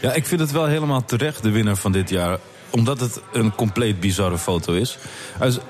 [0.00, 2.38] Ja, ik vind het wel helemaal terecht de winnaar van dit jaar.
[2.70, 4.98] Omdat het een compleet bizarre foto is.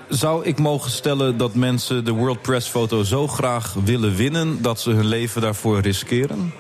[0.09, 4.63] Zou ik mogen stellen dat mensen de World Press foto zo graag willen winnen...
[4.63, 6.53] dat ze hun leven daarvoor riskeren?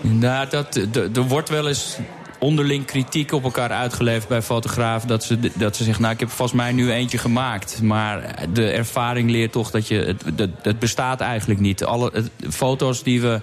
[0.00, 0.74] Nou, dat,
[1.14, 1.98] er wordt wel eens
[2.44, 5.08] onderling kritiek op elkaar uitgeleverd bij fotografen.
[5.08, 7.82] Dat ze, dat ze zeggen, nou ik heb vast mij nu eentje gemaakt.
[7.82, 11.84] Maar de ervaring leert toch dat je, het, dat bestaat eigenlijk niet.
[11.84, 13.40] Alle het- foto's die we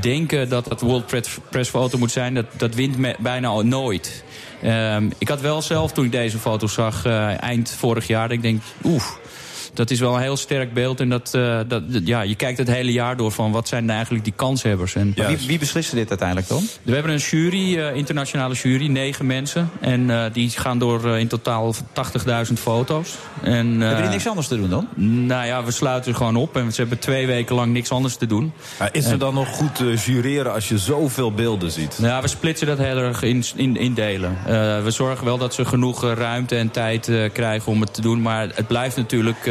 [0.00, 1.06] denken dat het World
[1.50, 2.34] Press, foto moet zijn...
[2.34, 4.24] dat, dat wint bijna nooit.
[4.62, 8.30] Ehm, ik had wel zelf, toen ik deze foto zag, eh, eind vorig jaar...
[8.32, 9.04] ik denk, oeh,
[9.78, 11.00] dat is wel een heel sterk beeld.
[11.00, 14.24] En dat, uh, dat, ja, je kijkt het hele jaar door van wat zijn eigenlijk
[14.24, 14.94] die kanshebbers.
[14.94, 16.62] En, wie, wie dit uiteindelijk dan?
[16.82, 19.70] We hebben een jury, uh, internationale jury, negen mensen.
[19.80, 23.14] En uh, die gaan door in totaal 80.000 foto's.
[23.42, 24.88] En, hebben die niks anders te doen dan?
[25.26, 26.56] Nou ja, we sluiten gewoon op.
[26.56, 28.52] En ze hebben twee weken lang niks anders te doen.
[28.78, 31.98] Ja, is er en, dan nog goed jureren als je zoveel beelden ziet?
[32.00, 34.38] Ja, we splitsen dat heel erg in, in, in delen.
[34.84, 38.22] we zorgen wel dat ze genoeg ruimte en tijd krijgen om het te doen.
[38.22, 39.46] Maar het blijft natuurlijk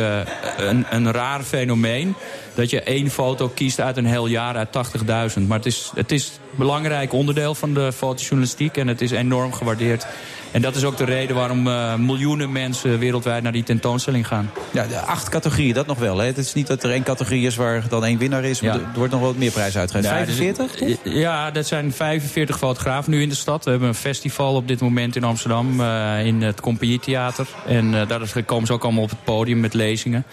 [0.57, 2.15] een, een raar fenomeen
[2.57, 4.69] dat je één foto kiest uit een heel jaar, uit
[5.37, 5.41] 80.000.
[5.47, 8.77] Maar het is, het is een belangrijk onderdeel van de fotojournalistiek...
[8.77, 10.07] en het is enorm gewaardeerd.
[10.51, 14.51] En dat is ook de reden waarom uh, miljoenen mensen wereldwijd naar die tentoonstelling gaan.
[14.71, 16.17] Ja, de acht categorieën, dat nog wel.
[16.17, 16.25] Hè?
[16.25, 18.59] Het is niet dat er één categorie is waar dan één winnaar is.
[18.59, 18.73] Ja.
[18.73, 20.17] Er wordt nog wel wat meer prijzen uitgegeven.
[20.17, 20.75] Ja, 45?
[20.75, 23.63] Dus, ja, dat zijn 45 fotografen nu in de stad.
[23.63, 25.81] We hebben een festival op dit moment in Amsterdam.
[25.81, 27.47] Uh, in het Compagnietheater.
[27.67, 30.25] En uh, daar komen ze ook allemaal op het podium met lezingen.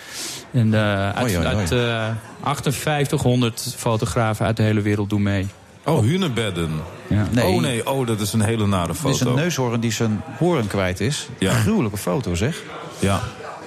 [0.52, 1.46] En uit, oei.
[1.46, 5.46] uit 5800 fotografen uit de hele wereld doen mee.
[5.84, 6.70] Oh, hunebedden.
[7.06, 7.26] Ja.
[7.30, 7.44] Nee.
[7.46, 9.08] Oh nee, oh, dat is een hele nare foto.
[9.08, 11.28] Dit is een neushoorn die zijn hoorn kwijt is.
[11.38, 11.52] Ja.
[11.52, 12.62] Gruwelijke foto, zeg.
[12.98, 13.20] Ja.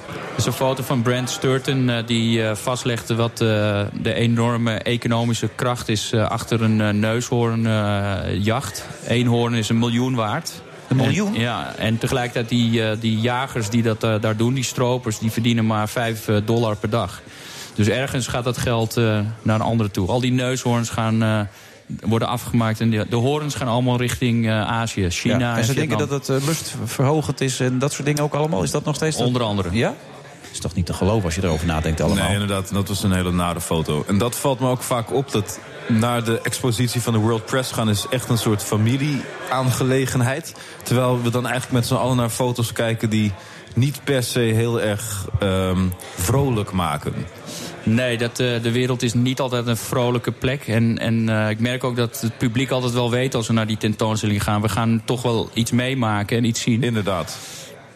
[0.07, 4.73] Dat is een foto van Brent Sturton uh, die uh, vastlegde wat uh, de enorme
[4.73, 8.85] economische kracht is achter een neushoornjacht.
[9.07, 10.61] Eén hoorn is een miljoen waard.
[10.87, 11.35] Een miljoen?
[11.35, 15.65] En, ja, en tegelijkertijd die, die jagers die dat daar doen, die stropers, die verdienen
[15.65, 17.21] maar 5 dollar per dag.
[17.77, 18.95] Dus ergens gaat dat geld
[19.41, 20.07] naar een andere toe.
[20.07, 21.47] Al die neushoorns gaan
[22.01, 22.79] worden afgemaakt.
[22.81, 25.39] En de, de horens gaan allemaal richting uh, Azië, China.
[25.39, 28.63] Ja, en ze denken dat het uh, lustverhogend is en dat soort dingen ook allemaal.
[28.63, 29.17] Is dat nog steeds...
[29.17, 29.69] Onder andere.
[29.71, 29.95] Ja?
[30.51, 32.23] is toch niet te geloven als je erover nadenkt allemaal.
[32.23, 32.73] Nee, inderdaad.
[32.73, 34.03] Dat was een hele nare foto.
[34.07, 37.71] En dat valt me ook vaak op dat naar de expositie van de World Press
[37.71, 37.89] gaan...
[37.89, 40.53] is echt een soort familieaangelegenheid.
[40.83, 43.09] Terwijl we dan eigenlijk met z'n allen naar foto's kijken...
[43.09, 43.31] die
[43.75, 47.13] niet per se heel erg um, vrolijk maken.
[47.87, 50.67] Nee, dat, uh, de wereld is niet altijd een vrolijke plek.
[50.67, 53.67] En, en uh, ik merk ook dat het publiek altijd wel weet als we naar
[53.67, 54.61] die tentoonstelling gaan.
[54.61, 56.83] We gaan toch wel iets meemaken en iets zien.
[56.83, 57.37] Inderdaad.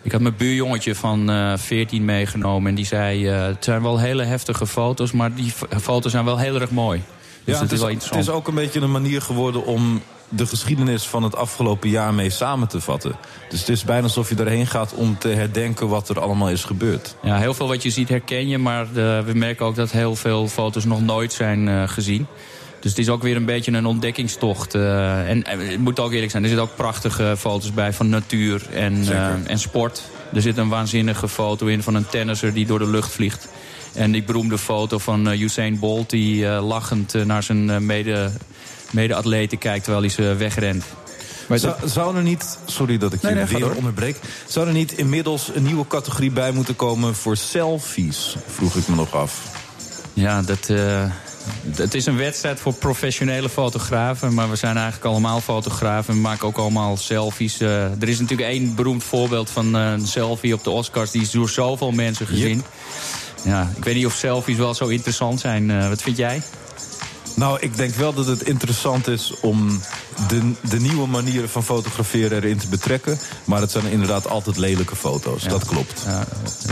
[0.02, 2.70] Ik had mijn buurjongetje van uh, 14 meegenomen.
[2.70, 6.62] En die zei, het zijn wel hele heftige foto's, maar die foto's zijn wel heel
[6.62, 7.02] erg mooi.
[7.44, 10.02] Dus ja, het, is, wel het is ook een beetje een manier geworden om
[10.34, 13.16] de geschiedenis van het afgelopen jaar mee samen te vatten.
[13.50, 16.64] Dus het is bijna alsof je erheen gaat om te herdenken wat er allemaal is
[16.64, 17.16] gebeurd.
[17.22, 20.16] Ja, heel veel wat je ziet herken je, maar de, we merken ook dat heel
[20.16, 22.28] veel foto's nog nooit zijn uh, gezien.
[22.80, 24.76] Dus het is ook weer een beetje een ontdekkingstocht.
[24.76, 28.68] Uh, en, het moet ook eerlijk zijn, er zitten ook prachtige foto's bij van natuur
[28.74, 30.02] en, uh, en sport.
[30.34, 33.48] Er zit een waanzinnige foto in van een tennisser die door de lucht vliegt.
[33.94, 38.32] En die beroemde foto van Usain Bolt die lachend naar zijn mede
[38.94, 40.84] mede-atleten kijkt terwijl hij ze wegrent.
[41.48, 44.16] Maar zou, zou er niet, sorry dat ik je nee, nee, weer onderbreek...
[44.48, 48.36] zou er niet inmiddels een nieuwe categorie bij moeten komen voor selfies?
[48.48, 49.42] Vroeg ik me nog af.
[50.14, 50.70] Ja, dat...
[50.70, 51.04] Uh,
[51.76, 54.34] het is een wedstrijd voor professionele fotografen.
[54.34, 56.14] Maar we zijn eigenlijk allemaal fotografen.
[56.14, 57.62] We maken ook allemaal selfies.
[57.62, 61.12] Uh, er is natuurlijk één beroemd voorbeeld van uh, een selfie op de Oscars.
[61.12, 62.56] Die is door zoveel mensen gezien.
[62.56, 62.66] Yep.
[63.44, 65.90] Ja, ik weet niet of selfies wel zo interessant zijn.
[65.90, 66.42] wat vind jij?
[67.36, 69.82] Nou, ik denk wel dat het interessant is om
[70.28, 73.20] de, de nieuwe manieren van fotograferen erin te betrekken.
[73.46, 75.44] Maar het zijn inderdaad altijd lelijke foto's.
[75.44, 75.50] Ja.
[75.50, 76.04] Dat klopt.
[76.06, 76.26] Ja,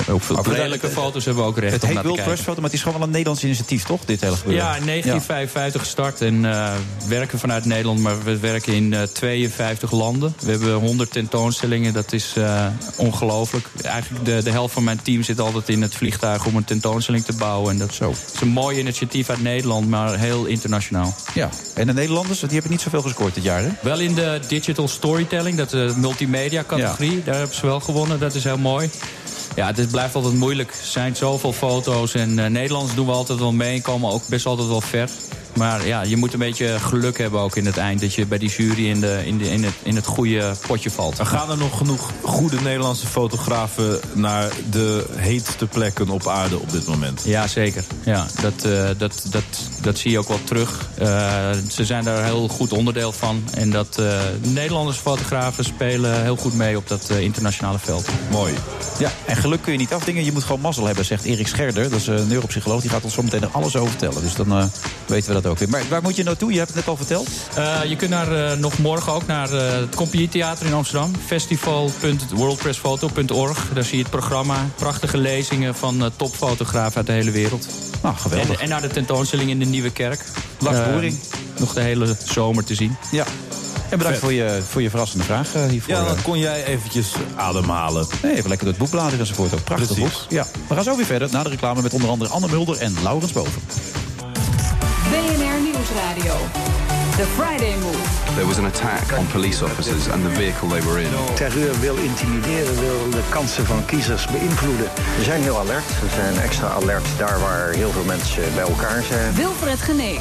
[0.09, 2.23] ook veel lelijke het, foto's hebben we ook recht het om naar te kijken.
[2.23, 4.05] Het heet Foto, maar het is gewoon wel een Nederlands initiatief, toch?
[4.05, 4.63] Dit hele gebeuren.
[4.63, 6.21] Ja, in 1955 gestart.
[6.21, 6.71] En uh,
[7.07, 10.33] werken vanuit Nederland, maar we werken in uh, 52 landen.
[10.39, 11.93] We hebben 100 tentoonstellingen.
[11.93, 13.67] Dat is uh, ongelooflijk.
[13.81, 17.25] Eigenlijk de, de helft van mijn team zit altijd in het vliegtuig om een tentoonstelling
[17.25, 17.71] te bouwen.
[17.71, 18.09] En dat Zo.
[18.33, 21.15] is een mooi initiatief uit Nederland, maar heel internationaal.
[21.33, 23.69] Ja, en de Nederlanders, die hebben niet zoveel gescoord dit jaar, hè?
[23.81, 27.15] Wel in de digital storytelling, dat is de multimedia categorie.
[27.17, 27.23] Ja.
[27.25, 28.89] Daar hebben ze wel gewonnen, dat is heel mooi.
[29.55, 30.69] Ja, het blijft altijd moeilijk.
[30.69, 33.75] Er zijn zoveel foto's en uh, Nederlands doen we altijd wel mee...
[33.75, 35.09] en komen ook best altijd wel ver.
[35.53, 38.01] Maar ja, je moet een beetje geluk hebben ook in het eind.
[38.01, 40.91] Dat je bij die jury in, de, in, de, in, het, in het goede potje
[40.91, 41.19] valt.
[41.19, 43.99] Er gaan er nog genoeg goede Nederlandse fotografen...
[44.13, 47.21] naar de heetste plekken op aarde op dit moment?
[47.25, 47.83] Ja, zeker.
[48.03, 49.43] Ja, dat, uh, dat, dat,
[49.81, 50.87] dat zie je ook wel terug.
[51.01, 51.07] Uh,
[51.71, 53.43] ze zijn daar heel goed onderdeel van.
[53.53, 58.07] En dat uh, Nederlandse fotografen spelen heel goed mee op dat internationale veld.
[58.31, 58.53] Mooi.
[58.99, 60.25] Ja, en geluk kun je niet afdingen.
[60.25, 61.89] Je moet gewoon mazzel hebben, zegt Erik Scherder.
[61.89, 62.81] Dat is een neuropsycholoog.
[62.81, 64.21] Die gaat ons zo meteen er alles over vertellen.
[64.21, 64.71] Dus dan
[65.05, 65.69] weten we dat ook weer.
[65.69, 66.51] Maar waar moet je naartoe?
[66.51, 67.27] Je hebt het net al verteld.
[67.57, 71.11] Uh, je kunt naar, uh, nog morgen ook naar uh, het Compagnietheater in Amsterdam.
[71.25, 73.67] Festival.worldpressfoto.org.
[73.73, 74.55] Daar zie je het programma.
[74.75, 77.67] Prachtige lezingen van topfotografen uit de hele wereld.
[78.01, 78.55] Nou, geweldig.
[78.55, 80.25] En, en, naar de tentoonstelling in de Nieuwe Kerk.
[80.59, 81.19] Lars Boering.
[81.59, 82.97] nog de hele zomer te zien.
[83.11, 83.25] Ja.
[83.89, 85.93] En bedankt voor je, voor je verrassende vraag eh, hiervoor.
[85.93, 86.07] Ja, eh.
[86.07, 88.07] dan kon jij eventjes ademhalen.
[88.23, 89.53] Nee, even lekker door het boek bladeren enzovoort.
[89.53, 90.13] Ook prachtig Precies.
[90.13, 90.25] boek.
[90.29, 90.45] Ja.
[90.67, 93.31] We gaan zo weer verder na de reclame met onder andere Anne Mulder en Laurens
[93.31, 93.61] Boven.
[95.89, 96.35] Nieuwsradio.
[97.17, 98.35] The Friday Move.
[98.35, 101.09] There was an attack on police officers and the vehicle they were in.
[101.35, 104.87] Terreur wil intimideren, wil de kansen van kiezers beïnvloeden.
[105.17, 105.87] We zijn heel alert.
[106.01, 109.33] We zijn extra alert daar waar heel veel mensen bij elkaar zijn.
[109.33, 110.19] Wilfred Genee.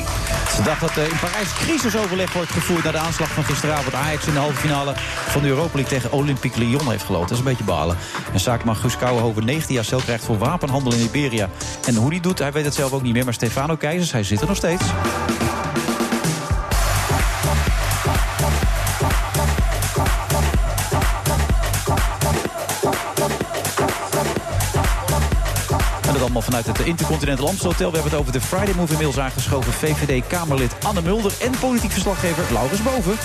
[0.56, 2.84] Ze dacht dat eh, in Parijs crisisoverleg wordt gevoerd...
[2.84, 3.94] na de aanslag van gisteravond.
[3.94, 4.92] Ajax in de halve finale
[5.28, 7.28] van de Europa League tegen Olympique Lyon heeft gelopen.
[7.28, 7.96] Dat is een beetje balen.
[8.32, 11.48] En zaakman Guus Kouwenhoven 19 jaar cel krijgt voor wapenhandel in Liberia.
[11.86, 13.24] En hoe die doet, hij weet het zelf ook niet meer.
[13.24, 14.84] Maar Stefano Keizers, hij zit er nog steeds.
[26.48, 27.90] Vanuit het Intercontinental Amstel Hotel.
[27.90, 29.72] We hebben het over de Friday Move inmiddels aangeschoven.
[29.72, 33.16] VVD-Kamerlid Anne Mulder en politiek verslaggever Laurens Boven.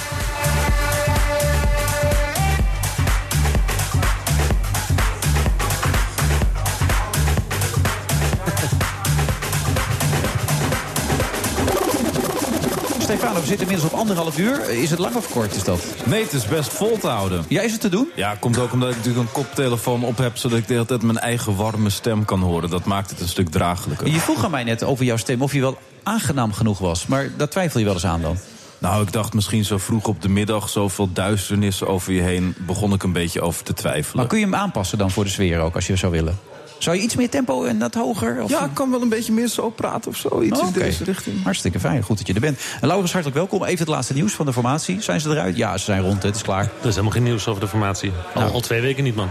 [13.14, 14.70] Stefano, we zitten inmiddels op anderhalf uur.
[14.70, 15.86] Is het lang of kort, is dat?
[16.06, 17.46] Nee, het is best vol te houden.
[17.48, 18.12] Ja, is het te doen?
[18.16, 20.38] Ja, komt ook omdat ik natuurlijk een koptelefoon op heb...
[20.38, 22.70] zodat ik de hele tijd mijn eigen warme stem kan horen.
[22.70, 24.08] Dat maakt het een stuk draaglijker.
[24.08, 27.08] Je vroeg aan mij net over jouw stem of je wel aangenaam genoeg was.
[27.08, 28.38] Maar daar twijfel je wel eens aan dan.
[28.78, 30.70] Nou, ik dacht misschien zo vroeg op de middag...
[30.70, 32.56] zoveel duisternis over je heen...
[32.58, 34.18] begon ik een beetje over te twijfelen.
[34.18, 36.38] Maar kun je hem aanpassen dan voor de sfeer ook, als je zou willen?
[36.78, 38.42] Zou je iets meer tempo en dat hoger?
[38.42, 38.50] Of...
[38.50, 40.42] Ja, ik kan wel een beetje meer zo praten of zo.
[40.42, 40.80] Iets Oh, in oké.
[40.84, 41.44] deze richting.
[41.44, 42.60] Hartstikke fijn, goed dat je er bent.
[42.82, 43.64] En Laurens, hartelijk welkom.
[43.64, 45.02] Even het laatste nieuws van de formatie.
[45.02, 45.56] Zijn ze eruit?
[45.58, 46.64] Ja, ze zijn rond, het is klaar.
[46.64, 48.12] Er is helemaal geen nieuws over de formatie.
[48.34, 48.54] Al, Nou.
[48.54, 49.30] al twee weken niet, man.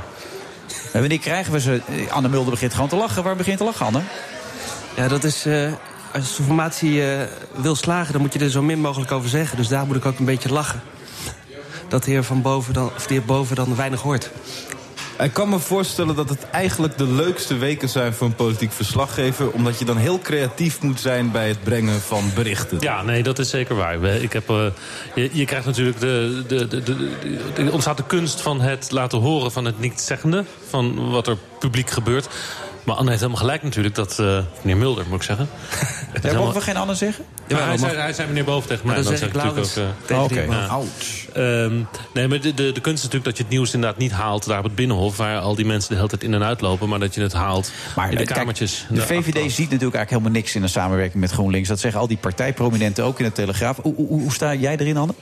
[0.92, 1.80] En wanneer krijgen we ze?
[1.88, 3.22] Eh, Anne Mulder begint gewoon te lachen.
[3.22, 4.00] Waar begint te lachen, Anne?
[4.96, 5.46] Ja, dat is...
[5.46, 5.72] eh,
[6.14, 7.20] als de formatie eh,
[7.54, 9.56] wil slagen, dan moet je er zo min mogelijk over zeggen.
[9.56, 10.82] Dus daar moet ik ook een beetje lachen.
[11.88, 14.30] Dat de heer, van boven dan, of de heer boven dan weinig hoort.
[15.22, 19.50] Ik kan me voorstellen dat het eigenlijk de leukste weken zijn voor een politiek verslaggever.
[19.50, 22.80] Omdat je dan heel creatief moet zijn bij het brengen van berichten.
[22.80, 24.04] Ja, nee, dat is zeker waar.
[24.04, 24.66] Ik heb, eh,
[25.14, 26.44] je, je krijgt natuurlijk de,
[27.54, 30.44] de, ontstaat de kunst van het laten horen van het niet-zeggende.
[30.68, 32.28] Van wat er publiek gebeurt.
[32.84, 33.94] Maar Anne heeft helemaal gelijk natuurlijk.
[33.94, 35.48] Dat, eh, meneer Mulder, moet ik zeggen.
[36.12, 37.24] Ja, mogen helemaal- we geen Anne zeggen?
[37.46, 38.94] Ja, hij, mag- zei, hij zei meneer Boven tegen mij.
[38.94, 40.46] Maar dan zeg ik natuurlijk ook, eh, tegen die Oké.
[40.46, 40.56] man.
[40.56, 40.66] Ja.
[40.66, 41.28] Ouch.
[41.32, 41.74] Ehm,
[42.14, 44.46] nee, maar de, de, de kunst is natuurlijk dat je het nieuws inderdaad niet haalt
[44.46, 45.16] daar op het Binnenhof...
[45.16, 46.88] waar al die mensen de hele tijd in en uit lopen...
[46.88, 48.86] maar dat je het haalt Maar in de eh, kijk, kamertjes.
[48.90, 51.68] de VVD ziet natuurlijk eigenlijk helemaal niks in een samenwerking met GroenLinks.
[51.68, 53.78] Dat zeggen al die partijprominenten ook in de Telegraaf.
[53.82, 55.14] Hoe, hoe, hoe sta jij erin, Anne?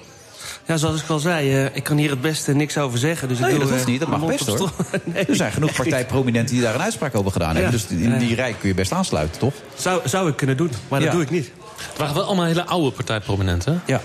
[0.71, 3.29] Ja, zoals ik al zei, eh, ik kan hier het beste niks over zeggen.
[3.29, 4.01] Dus ik Nee, doe, dat hoeft eh, niet.
[4.01, 4.71] Dat mag best, hoor.
[5.05, 5.25] Nee.
[5.29, 7.73] Er zijn genoeg partijprominenten die daar een uitspraak over gedaan hebben.
[7.73, 7.79] Ja.
[7.79, 9.55] Dus in die rij kun je best aansluiten, toch?
[9.75, 11.51] Zou, zou ik kunnen doen, maar dat doe ik niet.
[11.89, 13.83] Het waren wel allemaal hele oude partijprominenten.
[13.87, 14.01] Ja.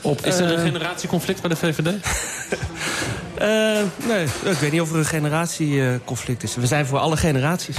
[0.00, 1.88] Op, is er een Eh, generatieconflict bij de VVD?
[3.34, 3.48] Eh,
[4.08, 6.54] nee, ik weet niet of er een generatieconflict is.
[6.54, 7.76] We zijn voor alle generaties.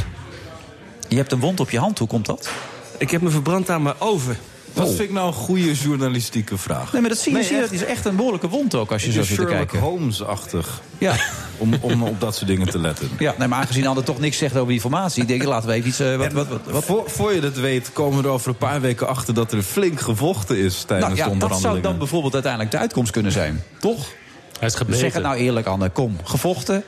[1.08, 2.50] Je hebt een wond op je hand, hoe komt dat?
[2.98, 4.38] Ik heb me verbrand aan mijn oven.
[4.76, 6.92] Dat vind ik nou een goede journalistieke vraag.
[6.92, 7.38] Nee, maar dat zie je.
[7.38, 7.72] Nee, zie echt.
[7.72, 9.80] Het is echt een behoorlijke wond ook als je zo zit te Sherlock kijken.
[9.80, 10.82] Holmes-achtig.
[10.98, 11.16] Ja.
[11.58, 13.10] Om, om op dat soort dingen te letten.
[13.20, 15.26] Ja, nee, maar aangezien Anne toch niks zegt over die formatie...
[15.26, 16.00] denk ik, laten we even iets...
[16.00, 18.58] eh, wat, wat, wat, wat- Voor, voor je dat weet komen we er over een
[18.58, 19.34] paar weken achter...
[19.34, 21.62] dat er flink gevochten is tijdens Nou de ja, dat onderhandelingen.
[21.82, 23.64] zou dan bijvoorbeeld uiteindelijk de uitkomst kunnen zijn.
[23.80, 24.06] Toch?
[24.60, 25.00] Hij is gebeten.
[25.00, 25.90] Zeg het nou eerlijk, Anne.
[25.90, 26.84] Kom, gevochten.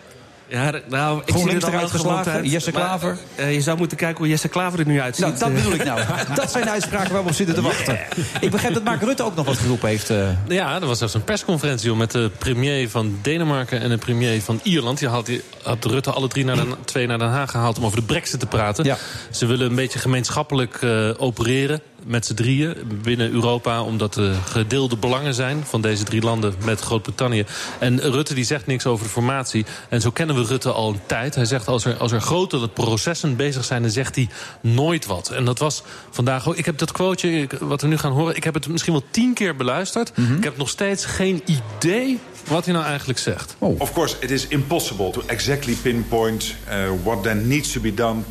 [0.49, 2.45] Ja, nou, ik zie er dan eruit geslagen.
[2.49, 3.17] Jesse Maar, Klaver.
[3.35, 5.25] eh, je zou moeten kijken hoe Jesse Klaver er nu uitziet.
[5.25, 6.01] Nou, dat Eh, bedoel ik nou.
[6.35, 7.99] Dat zijn de uitspraken waar we op zitten te wachten.
[8.39, 10.09] Ik begrijp dat Mark Rutte ook nog wat geroepen heeft.
[10.09, 10.27] eh.
[10.47, 14.59] Ja, er was zelfs een persconferentie met de premier van Denemarken en de premier van
[14.63, 14.99] Ierland.
[14.99, 17.85] Die had, die had Rutte alle drie naar Den, twee naar Den Haag gehaald om
[17.85, 18.85] over de brexit te praten.
[18.85, 18.97] Ja.
[19.31, 23.81] Ze willen een beetje gemeenschappelijk eh, opereren met z'n drieën binnen Europa...
[23.83, 27.45] omdat er gedeelde belangen zijn van deze drie landen met Groot-Brittannië.
[27.79, 29.65] En Rutte die zegt niks over de formatie.
[29.89, 31.35] En zo kennen we Rutte al een tijd.
[31.35, 34.29] Hij zegt als er, als er grotere processen bezig zijn, dan zegt hij
[34.61, 35.29] nooit wat.
[35.29, 36.55] En dat was vandaag ook...
[36.55, 38.35] Ik heb dat quoteje, wat we nu gaan horen...
[38.35, 40.11] ik heb het misschien wel tien keer beluisterd.
[40.37, 43.55] Ik heb nog steeds geen idee wat hij nou eigenlijk zegt.
[43.59, 48.21] Of course, it is impossible to exactly pinpoint uh, what then needs to be done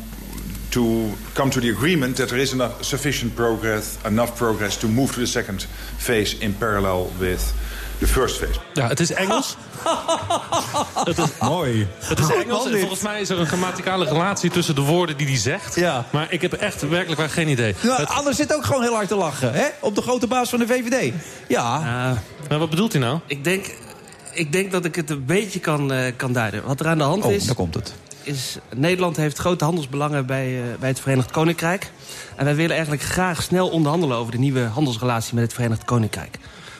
[0.77, 5.11] to come to the agreement that there is enough sufficient progress, enough progress to move
[5.13, 5.67] to the second
[5.97, 7.53] phase in parallel with
[7.99, 8.59] the first phase.
[8.73, 9.55] Ja, het is Engels.
[11.05, 11.87] het is, Mooi.
[11.99, 15.27] Het is Engels en volgens mij is er een grammaticale relatie tussen de woorden die
[15.27, 15.75] hij zegt.
[15.75, 16.05] Ja.
[16.11, 17.75] Maar ik heb echt werkelijk waar geen idee.
[17.81, 19.53] Nou, Het- Anne zit ook gewoon heel hard te lachen.
[19.53, 19.65] Hè?
[19.79, 21.13] Op de grote baas van de VVD.
[21.47, 21.79] Ja.
[22.49, 23.19] maar wat bedoelt hij nou?
[23.25, 23.65] Ik denk,
[24.33, 26.63] ik denk dat ik het een beetje kan, eh, kan duiden.
[26.65, 27.45] Wat er aan de hand Oh, is...
[27.45, 27.93] daar komt het.
[28.27, 31.91] Is Nederland heeft grote handelsbelangen bij, eh, bij het Verenigd Koninkrijk.
[32.35, 36.37] En wij willen eigenlijk graag snel onderhandelen over de nieuwe handelsrelatie met het Verenigd Koninkrijk.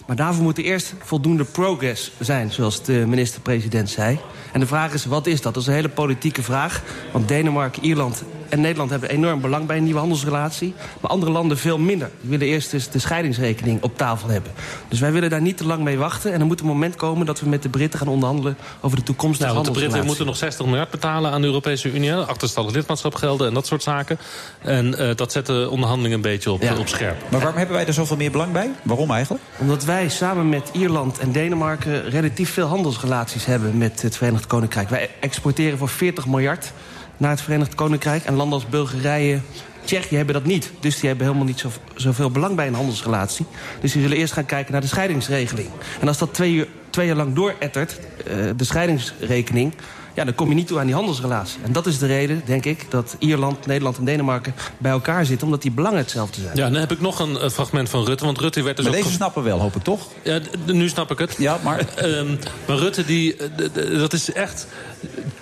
[0.08, 4.20] Maar daarvoor moet er eerst voldoende progress zijn, zoals de minister-president zei.
[4.58, 5.54] En de vraag is, wat is dat?
[5.54, 6.82] Dat is een hele politieke vraag.
[7.12, 10.74] Want Denemarken, Ierland en Nederland hebben enorm belang bij een nieuwe handelsrelatie.
[11.02, 12.10] Maar andere landen veel minder.
[12.22, 14.52] Die willen eerst dus de scheidingsrekening op tafel hebben.
[14.88, 16.34] Dus wij willen daar niet te lang mee wachten.
[16.34, 18.58] En er moet een moment komen dat we met de Britten gaan onderhandelen...
[18.82, 20.08] over de toekomstige Nou, want de Britten handelsrelatie.
[20.08, 22.14] moeten nog 60 miljard betalen aan de Europese Unie.
[22.14, 24.18] Achterstallig lidmaatschapgelden en dat soort zaken.
[24.62, 27.22] En eh, dat zet de onderhandeling een beetje op, op scherp.
[27.30, 28.72] Maar waarom hebben wij er zoveel meer belang bij?
[28.82, 29.44] Waarom eigenlijk?
[29.58, 34.90] Omdat wij samen met Ierland en Denemarken relatief veel handelsrelaties hebben met het Verenigd Koninkrijk.
[34.90, 36.72] Wij exporteren voor 40 miljard
[37.18, 38.24] naar het Verenigd Koninkrijk.
[38.24, 39.40] En landen als Bulgarije,
[39.84, 40.72] Tsjechië hebben dat niet.
[40.80, 43.46] Dus die hebben helemaal niet zo, zoveel belang bij een handelsrelatie.
[43.82, 45.70] Dus die zullen eerst gaan kijken naar de scheidingsregeling.
[46.00, 49.74] En als dat twee, uur, twee jaar lang doorettert, eh, de scheidingsrekening...
[50.18, 51.60] Ja, dan kom je niet toe aan die handelsrelatie.
[51.64, 55.46] En dat is de reden, denk ik, dat Ierland, Nederland en Denemarken bij elkaar zitten.
[55.46, 56.58] Omdat die belangen hetzelfde zijn.
[56.58, 58.26] Ja, dan heb ik nog een eh, fragment van Rutte.
[58.26, 60.08] Want Rutte werd dus Maar ook deze snappen wel, hoop ik toch?
[60.24, 61.36] Ja, nu snap ik het.
[61.38, 61.80] Ja, maar...
[61.96, 62.36] Ehm,
[62.68, 64.68] maar Rutte, die, eh, dat is echt...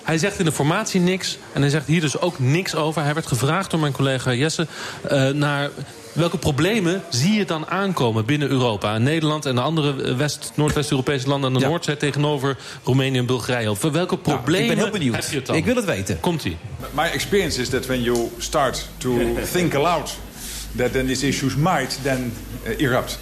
[0.04, 1.38] Hij zegt in de formatie niks.
[1.54, 3.04] En hij zegt hier dus ook niks over.
[3.04, 4.68] Hij werd gevraagd door mijn collega Jesse...
[5.02, 5.70] eh, naar
[6.16, 8.98] welke problemen zie je dan aankomen binnen Europa?
[8.98, 11.54] Nederland en de andere eh, West, Noordwest-Europese landen...
[11.54, 13.70] aan de Noordzee tegenover Roemenië en Bulgarije.
[13.70, 15.16] Over welke problemen ik ben heel benieuwd.
[15.16, 15.56] heb je het dan?
[15.56, 16.20] Ik wil het weten.
[16.20, 16.58] Komt-ie.
[16.92, 19.18] My experience is that when you start to
[19.54, 20.18] think aloud,
[20.76, 22.34] that then these issues might then
[22.64, 23.20] uh, erupt.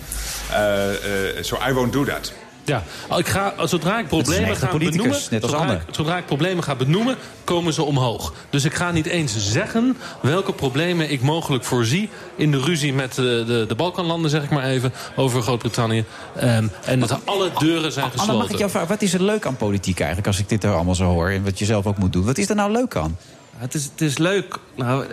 [0.51, 2.33] Uh, uh, so I won't do that.
[2.65, 2.83] Ja,
[3.17, 5.73] ik ga, zodra ik problemen ga benoemen, net als zodra, Anne.
[5.73, 8.33] ik, zodra ik problemen ga benoemen, komen ze omhoog.
[8.49, 13.15] Dus ik ga niet eens zeggen welke problemen ik mogelijk voorzie in de ruzie met
[13.15, 16.05] de, de, de Balkanlanden, zeg ik maar even, over Groot-Brittannië.
[16.35, 18.41] Ehm, en dat alle deuren zijn Anne, gesloten.
[18.41, 20.27] mag ik jou vragen, wat is er leuk aan politiek eigenlijk...
[20.27, 22.25] als ik dit er allemaal zo hoor en wat je zelf ook moet doen?
[22.25, 23.17] Wat is er nou leuk aan?
[23.57, 24.57] Het is, het is leuk.
[24.75, 25.05] Nou,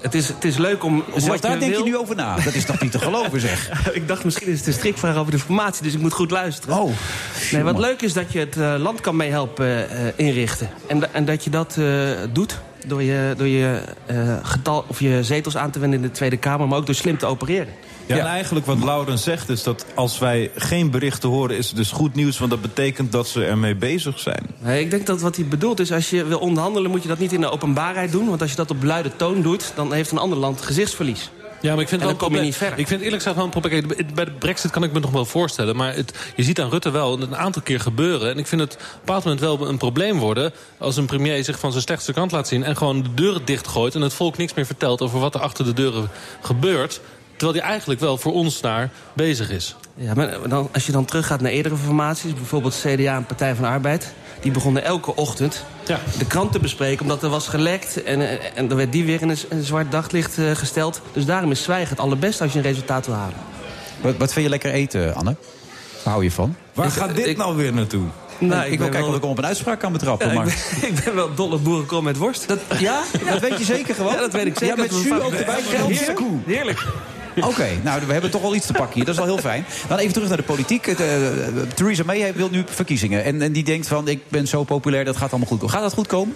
[0.00, 0.94] het is, het is leuk om.
[0.94, 2.36] om Zelfs wat daar denk je nu over na.
[2.36, 3.70] Dat is toch niet te geloven, zeg?
[3.92, 6.78] ik dacht misschien is het een strikvraag over de formatie, dus ik moet goed luisteren.
[6.78, 6.90] Oh,
[7.52, 10.70] nee, wat leuk is dat je het eh, land kan meehelpen eh, inrichten.
[10.86, 11.86] En, en dat je dat eh,
[12.32, 16.12] doet door je, door je eh, getal of je zetels aan te wenden in de
[16.12, 17.72] Tweede Kamer, maar ook door slim te opereren.
[18.06, 21.56] Ja, en eigenlijk wat Lauren zegt is dat als wij geen berichten horen...
[21.56, 24.46] is het dus goed nieuws, want dat betekent dat ze ermee bezig zijn.
[24.58, 26.90] Nee, ik denk dat wat hij bedoelt is, als je wil onderhandelen...
[26.90, 28.28] moet je dat niet in de openbaarheid doen.
[28.28, 31.30] Want als je dat op luide toon doet, dan heeft een ander land gezichtsverlies.
[31.60, 32.78] Ja, maar ik vind En wel dan kom je een niet verder.
[32.78, 33.86] Ik vind eerlijk gezegd wel een probleem.
[34.14, 35.76] Bij de brexit kan ik me nog wel voorstellen.
[35.76, 38.30] Maar het, je ziet aan Rutte wel een aantal keer gebeuren.
[38.30, 40.52] En ik vind het op een bepaald moment wel een probleem worden...
[40.78, 42.64] als een premier zich van zijn slechtste kant laat zien...
[42.64, 45.00] en gewoon de deuren dichtgooit en het volk niks meer vertelt...
[45.00, 46.08] over wat er achter de deuren
[46.40, 47.00] gebeurt.
[47.36, 49.76] Terwijl hij eigenlijk wel voor ons daar bezig is.
[49.94, 52.34] Ja, maar dan, als je dan teruggaat naar eerdere formaties...
[52.34, 54.14] bijvoorbeeld CDA en Partij van de Arbeid...
[54.40, 55.64] die begonnen elke ochtend
[56.18, 57.02] de krant te bespreken...
[57.02, 59.90] omdat er was gelekt en, eh, en er werd die weer in een, een zwart
[59.92, 61.00] daglicht eh, gesteld.
[61.12, 63.34] Dus daarom is zwijgen het allerbeste als je een resultaat wil halen.
[64.00, 65.36] Wat, wat vind je lekker eten, Anne?
[66.04, 66.56] Waar hou je van?
[66.74, 68.04] Waar gaat dit nou weer naartoe?
[68.38, 70.32] Nou, ik, ik wil kijken wel- of ik hem op een uitspraak kan betrappen.
[70.32, 70.44] Ja, ik,
[70.80, 72.48] ben, ik ben wel dolle boerenkool met worst.
[72.48, 73.00] Dat, ja?
[73.30, 74.12] Dat weet je zeker gewoon?
[74.12, 74.76] Ja, dat weet ik zeker.
[74.76, 75.54] Ja, met jus ook erbij.
[75.62, 76.20] favoriete- Heerlijk.
[76.46, 76.86] Heerlijk.
[77.50, 79.04] Oké, nou, we hebben toch wel iets te pakken hier.
[79.04, 79.64] Dat is wel heel fijn.
[79.88, 80.86] Dan even terug naar de politiek.
[80.86, 81.06] Het, eh,
[81.74, 83.24] Theresa May heeft- wil nu verkiezingen.
[83.24, 85.74] En, en die denkt van, ik ben zo populair, dat gaat allemaal goed komen.
[85.74, 86.34] Gaat dat goed komen?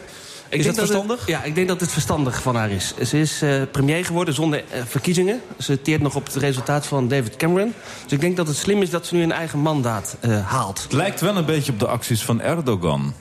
[0.49, 1.27] Ik is dat het- verstandig?
[1.27, 2.95] ja, ik denk dat het verstandig van haar is.
[3.07, 5.41] Ze is eh, premier geworden zonder eh, verkiezingen.
[5.59, 7.75] Ze teert nog op het resultaat van David Cameron.
[8.03, 10.83] Dus ik denk dat het slim is dat ze nu een eigen mandaat eh, haalt.
[10.83, 13.15] Het lijkt wel een beetje op de acties van Erdogan.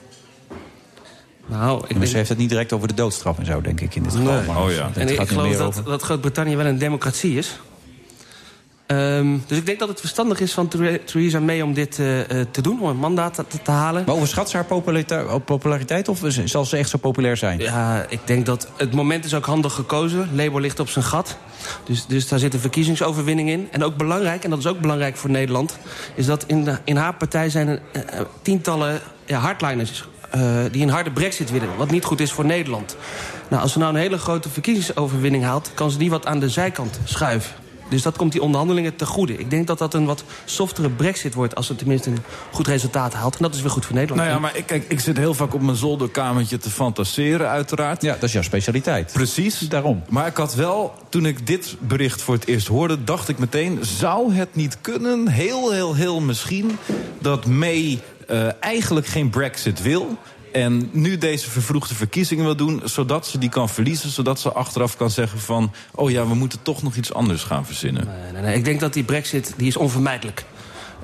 [1.46, 3.94] Nou, ik denk- ze heeft het niet direct over de doodstraf en zo, denk ik,
[3.94, 4.32] in dit geval.
[4.32, 4.46] Nee.
[4.46, 4.86] Maar Oh ja.
[4.86, 7.58] het En ik geloof meer dat, over- dat Groot-Brittannië wel een democratie is.
[8.86, 12.20] Ehm, dus ik denk dat het verstandig is van Ther- Theresa May om dit eh,
[12.40, 14.02] eh, te doen, om een mandaat te, te halen.
[14.06, 17.58] Maar overschat ze haar popularita- populariteit of zal ze echt zo populair zijn?
[17.58, 20.28] Ja, ik denk dat het moment is ook handig gekozen.
[20.34, 21.36] Labour ligt op zijn gat.
[21.84, 23.68] Dus, dus daar zit een verkiezingsoverwinning in.
[23.70, 25.78] En ook belangrijk, en dat is ook belangrijk voor Nederland...
[26.14, 30.04] is dat in, de, in haar partij zijn er eh, tientallen ja, hardliners...
[30.34, 30.40] eh,
[30.70, 32.96] die een harde brexit willen, wat niet goed is voor Nederland.
[33.48, 35.70] Nou, als ze nou een hele grote verkiezingsoverwinning haalt...
[35.74, 37.54] kan ze die wat aan de zijkant schuiven.
[37.88, 39.36] Dus dat komt die onderhandelingen te goede.
[39.36, 41.54] Ik denk dat dat een wat softere brexit wordt...
[41.54, 43.36] als ze tenminste een goed resultaat haalt.
[43.36, 44.20] En dat is weer goed voor Nederland.
[44.20, 48.02] Nou ja, maar ik, kijk, ik zit heel vaak op mijn zolderkamertje te fantaseren, uiteraard.
[48.02, 49.12] Ja, dat is jouw specialiteit.
[49.12, 49.58] Precies.
[49.58, 50.02] Daarom.
[50.08, 53.04] Maar ik had wel, toen ik dit bericht voor het eerst hoorde...
[53.04, 56.78] dacht ik meteen, zou het niet kunnen, heel, heel, heel misschien...
[57.18, 60.18] dat May eh, eigenlijk geen brexit wil...
[60.52, 62.80] En nu deze vervroegde verkiezingen wil doen...
[62.84, 65.72] zodat ze die kan verliezen, zodat ze achteraf kan zeggen van...
[65.94, 68.06] oh ja, we moeten toch nog iets anders gaan verzinnen.
[68.06, 68.54] Nee, nee, nee.
[68.56, 70.44] Ik denk dat die brexit die is onvermijdelijk.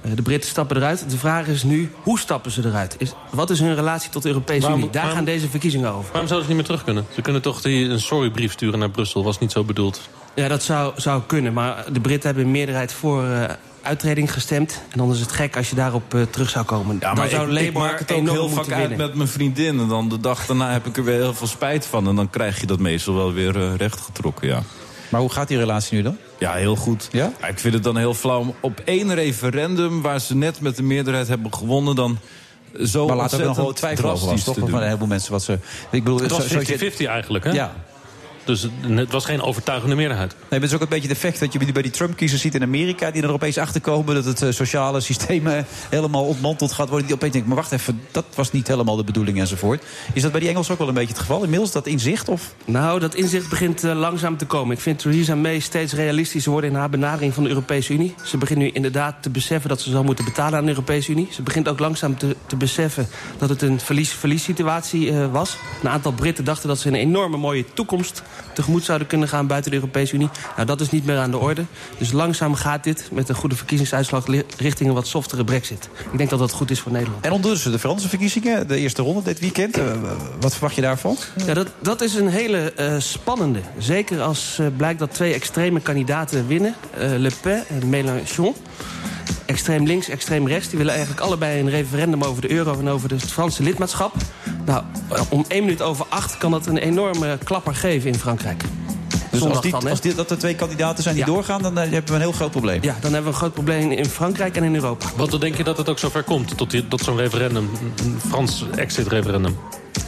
[0.03, 1.11] Eh, De Britten stappen eruit.
[1.11, 2.95] De vraag is nu, hoe stappen ze eruit?
[2.99, 4.91] Is, wat is hun relatie tot de Europese Waarom- Unie?
[4.93, 6.11] Daar waarom- gaan deze verkiezingen over.
[6.11, 7.05] Waarom zouden ze niet meer terug kunnen?
[7.15, 9.25] Ze kunnen toch die, een sorrybrief sturen naar Brussel.
[9.25, 10.01] Was niet zo bedoeld.
[10.35, 11.53] Ja, dat zou, zou kunnen.
[11.53, 13.51] Maar de Britten hebben een meerderheid voor, eh,
[13.83, 14.81] uittreding gestemd.
[14.91, 16.95] En dan is het gek als je daarop eh, terug zou komen.
[17.01, 19.29] Ja, dan maar zou ik, ik Labour maak het ook heel vaak uit met mijn
[19.29, 19.81] vriendin.
[19.81, 22.09] En dan de dag daarna heb ik er weer heel veel spijt van.
[22.09, 24.63] En dan krijg je dat meestal wel weer eh, rechtgetrokken, ja.
[25.09, 26.17] Maar hoe gaat die relatie nu dan?
[26.39, 27.09] Ja, heel goed.
[27.13, 27.33] Ja?
[27.49, 30.03] ik vind het dan heel flauw om op één referendum...
[30.03, 31.95] waar ze net met de meerderheid hebben gewonnen...
[31.95, 32.19] dan
[32.85, 34.59] zo maar nog wel ontzettend twijfel over was, toch?
[34.59, 35.53] Van een heleboel mensen wat ze...
[35.91, 37.51] Ik bedoel, Het was zo- zoals je- 50-50 eigenlijk, hè?
[37.51, 37.73] Ja.
[38.51, 40.31] Dus het- was geen overtuigende meerderheid.
[40.31, 42.55] Nee, maar het is ook een beetje de effect dat je bij die Trump-kiezers ziet
[42.55, 43.11] in Amerika...
[43.11, 47.07] die er opeens achter komen dat het eh, sociale systeem eh, helemaal ontmanteld gaat worden.
[47.07, 49.85] Die opeens denken, maar wacht even, dat was niet helemaal de bedoeling enzovoort.
[50.13, 51.43] Is dat bij die Engelsen ook wel een beetje het geval?
[51.43, 52.29] Inmiddels dat inzicht?
[52.29, 52.55] Of?
[52.65, 54.77] Nou, dat inzicht begint eh, langzaam te komen.
[54.77, 58.15] Ik vind Theresa May steeds realistischer worden in haar benadering van de Europese Unie.
[58.25, 61.29] Ze begint nu inderdaad te beseffen dat ze zal moeten betalen aan de Europese Unie.
[61.31, 63.09] Ze begint ook langzaam te, te beseffen
[63.39, 65.57] dat het een verlies-verlies situatie eh, was.
[65.83, 68.23] Een aantal Britten dachten dat ze een enorme mooie toekomst
[68.53, 70.29] tegemoet zouden kunnen gaan buiten de Europese Unie.
[70.55, 71.65] Nou, dat is niet meer aan de orde.
[71.99, 74.27] Dus langzaam gaat dit met een goede verkiezingsuitslag
[74.57, 75.89] richting een wat softere brexit.
[76.13, 77.25] Ik denk dat dat goed is voor Nederland.
[77.25, 79.79] En ondertussen de Franse verkiezingen, de eerste ronde dit weekend.
[79.79, 79.85] Eh,
[80.41, 81.17] wat verwacht je daarvan?
[81.47, 83.61] Ja, dat, dat is een hele eh, spannende.
[83.79, 86.75] Zeker als eh, blijkt dat twee extreme kandidaten winnen.
[86.97, 88.55] Le Pen en Mélenchon.
[89.47, 90.69] Extreem links, extreem rechts.
[90.69, 94.15] Die willen eigenlijk allebei een referendum over de euro en over het Franse lidmaatschap.
[94.65, 94.83] Nou,
[95.13, 98.63] eh, om één minuut over acht kan dat een enorme klapper geven in Frankrijk.
[99.31, 101.31] Dus als, die, dan, als die, dat er twee kandidaten zijn die Ja.
[101.33, 102.83] doorgaan, dan eh, hebben we een heel groot probleem.
[102.83, 105.07] Ja, dan hebben we een groot probleem in Frankrijk en in Europa.
[105.17, 106.57] Wat denk je dat het ook zover komt?
[106.57, 107.69] Tot, die- tot zo'n referendum,
[108.05, 109.57] een Frans exit-referendum?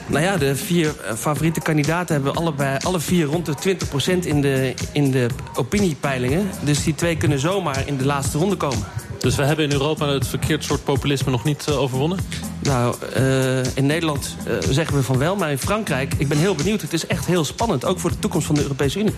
[0.06, 3.76] Nou ja, de vier eh, favoriete kandidaten hebben allebei, alle vier rond de
[4.22, 6.50] 20% in de, in de opiniepeilingen.
[6.60, 8.84] Dus die twee kunnen zomaar in de laatste ronde komen.
[9.18, 12.18] Dus we hebben in Europa het verkeerd soort populisme nog niet eh, overwonnen?
[12.62, 14.36] Nou, eh, in Nederland
[14.70, 16.14] zeggen we van wel, maar in Frankrijk...
[16.18, 17.84] ik ben heel benieuwd, het is echt heel spannend.
[17.84, 19.14] Ook voor de toekomst van de Europese Unie.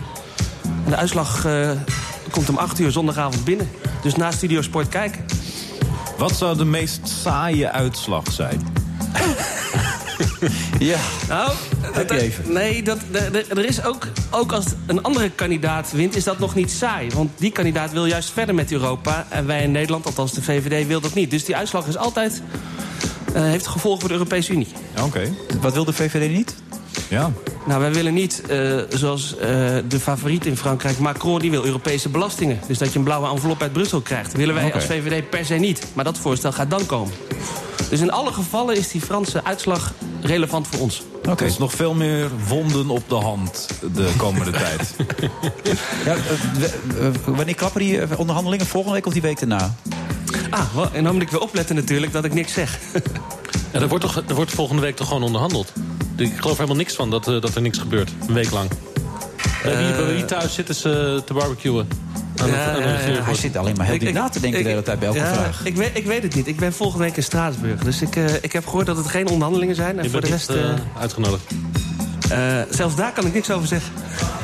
[0.85, 1.71] En de uitslag eh,
[2.31, 3.69] komt om 8 uur zondagavond binnen.
[4.01, 5.25] Dus na Studio Sport kijken.
[6.17, 8.67] Wat zou de meest saaie uitslag zijn?
[10.79, 10.99] ja.
[11.27, 11.51] Nou,
[11.93, 12.53] je even?
[12.53, 12.97] nee, dat,
[13.49, 17.09] er is ook, ook als een andere kandidaat wint, is dat nog niet saai.
[17.13, 19.25] Want die kandidaat wil juist verder met Europa.
[19.29, 21.31] En wij in Nederland, althans de VVD, wil dat niet.
[21.31, 22.41] Dus die uitslag is altijd,
[23.33, 24.67] eh, heeft gevolgen voor de Europese Unie.
[25.01, 25.33] Oké.
[25.61, 26.55] Wat wil de VVD niet?
[27.09, 27.31] Ja.
[27.65, 29.47] Nou, wij willen niet, eh, zoals eh,
[29.87, 32.59] de favoriet in Frankrijk, Macron, die wil Europese belastingen.
[32.67, 34.33] Dus dat je een blauwe envelop uit Brussel krijgt.
[34.33, 35.87] Willen wij als VVD per se niet.
[35.93, 37.13] Maar dat voorstel gaat dan komen.
[37.89, 41.03] Dus in alle gevallen is die Franse uitslag relevant voor ons.
[41.29, 41.43] Oké.
[41.43, 44.95] Er is nog veel meer wonden op de hand de komende tijd.
[46.05, 46.19] Ja, eh,
[46.99, 48.65] we- wanneer klappen die onderhandelingen?
[48.65, 49.75] Volgende week of die week daarna?
[50.49, 52.79] Ah, wel, en dan moet ik weer opletten natuurlijk dat ik niks zeg.
[53.73, 55.73] Ja, er, wordt toch, er wordt volgende week toch gewoon onderhandeld?
[56.15, 58.69] Ik geloof helemaal niks van dat, eh, dat er niks gebeurt, een week lang.
[59.63, 61.87] Bij wie, bij wie thuis zitten ze te barbecuen?
[62.41, 62.81] Aan aan?
[62.81, 65.33] Hij zit alleen maar heel diep na te denken de hele tijd bij elke ja,
[65.33, 65.65] vraag.
[65.65, 66.47] Ik weet, ik weet het niet.
[66.47, 67.79] Ik ben volgende week in Straatsburg.
[67.83, 69.97] Dus ik, eh, ik heb gehoord dat het geen onderhandelingen zijn.
[69.97, 70.49] En Je voor de rest...
[70.49, 71.43] niet, eh, eh, uitgenodigd.
[72.29, 73.91] eh, zelfs daar kan ik niks over zeggen.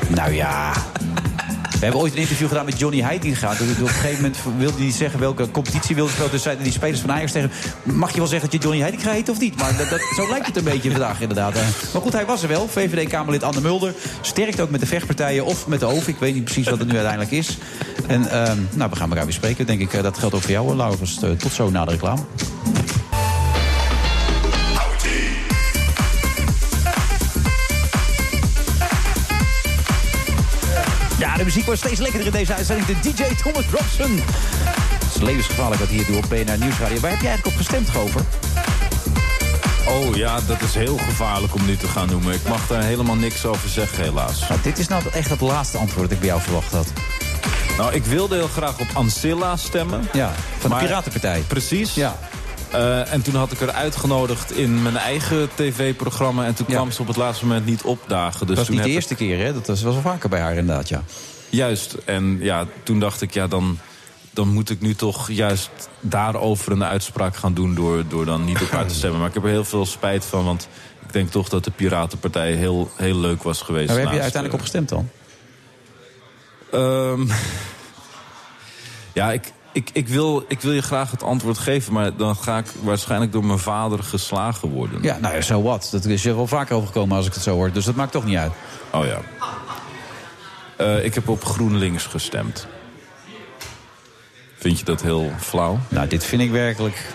[0.07, 0.71] Nou ja.
[1.81, 3.49] We hebben ooit een interview gedaan met Johnny Heitinga.
[3.49, 6.31] Dus op een gegeven moment wilde hij zeggen welke competitie wilde spelen.
[6.31, 7.51] Dus zeiden die spelers van Ajax tegen
[7.83, 9.55] Mag je wel zeggen dat je Johnny Heitinga heet of niet?
[9.57, 11.55] Maar dat, zo lijkt het een beetje vandaag inderdaad.
[11.55, 11.61] Eh,
[11.93, 12.67] Maar goed, hij was er wel.
[12.67, 13.93] VVD-Kamerlid Anne Mulder.
[14.21, 16.07] Sterkt ook met de vechtpartijen of met de hoofd.
[16.07, 17.57] Ik weet niet precies wat het nu uiteindelijk is.
[18.07, 19.65] En ehm, nou, we gaan elkaar weer spreken.
[19.65, 21.21] Denk ik, Eh, dat geldt ook voor jou, Laurens.
[21.23, 22.21] Eh, Tot zo na de reclame.
[31.41, 32.87] De muziek wordt steeds lekkerder in deze uitzending.
[32.87, 34.19] De DJ Thomas Robson.
[35.03, 36.99] Het is levensgevaarlijk wat hier doe op BNR Nieuwsradio.
[36.99, 38.21] Waar heb je eigenlijk op gestemd, Gover?
[39.87, 42.33] Oh ja, dat is heel gevaarlijk om nu te gaan noemen.
[42.33, 44.47] Ik mag daar helemaal niks over zeggen, helaas.
[44.47, 46.87] Nou, dit is nou echt het laatste antwoord dat ik bij jou verwacht had.
[47.77, 50.07] Nou, ik wilde heel graag op Ancilla stemmen.
[50.13, 51.43] Ja, van de Maar- Piratenpartij.
[51.47, 51.93] Precies.
[51.93, 52.19] Ja.
[52.71, 56.45] Eh, en toen had ik er uitgenodigd in mijn eigen tv-programma.
[56.45, 56.75] En toen Ja.
[56.75, 58.47] kwam ze op het laatste moment niet opdagen.
[58.47, 59.53] Dus dat was niet de eerste keer, hè?
[59.53, 61.03] Dat was, al vaker bij haar inderdaad, ja.
[61.49, 61.93] Juist.
[62.05, 63.77] En ja, toen dacht ik, ja, dan,
[64.33, 65.69] dan moet ik nu toch juist
[65.99, 67.75] daarover een uitspraak gaan doen...
[67.75, 69.19] Door, door dan niet op haar te stemmen.
[69.19, 70.67] Maar ik heb er heel veel spijt van, want
[71.05, 73.87] ik denk toch dat de Piratenpartij heel, heel leuk was geweest.
[73.87, 75.09] Maar waar heb je uiteindelijk op gestemd dan?
[76.71, 77.21] Ehm,
[79.19, 81.93] ja, ik, ik, ik, wil, ik wil je graag het antwoord geven...
[81.93, 85.03] maar dan ga ik waarschijnlijk door mijn vader geslagen worden.
[85.03, 85.87] Ja, nou ja, zo wat.
[85.91, 87.71] Dat is er wel vaker overgekomen als ik het zo hoor.
[87.71, 88.51] Dus dat maakt toch niet uit.
[88.91, 89.21] Oh ja.
[90.77, 92.67] Eh, ik heb op GroenLinks gestemd.
[94.57, 95.79] Vind je dat heel flauw?
[95.89, 97.05] Nou, dit vind ik werkelijk...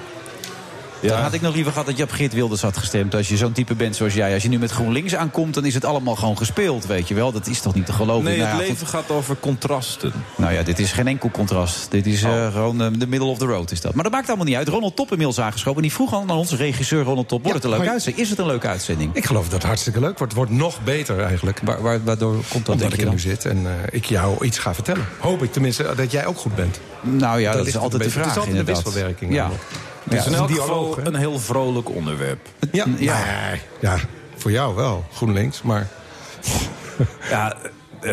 [1.08, 3.14] Dan had ik nog liever gehad dat je op Geert Wilders had gestemd.
[3.14, 4.34] Als je zo'n type bent zoals jij.
[4.34, 6.86] Als je nu met GroenLinks aankomt, dan is het allemaal gewoon gespeeld.
[6.86, 8.24] Weet je wel, dat is toch niet te geloven?
[8.24, 8.72] Nee, Nou het ja, goed.
[8.72, 10.12] leven gaat over contrasten.
[10.36, 11.90] Nou ja, dit is geen enkel contrast.
[11.90, 13.94] Dit is eh, gewoon eh, de middle of the road is dat.
[13.94, 14.68] Maar dat maakt allemaal niet uit.
[14.68, 15.76] Ronald Top inmiddels aangeschoven.
[15.76, 17.40] En die vroeg al aan onze regisseur Ronald Top...
[17.42, 18.24] wordt het een leuke maar- uitzending?
[18.24, 19.14] Is het een leuke uitzending?
[19.14, 20.32] Ik geloof dat het hartstikke leuk wordt.
[20.32, 21.60] Het wordt nog beter eigenlijk.
[21.64, 23.14] Waar, waar- waardoor komt dat, Omdat denk ik je er dan?
[23.14, 25.06] nu zit en eh, ik jou iets ga vertellen.
[25.18, 26.80] Hoop ik tenminste dat jij ook goed bent.
[27.00, 28.84] Nou ja, dat is altijd de vraag Het is altijd inderdaad.
[28.84, 29.34] wisselwerking.
[29.34, 29.50] Ja.
[30.08, 32.48] Het is in elk een geval heel vrolijk onderwerp.
[32.72, 33.24] Ja, Ja.
[33.50, 33.98] Nee, ja,
[34.36, 35.04] voor jou wel.
[35.12, 35.88] GroenLinks, maar...
[37.28, 37.56] Ja,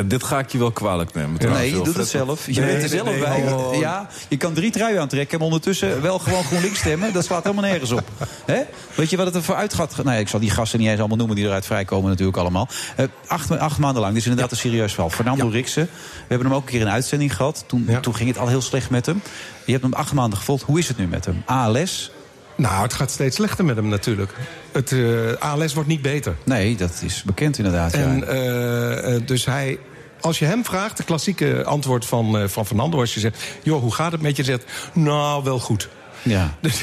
[0.05, 1.37] dit ga ik je wel kwalijk nemen.
[1.51, 2.45] Nee, je doet het zelf.
[2.45, 3.41] Je Nee, bent er zelf nee, bij.
[3.47, 7.13] gewoon- Ja, je kan drie truien aantrekken en ondertussen wel gewoon GroenLinks stemmen.
[7.13, 8.03] Dat slaat helemaal nergens op.
[8.95, 10.03] Weet je wat het er voor uit gaat?
[10.03, 12.67] Nee, ik zal die gasten niet eens allemaal noemen die eruit vrijkomen natuurlijk allemaal.
[12.95, 15.09] Eh, acht, acht maanden lang, dit is inderdaad een serieus verhaal.
[15.09, 17.63] Fernando Riksen, we hebben hem ook een keer in uitzending gehad.
[17.67, 19.21] Toen, toen ging het al heel slecht met hem.
[19.65, 20.63] Je hebt hem acht maanden gevolgd.
[20.63, 21.43] Hoe is het nu met hem?
[21.45, 22.11] ALS?
[22.55, 24.31] Nou, het gaat steeds slechter met hem natuurlijk.
[24.71, 26.35] Het eh, ALS wordt niet beter.
[26.43, 27.93] Nee, dat is bekend inderdaad.
[27.93, 29.79] En eh, eh, dus hij...
[30.21, 32.99] Als je hem vraagt, de klassieke antwoord van, van Fernando...
[32.99, 34.43] als je zegt, joh, hoe gaat het met je?
[34.43, 34.63] Zegt,
[34.93, 35.89] nou, wel goed.
[36.23, 36.55] Ja.
[36.61, 36.81] Dus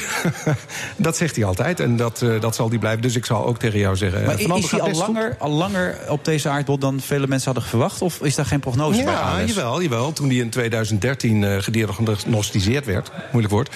[0.97, 3.01] dat zegt hij altijd en dat, eh, dat zal hij blijven.
[3.01, 4.19] Dus ik zal ook tegen jou zeggen...
[4.19, 4.97] eh, Maar Fernando is hij al goed.
[4.97, 8.01] langer, al langer op deze aardbol dan vele mensen hadden verwacht?
[8.01, 10.13] Of is daar geen prognose bij Ja, jawel, jawel.
[10.13, 13.69] Toen hij in 2013 eh gediagnosticeerd werd, moeilijk woord...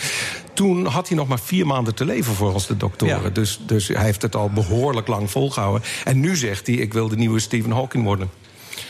[0.53, 3.23] toen had hij nog maar vier maanden te leven volgens de doktoren.
[3.23, 3.29] Ja.
[3.29, 5.81] Dus, dus hij heeft het al behoorlijk lang volgehouden.
[6.03, 8.29] En nu zegt hij, ik wil de nieuwe Stephen Hawking worden.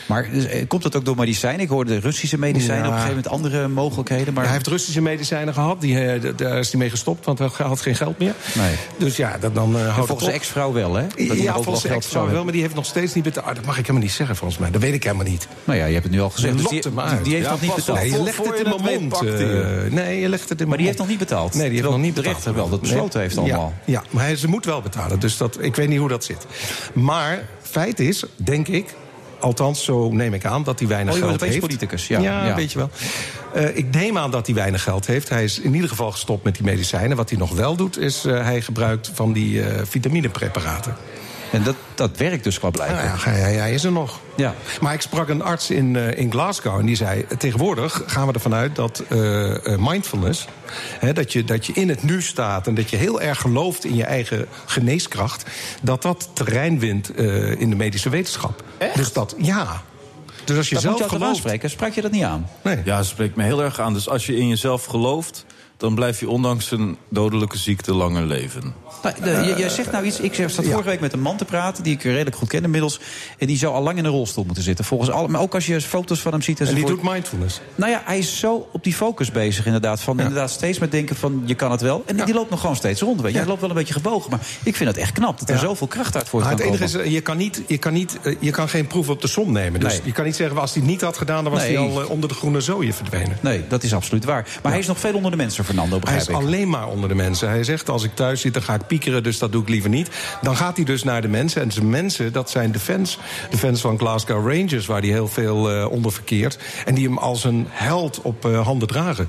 [0.06, 1.60] Maar dus, eh, komt dat ook door medicijnen?
[1.60, 2.88] Ik hoorde Russische medicijnen, Ja.
[2.88, 4.34] op een gegeven moment andere mogelijkheden.
[4.34, 4.44] Maar...
[4.44, 7.24] Hij heeft Russische medicijnen gehad, die, eh, daar is hij mee gestopt...
[7.24, 8.34] want hij had geen geld meer.
[8.54, 8.74] Nee.
[8.98, 11.06] Dus ja, dat, dan eh En houdt volgens de ex-vrouw wel, hè?
[11.28, 13.46] Dat ja, volgens de ex-vrouw zou wel, maar die heeft nog steeds niet betaald.
[13.46, 14.70] Ah, dat mag ik helemaal niet zeggen, volgens mij.
[14.70, 15.48] Dat weet ik helemaal niet.
[15.64, 16.56] Nou ja, je hebt het nu al gezegd.
[16.58, 17.24] Dus die, hem die, uit.
[17.24, 17.98] die heeft Ja, nog niet betaald.
[17.98, 19.14] Nee, je legt het in mijn mond.
[19.22, 21.54] eh, nee, je legt het in mijn Maar die heeft nog niet betaald.
[21.54, 22.34] Nee, die heeft nog niet de betaald.
[22.36, 23.72] rechter wel dat besloten heeft allemaal.
[23.84, 25.20] Ja, ja, maar hij, ze moet wel betalen.
[25.20, 26.46] Dus dat, ik weet niet hoe dat zit.
[26.92, 28.94] Maar feit is, denk ik...
[29.40, 31.58] Althans, zo neem ik aan dat hij weinig Oh, geld heeft.
[31.58, 32.54] politicus, ja, ja.
[32.54, 32.90] weet je wel.
[33.54, 35.28] Eh, ik neem aan dat hij weinig geld heeft.
[35.28, 37.16] Hij is in ieder geval gestopt met die medicijnen.
[37.16, 40.96] Wat hij nog wel doet, is uh, hij gebruikt van die uh, vitaminepreparaten.
[41.52, 43.04] En dat, dat werkt dus qua blijkbaar.
[43.04, 44.20] Nou ja, hij, hij is er nog.
[44.36, 44.54] Ja.
[44.80, 47.26] Maar ik sprak een arts in, uh, in Glasgow en die zei...
[47.38, 50.46] tegenwoordig gaan we ervan uit dat uh, mindfulness...
[50.98, 53.84] Hè, dat, je, dat je in het nu staat en dat je heel erg gelooft
[53.84, 55.44] in je eigen geneeskracht...
[55.82, 58.62] dat dat terrein wint uh, in de medische wetenschap.
[58.78, 58.96] Echt?
[58.96, 59.82] Dus dat, ja...
[60.44, 61.30] Dus als je dat zelf moet je gelooft...
[61.30, 61.70] aanspreken.
[61.70, 62.48] Sprak je dat niet aan?
[62.62, 62.80] Nee.
[62.84, 63.92] Ja, dat spreekt me heel erg aan.
[63.92, 65.44] Dus als je in jezelf gelooft,
[65.76, 68.74] dan blijf je ondanks een dodelijke ziekte langer leven.
[69.02, 70.20] Nou, de, je zegt nou iets.
[70.20, 70.70] Ik zat ja.
[70.70, 73.00] vorige week met een man te praten die ik redelijk goed ken inmiddels.
[73.38, 74.84] En die zou al lang in een rolstoel moeten zitten.
[74.84, 76.60] Volgens alle, maar ook als je foto's van hem ziet.
[76.60, 77.60] En die doet mindfulness.
[77.74, 80.00] Nou ja, hij is zo op die focus bezig inderdaad.
[80.00, 82.02] Van inderdaad steeds met denken van je kan het wel.
[82.06, 83.20] En die loopt nog gewoon steeds rond.
[83.20, 83.38] Weet je.
[83.38, 84.30] Hij loopt wel een beetje gebogen.
[84.30, 85.60] Maar ik vind het echt knap dat er Ja.
[85.60, 87.00] zoveel kracht uit Maar kan het enige komen.
[87.00, 89.28] is, eh, je kan, niet, je, kan niet, eh, je kan geen proef op de
[89.28, 89.80] som nemen.
[89.80, 90.00] Dus Nee.
[90.04, 91.42] je kan niet zeggen, als hij het niet had gedaan...
[91.44, 91.76] dan was Nee.
[91.76, 93.36] hij al eh, onder de groene zooien verdwenen.
[93.40, 94.48] Nee, dat is absoluut waar.
[94.62, 96.34] Maar hij is nog veel onder de mensen, Fernando, Hij is ik.
[96.34, 97.48] alleen maar onder de mensen.
[97.48, 99.90] Hij zegt, als ik thuis zit, dan ga ik piekeren, dus dat doe ik liever
[99.90, 100.10] niet.
[100.42, 101.62] Dan gaat hij dus naar de mensen.
[101.62, 103.18] En zijn mensen, dat zijn de fans.
[103.50, 106.58] De fans van Glasgow Rangers, waar hij heel veel eh, onder verkeert.
[106.84, 109.28] En die hem als een held op eh, handen dragen.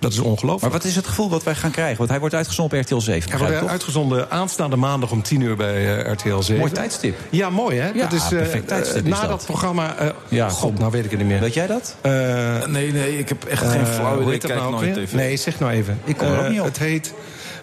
[0.00, 0.60] Dat is ongelooflijk.
[0.72, 1.96] Maar wat is het gevoel wat wij gaan krijgen?
[1.98, 3.30] Want hij wordt uitgezonden op RTL 7.
[3.30, 3.68] Hij wordt toch?
[3.68, 6.56] uitgezonden aanstaande maandag om 10 uur bij eh, RTL 7.
[6.56, 7.18] Mooi tijdstip.
[7.30, 7.86] Ja, mooi hè?
[7.88, 9.28] Ja, dat is, eh, perfect tijdstip is na dat.
[9.30, 9.96] dat programma...
[9.96, 11.40] eh, Ja, God, nou weet ik het niet meer.
[11.40, 11.96] Weet jij dat?
[12.00, 12.12] Eh,
[12.66, 14.34] Nee, nee, ik heb echt eh, geen flauw idee.
[14.34, 15.12] Ik kijk nou nooit tv.
[15.12, 15.98] Nee, zeg nou even.
[16.04, 16.66] Ik kom er ook Eh, niet op.
[16.66, 17.14] Het heet...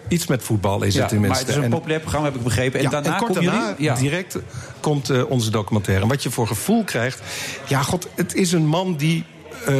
[0.08, 1.28] Iets met voetbal is Ja, het tenminste.
[1.38, 2.78] maar het is een En- populair programma, heb ik begrepen.
[2.78, 3.74] En ja, daarna en kort daarna, jullie...
[3.84, 3.94] Ja.
[3.94, 4.36] direct
[4.80, 6.02] komt eh, onze documentaire.
[6.02, 7.20] En wat je voor gevoel krijgt...
[7.66, 9.24] Ja, god, het is een man die...
[9.66, 9.74] eh,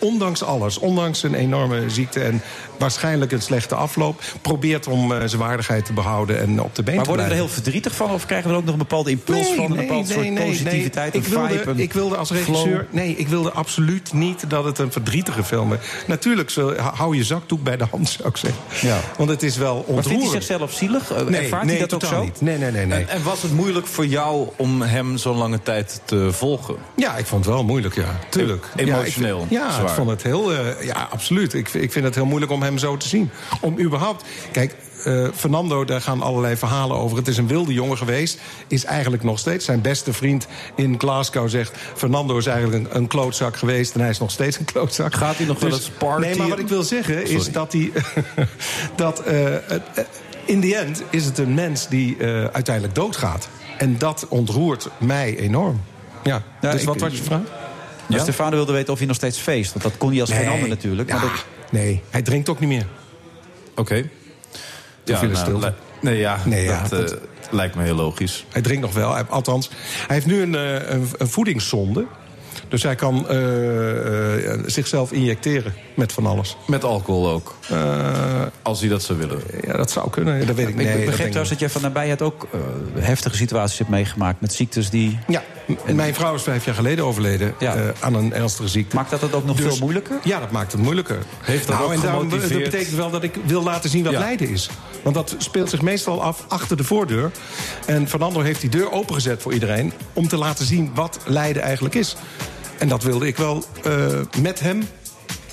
[0.00, 2.20] ondanks alles, ondanks een enorme ziekte...
[2.20, 2.42] en
[2.80, 4.22] waarschijnlijk een slechte afloop...
[4.42, 7.32] probeert om eh, zijn waardigheid te behouden en op de been Maar te worden we
[7.32, 7.36] er blijven.
[7.36, 8.10] heel verdrietig van?
[8.10, 9.64] Of krijgen we er ook nog een bepaalde impuls van?
[9.70, 12.86] Een bepaald soort positiviteit, Ik wilde, vibe, ik wilde als regisseur...
[12.90, 15.78] Nee, ik wilde absoluut niet dat het een verdrietige film is.
[16.06, 18.60] Natuurlijk, zo, hou je zakdoek bij de hand, zou ik zeggen.
[18.88, 19.00] Ja.
[19.16, 20.44] Want het is wel Maar vindt hij ontroerend.
[20.44, 21.10] zichzelf zielig?
[21.12, 22.22] Eh, Nee, Ervaart nee, hij dat ook zo?
[22.22, 22.40] niet.
[22.40, 22.86] Nee, nee, nee.
[22.86, 22.98] nee.
[23.04, 26.74] En, en was het moeilijk voor jou om hem zo'n lange tijd te volgen?
[26.96, 28.18] Ja, ik vond het wel moeilijk, ja.
[28.28, 28.66] Tuurlijk.
[28.76, 30.52] Emotioneel, Ja, ik, ja, ik vond het heel...
[30.54, 31.54] eh, ja, absoluut.
[31.54, 33.30] Ik, ik vind het heel moeilijk om hem zo te zien.
[33.60, 34.24] Om überhaupt...
[34.52, 34.74] Kijk,
[35.04, 37.16] eh, Fernando, daar gaan allerlei verhalen over.
[37.16, 38.38] Het is een wilde jongen geweest.
[38.68, 39.64] Is eigenlijk nog steeds.
[39.64, 41.72] Zijn beste vriend in Glasgow zegt...
[41.96, 43.94] Fernando is eigenlijk een, een klootzak geweest...
[43.94, 45.14] en hij is nog steeds een klootzak.
[45.14, 46.28] Gaat hij nog wel eens partyen?
[46.28, 47.92] Nee, maar wat ik wil zeggen is dat hij...
[48.96, 49.60] dat, eh, eh,
[50.44, 53.48] in the end is het een mens die eh, uiteindelijk doodgaat.
[53.78, 55.80] En dat ontroert mij enorm.
[56.22, 57.40] Ja, Ja, dus ik- wat was je vraag?
[58.08, 58.18] Ja?
[58.18, 59.70] Stefano wilde weten of hij nog steeds feest.
[59.72, 60.48] Want dat kon hij als geen Nee.
[60.54, 61.08] ander natuurlijk.
[61.12, 62.86] Maar Ja, dat- Nee, hij drinkt ook niet meer.
[63.76, 64.08] Oké.
[65.04, 67.18] Toen viel er nou, li- nee, ja, Nee, ja, dat, dat- eh,
[67.50, 68.46] lijkt me heel logisch.
[68.48, 69.70] Hij drinkt nog wel, hij- althans.
[70.06, 72.06] Hij heeft nu een, eh, een, een voedingszonde.
[72.70, 76.56] Dus hij kan eh, eh, zichzelf injecteren met van alles.
[76.66, 77.54] Met alcohol ook.
[78.62, 79.40] Als hij dat zou willen.
[79.66, 80.46] Ja, dat zou kunnen.
[80.46, 80.86] Dat weet ik Ik niet.
[80.86, 82.60] Nee, dat begreep ik trouwens dat jij van nabijheid ook eh,
[83.02, 85.18] heftige situaties hebt meegemaakt met ziektes die.
[85.28, 87.74] Ja, m- mijn vrouw is vijf jaar geleden overleden Ja.
[87.74, 88.96] eh, aan een ernstige ziekte.
[88.96, 90.18] Maakt dat het ook nog Dus- veel moeilijker?
[90.24, 91.18] Ja, dat maakt het moeilijker.
[91.40, 94.12] Heeft dat nou, ook en daarom, dat betekent wel dat ik wil laten zien wat
[94.12, 94.18] Ja.
[94.18, 94.70] lijden is.
[95.02, 97.30] Want dat speelt zich meestal af achter de voordeur.
[97.86, 99.92] En Fernando heeft die deur opengezet voor iedereen...
[100.12, 102.16] om te laten zien wat lijden eigenlijk is.
[102.80, 104.06] En dat wilde ik wel eh,
[104.40, 104.88] met hem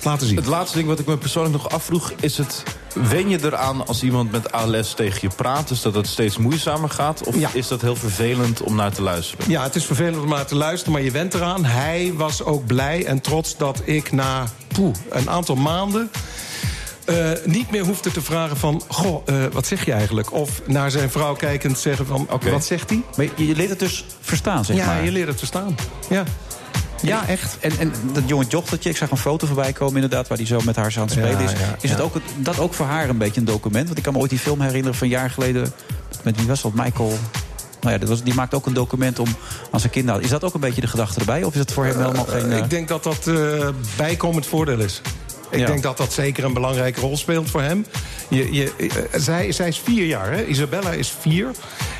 [0.02, 0.36] laten zien.
[0.36, 2.12] Het laatste ding wat ik me persoonlijk nog afvroeg...
[2.20, 2.62] is het,
[2.94, 5.68] wen je eraan als iemand met ALS tegen je praat...
[5.68, 7.22] dus dat het steeds moeizamer gaat?
[7.26, 7.50] Of Ja.
[7.52, 9.50] is dat heel vervelend om naar te luisteren?
[9.50, 11.64] Ja, het is vervelend om naar te luisteren, maar je went eraan.
[11.64, 16.10] Hij was ook blij en trots dat ik na poeh, een aantal maanden...
[17.04, 18.82] eh, niet meer hoefde te vragen van...
[18.88, 20.32] goh, eh, wat zeg je eigenlijk?
[20.32, 22.28] Of naar zijn vrouw kijkend zeggen van...
[22.50, 23.02] wat zegt hij?
[23.16, 25.04] Maar je, je leert het dus verstaan, zeg ja, maar.
[25.04, 25.74] je leert het verstaan.
[26.08, 26.24] Ja.
[27.02, 27.56] Ja, echt.
[27.60, 30.28] En, en dat jonge dochtertje, ik zag een foto voorbij komen inderdaad...
[30.28, 31.52] waar die zo met haar aan het spelen is.
[31.80, 33.86] is het ook, dat ook voor haar een beetje een document?
[33.86, 35.72] Want ik kan me ooit die film herinneren van een jaar geleden...
[36.22, 36.72] met wie was dat?
[36.74, 37.18] Michael...
[37.80, 39.28] Nou ja, dat was, die maakt ook een document om
[39.70, 40.22] aan zijn kinderen...
[40.22, 41.44] Is dat ook een beetje de gedachte erbij?
[41.44, 42.44] Of is het voor hem helemaal geen...
[42.50, 45.00] Eh, eh, Ik denk dat dat eh, bijkomend voordeel is.
[45.50, 45.66] Ik Ja.
[45.66, 47.86] denk dat dat zeker een belangrijke rol speelt voor hem.
[48.28, 50.44] Je, je, eh, zij, zij is vier jaar, hè?
[50.44, 51.50] Isabella is vier.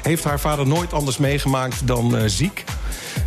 [0.03, 2.65] Heeft haar vader nooit anders meegemaakt dan eh, ziek.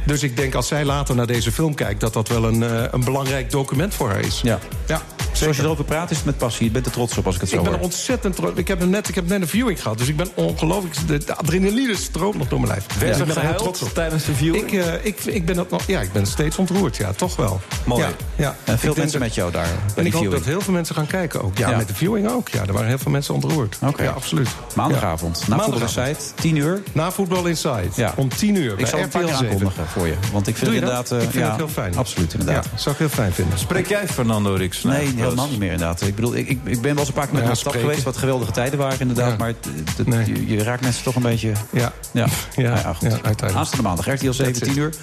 [0.05, 1.99] Dus ik denk als zij later naar deze film kijkt...
[1.99, 4.41] dat dat wel een, eh, een belangrijk document voor haar is.
[4.43, 4.59] Ja.
[4.87, 5.01] ja.
[5.31, 6.65] Zoals je erover praat, is het met passie.
[6.65, 7.79] Je bent er trots op als ik het zo Ik ben hoor.
[7.79, 8.59] er ontzettend trots.
[8.59, 11.07] Ik heb net, ik heb net een viewing gehad, dus ik ben ongelooflijk.
[11.07, 12.85] De, de adrenaline stroomt nog door mijn lijf.
[12.87, 13.93] Werd Dus er ik ben er heel trots op.
[13.93, 14.63] tijdens de viewing?
[14.71, 16.95] Ik, eh, ik, ik ben het nog, ja, ik ben steeds ontroerd.
[16.97, 17.61] Ja, toch wel.
[17.85, 18.01] Mooi.
[18.01, 18.55] Ja, ja.
[18.63, 20.95] En veel mensen dat- met jou daar bij En ik hoop dat heel veel mensen
[20.95, 21.57] gaan kijken ook.
[21.57, 21.77] Ja, Ja.
[21.77, 22.49] met de viewing ook.
[22.49, 23.77] Ja, er waren heel veel mensen ontroerd.
[23.81, 24.03] Oké.
[24.03, 24.49] Ja, absoluut.
[24.75, 25.55] Maandagavond, Ja.
[25.55, 26.17] na Voetbal Maandagavond.
[26.17, 26.81] Inside, 10 uur.
[26.91, 27.87] Na Voetbal Inside.
[27.95, 28.13] Ja.
[28.15, 28.71] Om 10 uur.
[28.71, 29.37] Ik bij zal keer 7.
[29.47, 30.15] aankondigen voor je.
[30.31, 30.89] Want ik vind het dat?
[30.89, 31.11] inderdaad...
[31.11, 31.95] eh, ik vind ja, het heel fijn.
[31.97, 32.65] Absoluut, inderdaad.
[32.71, 33.59] Ja, zou ik heel fijn vinden.
[33.59, 34.83] Spreek jij Fernando Rix?
[34.83, 36.02] Nee, helemaal niet meer inderdaad.
[36.02, 37.73] Ik bedoel, ik, ik, ik ben wel eens een paar keer met Ja, mijn stap
[37.76, 38.03] geweest...
[38.03, 39.30] wat geweldige tijden waren inderdaad.
[39.31, 39.35] Ja.
[39.38, 41.52] Maar je, je raakt mensen toch een beetje...
[41.72, 41.91] Ja.
[42.11, 42.26] Ja,
[42.56, 43.02] Ja, Nou ja, goed.
[43.02, 43.53] ja, uiteindelijk.
[43.56, 44.93] Aanstaande maandag, RTL 17 uur.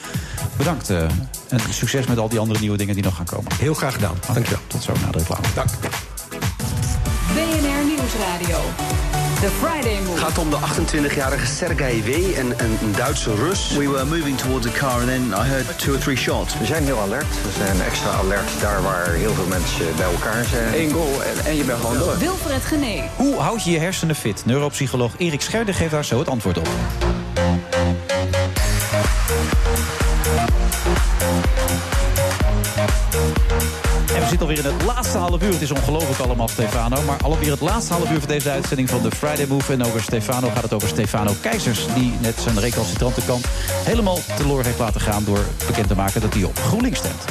[0.57, 0.91] Bedankt.
[0.91, 1.03] eh,
[1.49, 3.53] en succes met al die andere nieuwe dingen die nog gaan komen.
[3.59, 4.15] Heel graag gedaan.
[4.33, 4.61] Dankjewel.
[4.67, 5.47] Tot zo na de reclame.
[5.55, 5.69] Dank.
[7.35, 8.88] BNR Nieuwsradio.
[9.41, 10.17] The Friday Move.
[10.17, 13.77] gaat om de 28-jarige Sergei W., een, een, een Duitse Rus.
[13.77, 16.59] We were moving towards a car and then I heard two or three shots.
[16.59, 17.27] We zijn heel alert.
[17.43, 20.75] We zijn extra alert daar waar heel veel mensen bij elkaar zijn.
[20.75, 22.19] Eén goal en, en je bent gewoon door.
[22.19, 23.03] Wilfred Genee.
[23.17, 24.45] Hoe houd je je hersenen fit?
[24.45, 26.69] Neuropsycholoog Erik Scherder geeft daar zo het antwoord op.
[34.29, 35.53] zitten alweer in het laatste half uur.
[35.53, 37.03] Het is ongelooflijk allemaal, Stefano.
[37.03, 39.73] Maar alweer het laatste half uur van deze uitzending van de Friday Move.
[39.73, 41.87] En over Stefano gaat het over Stefano Keizers.
[41.95, 43.47] Die net zijn recalcitrante kant
[43.85, 45.25] helemaal teloor heeft laten gaan...
[45.25, 47.25] door bekend te maken dat hij op GroenLinks stemt.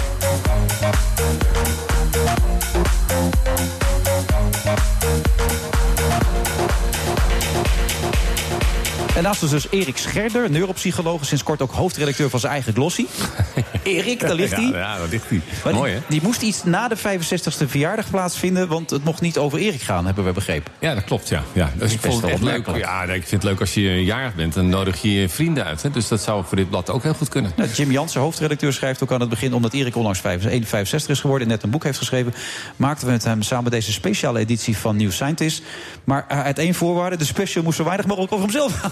[9.15, 11.25] En naast ons dus Erik Scherder, neuropsycholoog...
[11.25, 13.05] sinds kort ook hoofdredacteur van zijn eigen Glossy.
[13.87, 14.65] Erik, daar ligt hij.
[14.65, 15.41] Ja, ja, daar ligt hij.
[15.73, 16.05] Mooi, die, hè?
[16.07, 18.67] die moest iets na de 65ste verjaardag plaatsvinden...
[18.67, 20.73] want het mocht niet over Erik gaan, hebben we begrepen.
[20.79, 21.43] Ja, dat klopt, ja.
[21.53, 21.71] ja.
[21.75, 22.77] Dus ik best vond het echt leuk.
[22.77, 24.53] Ja, ik vind het leuk als je jarig bent.
[24.53, 25.81] Dan nodig je je vrienden uit.
[25.83, 25.89] Hè?
[25.89, 27.51] Dus dat zou voor dit blad ook heel goed kunnen.
[27.55, 29.53] Nou, Jim Jansen, hoofdredacteur, schrijft ook aan het begin...
[29.53, 32.33] omdat Erik onlangs 65 65 is geworden en net een boek heeft geschreven...
[32.75, 35.63] maakten we met hem samen deze speciale editie van New Scientist.
[36.03, 38.91] Maar uh, uit één voorwaarde, de special moest zo weinig mogelijk over hemzelf gaan.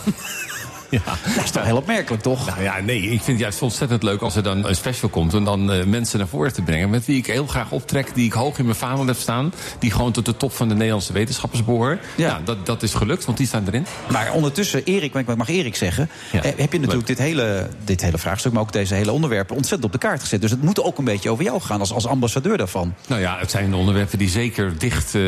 [0.89, 1.01] Ja.
[1.35, 2.45] Dat is toch heel opmerkelijk, toch?
[2.45, 5.33] Nou ja, nee, ik vind het juist ontzettend leuk als er dan een special komt...
[5.33, 8.15] en dan uh, mensen naar voren te brengen met wie ik heel graag optrek...
[8.15, 9.53] die ik hoog in mijn vaandel heb staan...
[9.79, 11.99] die gewoon tot de top van de Nederlandse wetenschappers behoren.
[12.15, 13.85] Ja, ja dat, dat is gelukt, want die staan erin.
[14.11, 16.09] Maar ondertussen, Erik, ik mag Erik zeggen...
[16.31, 18.51] Ja, eh, heb je natuurlijk dit hele, dit hele vraagstuk...
[18.51, 20.41] maar ook deze hele onderwerpen ontzettend op de kaart gezet.
[20.41, 22.93] Dus het moet ook een beetje over jou gaan als, als ambassadeur daarvan.
[23.07, 25.21] Nou ja, het zijn onderwerpen die zeker dicht uh,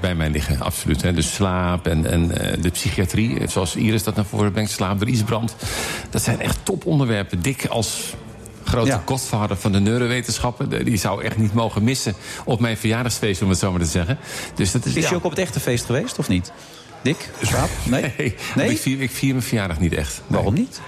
[0.00, 1.02] bij mij liggen, absoluut.
[1.02, 1.12] Hè.
[1.12, 4.70] Dus slaap en, en uh, de psychiatrie, zoals Iris dat naar voren brengt...
[4.70, 5.54] slaap door Isbrand.
[6.10, 7.42] Dat zijn echt toponderwerpen.
[7.42, 8.14] Dik als
[8.64, 9.02] grote ja.
[9.06, 10.84] godvader van de neurowetenschappen.
[10.84, 12.14] Die zou echt niet mogen missen
[12.44, 14.18] op mijn verjaardagsfeest, om het zo maar te zeggen.
[14.54, 15.10] Dus dat is, is ja.
[15.10, 16.52] je ook op het echte feest geweest, of niet?
[17.02, 17.30] Dick?
[17.42, 17.68] Slaap?
[17.84, 18.12] Nee?
[18.18, 18.70] nee, nee?
[18.70, 20.12] Ik, vier, ik, vier, mijn verjaardag niet echt.
[20.26, 20.36] Nee.
[20.36, 20.80] Waarom niet?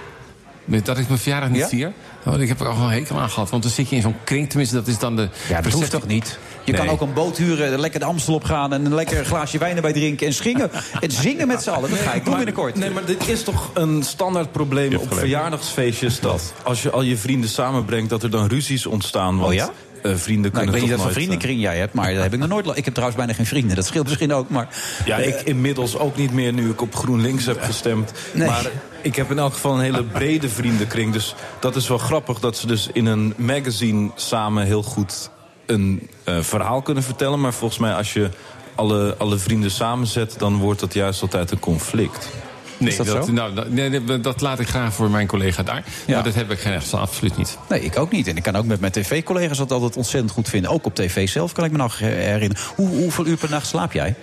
[0.83, 1.67] Dat ik mijn verjaardag niet ja?
[1.67, 1.93] vier?
[2.25, 3.49] Oh, ik heb er al een hekel aan gehad.
[3.49, 4.49] Want dan zit je in zo'n kring.
[4.49, 5.29] Tenminste, dat is dan de...
[5.49, 6.39] Ja, dat hoeft toch niet?
[6.67, 6.81] Je nee.
[6.81, 8.73] kan ook een boot huren, lekker de Amstel opgaan...
[8.73, 10.71] en een lekker glaasje wijn erbij drinken en schingen.
[10.99, 11.89] en zingen met z'n allen.
[11.89, 12.75] Dat ga ik doen binnenkort.
[12.75, 16.19] Nee, maar dit is toch een standaard probleem op verjaardagsfeestjes...
[16.19, 19.37] dat als je al je vrienden samenbrengt, dat er dan ruzies ontstaan.
[19.37, 19.69] Want oh ja?
[20.01, 22.33] eh, vrienden Nou, kunnen ik weet niet wat voor vriendenkring jij hebt, maar daar heb
[22.33, 22.77] ik nog nooit.
[22.77, 23.75] Ik heb trouwens bijna geen vrienden.
[23.75, 24.49] Dat scheelt misschien ook.
[24.49, 24.67] Maar
[25.05, 28.11] Ja, ik inmiddels ook niet meer nu ik op GroenLinks heb gestemd.
[28.33, 28.47] Nee.
[28.47, 28.69] Maar
[29.01, 31.13] ik heb in elk geval een hele brede vriendenkring.
[31.13, 35.29] Dus dat is wel grappig dat ze dus in een magazine samen heel goed
[35.67, 37.41] een eh, verhaal kunnen vertellen.
[37.41, 38.29] Maar volgens mij als je
[38.75, 40.35] alle, alle vrienden samenzet...
[40.37, 42.29] dan wordt dat juist altijd een conflict.
[42.77, 45.83] Nee, dat, nou, dat, nee, nee, dat laat ik graag voor mijn collega daar.
[46.07, 47.57] Maar dat heb ik geen echt, absoluut niet.
[47.69, 48.27] Nee, ik ook niet.
[48.27, 50.71] En ik kan ook met mijn tv-collega's dat altijd ontzettend goed vinden.
[50.71, 52.57] Ook op tv zelf kan ik me nog herinneren.
[52.75, 54.15] Hoe, hoeveel uur per nacht slaap jij?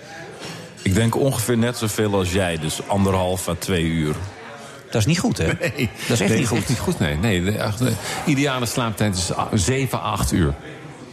[0.81, 2.57] Ik denk ongeveer net zoveel als jij.
[2.59, 4.15] Dus anderhalf à twee uur.
[4.89, 5.45] Dat is niet goed, hè?
[5.45, 6.57] Nee, Dat is echt nee, niet goed.
[6.57, 7.15] Echt niet goed, nee.
[7.15, 7.93] nee de
[8.25, 9.31] ideale slaaptijd is
[9.63, 10.53] 7, 8 uur.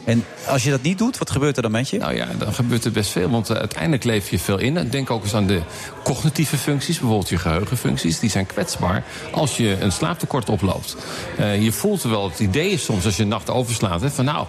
[0.05, 1.99] En als je dat niet doet, wat gebeurt er dan met je?
[1.99, 3.31] Nou ja, dan gebeurt er best veel.
[3.31, 4.89] Want eh, uiteindelijk leef je veel in.
[4.89, 5.61] Denk ook eens aan de
[6.05, 6.99] cognitieve functies.
[6.99, 8.19] Bijvoorbeeld je geheugenfuncties.
[8.19, 10.97] Die zijn kwetsbaar als je een slaaptekort oploopt.
[11.39, 14.01] Eh, je voelt wel, het idee is soms als je een nacht overslaat...
[14.01, 14.47] Hè, van nou,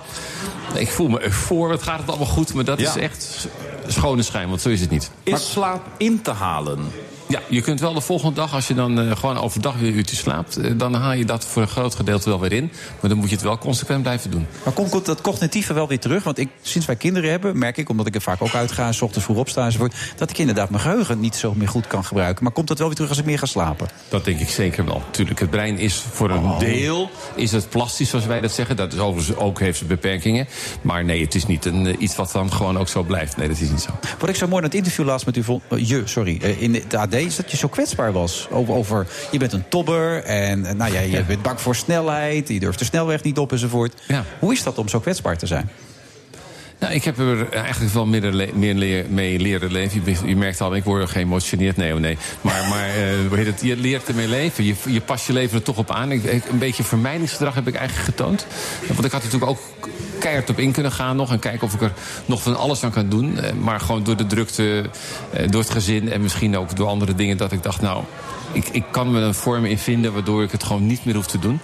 [0.76, 2.54] ik voel me voor, het gaat het allemaal goed.
[2.54, 2.90] Maar dat Ja.
[2.90, 3.48] is echt
[3.88, 5.12] schone schijn, want zo is het niet.
[5.24, 6.80] Is slaap in te halen?
[7.34, 9.96] Ja, je kunt wel de volgende dag, als je dan eh, gewoon overdag weer een
[9.96, 10.58] uurtje slaapt...
[10.58, 12.72] eh, dan haal je dat voor een groot gedeelte wel weer in.
[13.00, 14.48] Maar dan moet je het wel consequent blijven doen.
[14.64, 16.24] Maar komt dat cognitieve wel weer terug?
[16.24, 18.92] Want ik, sinds wij kinderen hebben, merk ik, omdat ik er vaak ook uitga...
[18.92, 19.96] s ochtends vroeg opsta enzovoort...
[20.18, 22.44] dat ik inderdaad mijn geheugen niet zo meer goed kan gebruiken.
[22.44, 23.88] Maar komt dat wel weer terug als ik meer ga slapen?
[24.10, 25.02] Dat denk ik zeker wel.
[25.12, 26.60] Tuurlijk, het brein is voor een Oh.
[26.60, 28.76] deel is het plastisch, zoals wij dat zeggen.
[28.76, 30.48] Dat is overigens ook heeft zijn beperkingen.
[30.82, 33.38] Maar nee, het is niet een, eh, iets wat dan gewoon ook zo blijft.
[33.38, 33.92] Nee, dat is niet zo.
[34.20, 35.62] Wat ik zo mooi aan het interview laatst met u vond...
[35.76, 38.48] je, sorry, in het AD is dat je zo kwetsbaar was.
[38.52, 42.48] Over, over je bent een tobber en nou ja, je bent bang voor snelheid...
[42.48, 43.94] je durft de snelweg niet op enzovoort.
[44.40, 45.70] Hoe is dat om zo kwetsbaar te zijn?
[46.80, 50.02] Nou, ik heb er eigenlijk wel meer, le- meer leer- mee leren leven.
[50.06, 51.78] Je, je merkt al, ik word geëmotioneerd.
[51.78, 52.18] Nee, oh nee.
[52.42, 52.90] Maar, maar
[53.28, 53.62] hoe heet het?
[53.62, 54.64] je leert ermee leven.
[54.64, 56.12] Je, je past je leven er toch op aan.
[56.12, 58.46] Ik- een beetje vermijdingsgedrag heb ik eigenlijk getoond.
[58.88, 59.60] Want ik had natuurlijk ook
[60.24, 61.32] keihard op in kunnen gaan nog...
[61.32, 61.92] en kijken of ik er
[62.26, 63.38] nog van alles aan kan doen.
[63.38, 64.90] Eh, Maar gewoon door de drukte,
[65.32, 66.12] eh, door het gezin...
[66.12, 67.82] en misschien ook door andere dingen dat ik dacht...
[67.82, 68.04] nou,
[68.52, 71.28] ik, ik kan me een vorm in vinden waardoor ik het gewoon niet meer hoef
[71.28, 71.60] te doen.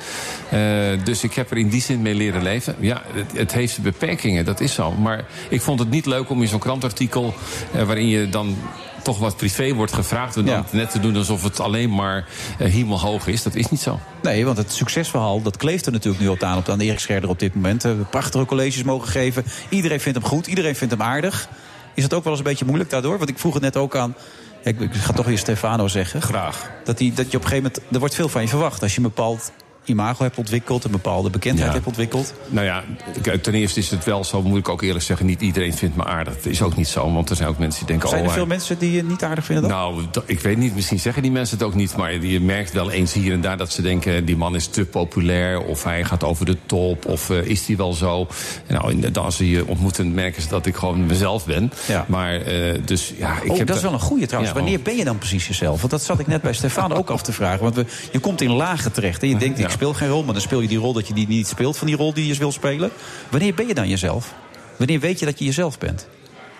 [0.49, 0.59] Eh,
[1.03, 2.75] dus ik heb er in die zin mee leren leven.
[2.79, 4.91] Ja, het, het heeft beperkingen, dat is zo.
[4.91, 7.33] Maar ik vond het niet leuk om in zo'n krantartikel...
[7.71, 8.57] waarin je dan
[9.03, 10.37] toch wat privé wordt gevraagd...
[10.37, 10.65] om dan Ja.
[10.77, 12.27] net te doen alsof het alleen maar
[12.59, 13.43] eh, hemelhoog is.
[13.43, 13.99] Dat is niet zo.
[14.21, 17.29] Nee, want het succesverhaal dat kleeft er natuurlijk nu op aan, op aan Erik Scherder
[17.29, 17.85] op dit moment.
[17.85, 19.45] Eh, prachtige colleges mogen geven.
[19.69, 21.47] Iedereen vindt hem goed, iedereen vindt hem aardig.
[21.93, 23.17] Is het ook wel eens een beetje moeilijk daardoor?
[23.17, 24.15] Want ik vroeg het net ook aan.
[24.63, 26.21] Ik, ik ga toch weer Stefano zeggen.
[26.21, 26.69] Graag.
[26.83, 27.93] Dat, die, dat je op een gegeven moment.
[27.93, 28.81] Er wordt veel van je verwacht.
[28.81, 29.51] Als je een bepaald
[29.89, 31.73] imago hebt ontwikkeld, een bepaalde bekendheid Ja.
[31.73, 32.33] hebt ontwikkeld.
[32.47, 32.83] Nou ja,
[33.21, 35.25] kijk, ten eerste is het wel zo, moet ik ook eerlijk zeggen...
[35.25, 36.35] niet iedereen vindt me aardig.
[36.35, 38.09] Dat is ook niet zo, want er zijn ook mensen die denken...
[38.09, 39.77] Zijn er oh, veel hij- mensen die je niet aardig vinden dan?
[39.77, 41.95] Nou, ik weet niet, misschien zeggen die mensen het ook niet...
[41.95, 44.25] maar je merkt wel eens hier en daar dat ze denken...
[44.25, 47.05] die man is te populair, of hij gaat over de top...
[47.05, 48.27] of eh, is hij wel zo.
[48.67, 51.71] Nou, als ze je ontmoeten, merken ze dat ik gewoon mezelf ben.
[51.87, 52.05] Ja.
[52.07, 53.41] Maar, eh, dus ja...
[53.41, 54.53] Ik oh, heb dat is wel een goede trouwens.
[54.53, 55.79] Ja, Wanneer ben je dan precies jezelf?
[55.79, 57.63] Want dat zat ik net bij Stefano ook af te vragen.
[57.63, 59.21] Want we, je komt in lagen terecht.
[59.21, 60.23] En je denkt, ik speel geen rol.
[60.23, 62.27] Maar dan speel je die rol dat je die niet speelt van die rol die
[62.27, 62.91] je wil spelen.
[63.29, 64.33] Wanneer ben je dan jezelf?
[64.77, 66.07] Wanneer weet je dat je jezelf bent?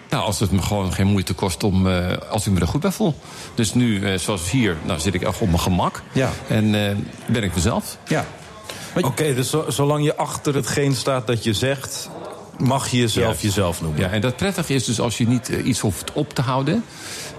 [0.10, 2.82] Nou, als het me gewoon geen moeite kost om, eh, als ik me er goed
[2.82, 3.16] bij voel.
[3.56, 6.02] Dus nu, eh, zoals hier, nou zit ik echt op mijn gemak.
[6.12, 6.30] Ja.
[6.48, 6.96] En eh,
[7.28, 7.98] ben ik mezelf.
[8.08, 8.26] Ja.
[9.02, 12.10] Oké, dus zo- zolang je achter hetgeen staat dat je zegt...
[12.60, 14.00] mag je jezelf jezelf noemen.
[14.00, 16.84] Ja, en dat prettige is dus als je niet eh, iets hoeft op te houden...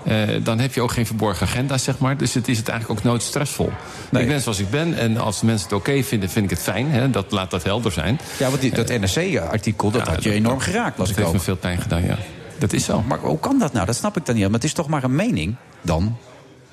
[0.05, 2.17] eh, dan heb je ook geen verborgen agenda, zeg maar.
[2.17, 3.73] Dus het is het eigenlijk ook nooit stressvol.
[4.13, 6.91] Ik ben zoals ik ben en als mensen het oké vinden, vind ik het fijn.
[6.91, 8.21] Hè, dat, laat dat helder zijn.
[8.39, 11.35] Ja, want die, dat NRC-artikel, dat had je enorm geraakt, las Dat ik heeft ook.
[11.35, 12.19] me veel pijn gedaan, ja.
[12.59, 13.03] Dat is zo.
[13.03, 13.87] Maar hoe kan dat nou?
[13.87, 14.45] Dat snap ik dan niet.
[14.45, 16.17] Maar het is toch maar een mening dan?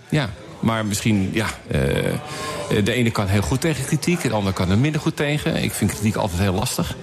[0.10, 0.30] Ja,
[0.60, 1.48] maar misschien, ja...
[1.68, 1.80] eh,
[2.84, 5.64] de ene kan heel goed tegen kritiek, de andere kan er minder goed tegen.
[5.64, 6.96] Ik vind kritiek altijd heel lastig.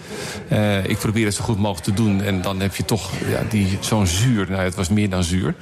[0.49, 3.43] Eh, ik probeer het zo goed mogelijk te doen en dan heb je toch ja,
[3.49, 4.51] die, zo'n zuur.
[4.51, 5.55] Nou, het was meer dan zuur.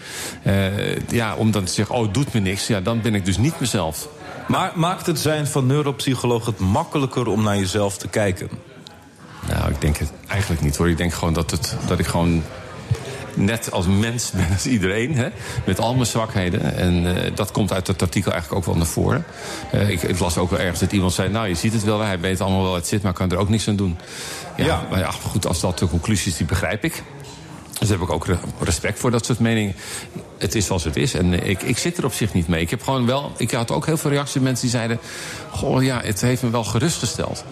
[0.42, 2.66] Eh, ja, om dan te zeggen, oh, het doet me niks.
[2.66, 4.08] Ja, dan ben ik dus niet mezelf.
[4.48, 8.48] Maar maakt het zijn van neuropsycholoog het makkelijker om naar jezelf te kijken?
[9.48, 10.88] Nou, ik denk het eigenlijk niet hoor.
[10.88, 12.42] Ik denk gewoon dat, het, dat ik gewoon
[13.36, 15.16] net als mens ben als iedereen.
[15.16, 15.28] Hè?
[15.64, 16.76] Met al mijn zwakheden.
[16.76, 19.24] En eh, dat komt uit dat artikel eigenlijk ook wel naar voren.
[19.70, 21.28] Eh, ik, ik las ook wel ergens dat iemand zei...
[21.28, 23.02] nou, je ziet het wel, hij weet allemaal wel wat het zit...
[23.02, 23.98] maar kan er ook niks aan doen.
[24.56, 27.02] Ja, maar ja, goed, als dat de conclusie is, die begrijp ik.
[27.82, 29.74] Dus daar heb ik ook re- respect voor dat soort meningen.
[30.38, 31.14] Het is zoals het is.
[31.14, 32.60] En ik, ik zit er op zich niet mee.
[32.60, 33.32] Ik heb gewoon wel.
[33.36, 34.98] Ik had ook heel veel reacties van mensen die zeiden.
[35.50, 37.44] Goh, ja, het heeft me wel gerustgesteld.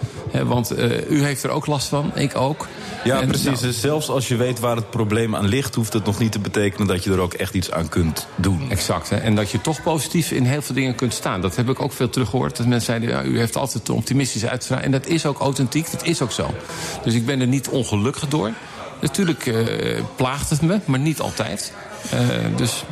[0.45, 2.67] Want eh, u heeft er ook last van, ik ook.
[3.05, 3.45] Ja, En, precies.
[3.47, 5.75] nou, Dus zelfs als je weet waar het probleem aan ligt...
[5.75, 8.71] hoeft het nog niet te betekenen dat je er ook echt iets aan kunt doen.
[8.71, 9.11] Exact.
[9.11, 9.17] Hè?
[9.17, 11.41] En dat je toch positief in heel veel dingen kunt staan.
[11.41, 12.57] Dat heb ik ook veel teruggehoord.
[12.57, 14.87] Dat mensen zeiden, ja, u heeft altijd een optimistische uitstraling.
[14.87, 16.55] En dat is ook authentiek, dat is ook zo.
[17.05, 18.51] Dus ik ben er niet ongelukkig door.
[19.01, 21.73] Natuurlijk eh, plaagt het me, maar niet altijd.
[22.11, 22.19] Eh,
[22.57, 22.85] dus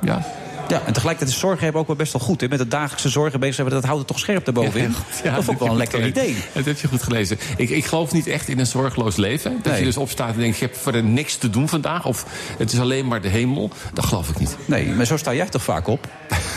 [0.00, 0.26] ja.
[0.68, 2.40] Ja, en tegelijkertijd is zorgen hebben ook wel best wel goed.
[2.40, 2.48] Hè?
[2.48, 4.94] Met het dagelijkse zorgen bezig zijn, dat houdt het toch scherp daarbovenin.
[5.24, 6.36] Ja, dat vond ik wel een je lekker idee.
[6.52, 7.38] Dat heb je goed gelezen.
[7.56, 9.52] Ik, ik geloof niet echt in een zorgeloos leven.
[9.62, 9.78] Dat Nee.
[9.80, 12.06] je dus opstaat en denkt, ik heb verder niks te doen vandaag.
[12.06, 12.24] Of
[12.58, 13.70] het is alleen maar de hemel.
[13.92, 14.56] Dat geloof ik niet.
[14.64, 16.06] Nee, maar zo sta jij toch vaak op?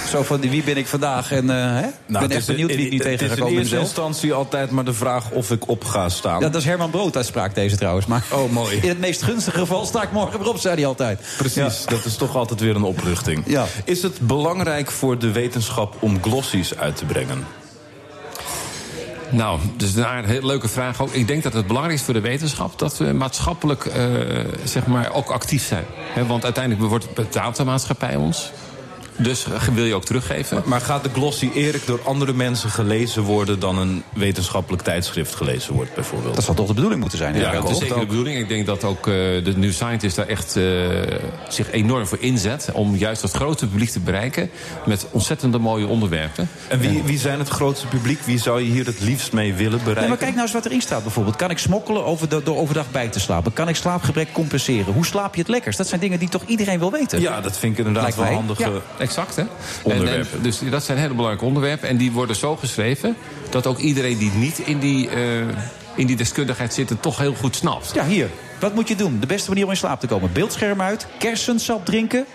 [0.10, 1.32] Zo van, wie ben ik vandaag?
[1.32, 1.88] En eh, hè?
[1.88, 3.44] ik ben het echt is benieuwd in- wie ik niet tegen Het ga is in
[3.44, 6.40] komen in eerste instantie altijd maar de vraag of ik op ga staan.
[6.40, 8.06] Ja, dat is Herman Brood uitspraak deze trouwens.
[8.06, 8.76] Maar oh, mooi.
[8.82, 11.20] In het meest gunstige geval sta ik morgen weer op, zei hij altijd.
[11.38, 13.44] Precies, dat is toch altijd weer een opluchting.
[13.46, 13.66] Ja.
[13.84, 17.46] Is het belangrijk voor de wetenschap om glossies uit te brengen?
[19.30, 21.12] Nou, dat is een heel leuke vraag ook.
[21.12, 24.06] Ik denk dat het belangrijk is voor de wetenschap dat we maatschappelijk eh,
[24.64, 25.86] zeg maar ook actief zijn.
[26.28, 28.52] Want uiteindelijk wordt betaalt de maatschappij ons.
[29.18, 30.62] Dus eh, wil je ook teruggeven.
[30.66, 35.74] Maar gaat de glossy Erik door andere mensen gelezen worden dan een wetenschappelijk tijdschrift gelezen
[35.74, 36.36] wordt, bijvoorbeeld?
[36.36, 37.36] Dat zal toch de bedoeling moeten zijn?
[37.36, 38.40] Ja, dat is zeker de bedoeling.
[38.40, 40.64] Ik denk dat ook eh, de New Scientist daar echt eh,
[41.50, 42.70] zich enorm voor inzet.
[42.74, 44.50] Om juist dat grote publiek te bereiken.
[44.86, 46.50] Met ontzettende mooie onderwerpen.
[46.68, 48.20] En wie, wie zijn het grootste publiek?
[48.22, 50.00] Wie zou je hier het liefst mee willen bereiken?
[50.00, 51.36] Nee, maar kijk nou eens wat erin staat bijvoorbeeld.
[51.36, 53.54] Kan ik smokkelen over de, door overdag bij te slapen?
[53.54, 54.94] Kan ik slaapgebrek compenseren?
[54.94, 55.78] Hoe slaap je het lekkerst?
[55.78, 57.22] Dat zijn dingen die toch iedereen wil weten?
[57.22, 58.82] Ja, dat vind ik inderdaad Lijkt wel Ja.
[59.08, 59.44] Exact, hè?
[59.84, 60.32] onderwerpen.
[60.32, 61.90] En, en, dus dat zijn hele belangrijke onderwerpen.
[61.90, 63.18] En die worden zo geschreven
[63.50, 65.40] dat ook iedereen die niet in die, eh,
[65.96, 66.90] in die deskundigheid zit...
[66.90, 67.92] het toch heel goed snapt.
[67.94, 68.30] Ja, hier.
[68.60, 69.20] Wat moet je doen?
[69.20, 70.32] De beste manier om in slaap te komen.
[70.34, 72.26] Beeldscherm uit, kersensap drinken.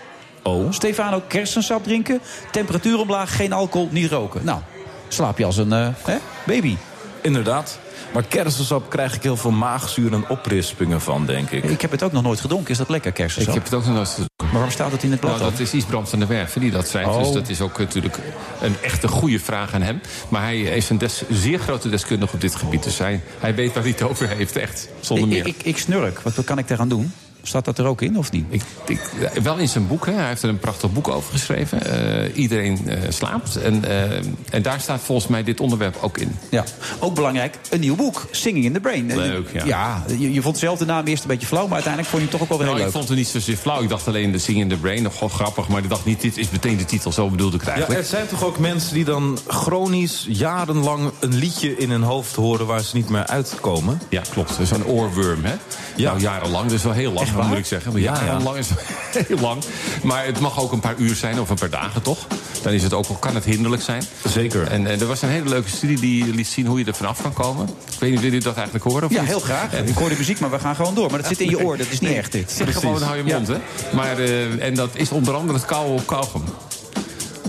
[0.43, 0.71] Oh.
[0.71, 2.19] Stefano, kersensap drinken.
[2.51, 4.41] Temperatuur omlaag, geen alcohol, niet roken.
[4.45, 4.59] Nou,
[5.07, 6.17] slaap je als een eh, hè?
[6.45, 6.75] baby.
[7.21, 7.79] Inderdaad.
[8.13, 11.63] Maar kersensap krijg ik heel veel maagzuur en oprispingen van, denk ik.
[11.63, 12.71] Ik heb het ook nog nooit gedronken.
[12.71, 13.47] Is dat lekker, kersensap?
[13.47, 14.31] Ik heb het ook nog nooit gedronken.
[14.37, 15.51] Maar waarom staat het in het blad Nou, dan?
[15.51, 17.09] dat is Isbrand van der Werven die dat schrijft.
[17.09, 17.17] Oh.
[17.23, 18.17] Dus dat is ook natuurlijk
[18.61, 20.01] een echte goede vraag aan hem.
[20.29, 22.83] Maar hij is een des- zeer grote deskundige op dit gebied.
[22.83, 24.89] Dus hij, hij weet waar hij het over heeft, echt.
[24.99, 25.47] Zonder ik, meer.
[25.47, 26.19] ik, ik snurk.
[26.19, 27.11] Wat kan ik daaraan doen?
[27.45, 28.45] Staat dat er ook in of niet?
[28.49, 28.99] Ik, ik,
[29.43, 30.05] wel in zijn boek.
[30.05, 30.13] Hè.
[30.13, 31.85] Hij heeft er een prachtig boek over geschreven.
[31.85, 33.55] Eh, iedereen eh, slaapt.
[33.55, 34.17] En, eh,
[34.49, 36.35] en daar staat volgens mij dit onderwerp ook in.
[36.49, 36.63] Ja,
[36.99, 38.27] ook belangrijk, een nieuw boek.
[38.31, 39.15] Singing in the Brain.
[39.15, 40.03] Leuk, ja.
[40.17, 41.63] je, je vond zelf de naam eerst een beetje flauw...
[41.63, 43.03] maar uiteindelijk vond je hem toch ook wel weer Nou, heel ik leuk.
[43.05, 43.81] vond het niet zozeer flauw.
[43.81, 45.03] Ik dacht alleen de Sing in the Brain.
[45.03, 45.67] Nog gewoon grappig.
[45.67, 47.11] Maar ik dacht niet, dit is meteen de titel.
[47.11, 48.03] Zo bedoelde ik het Ja, eigenlijk.
[48.03, 52.65] er zijn toch ook mensen die dan chronisch jarenlang een liedje in hun hoofd horen
[52.65, 54.01] waar ze niet meer uitkomen?
[54.09, 54.57] Ja, klopt.
[54.63, 55.53] Zo'n oorworm, hè?
[55.95, 56.09] Ja.
[56.09, 56.63] Nou, jarenlang.
[56.63, 57.47] Dat is wel heel lang, waar?
[57.47, 57.91] moet ik zeggen.
[57.91, 58.25] Maar Ja, ja.
[58.25, 58.67] jarenlang is
[59.27, 59.63] heel lang.
[60.03, 62.17] Maar het mag ook een paar uur zijn of een paar dagen, toch?
[62.61, 64.03] Dan is het ook, kan het hinderlijk zijn.
[64.27, 64.67] Zeker.
[64.67, 67.21] En, en er was een hele leuke studie die liet zien hoe je er vanaf
[67.21, 67.67] kan komen.
[67.93, 69.03] Ik weet niet, wil je dat eigenlijk horen?
[69.03, 69.29] Of Ja, niet?
[69.29, 69.73] heel graag.
[69.73, 71.09] En- Ik hoor de muziek, maar we gaan gewoon door.
[71.09, 72.51] Maar dat zit in je oor, dat is niet Nee, echt dit.
[72.51, 73.57] Zeg gewoon, hou je mond, hè?
[73.93, 76.43] Maar, eh, en dat is onder andere het kauwen op kauwgom.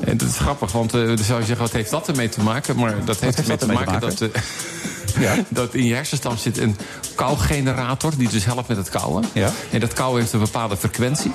[0.04, 2.40] En dat is grappig, want eh, dan zou je zeggen, wat heeft dat ermee te
[2.42, 2.76] maken?
[2.76, 4.18] Maar dat heeft ermee te maken, dat,
[5.14, 6.76] eh, dat in je hersenstam zit een
[7.14, 8.12] kauwgenerator...
[8.16, 9.24] die dus helpt met het kauwen.
[9.32, 9.50] Ja.
[9.70, 11.32] En dat kauwen heeft een bepaalde frequentie.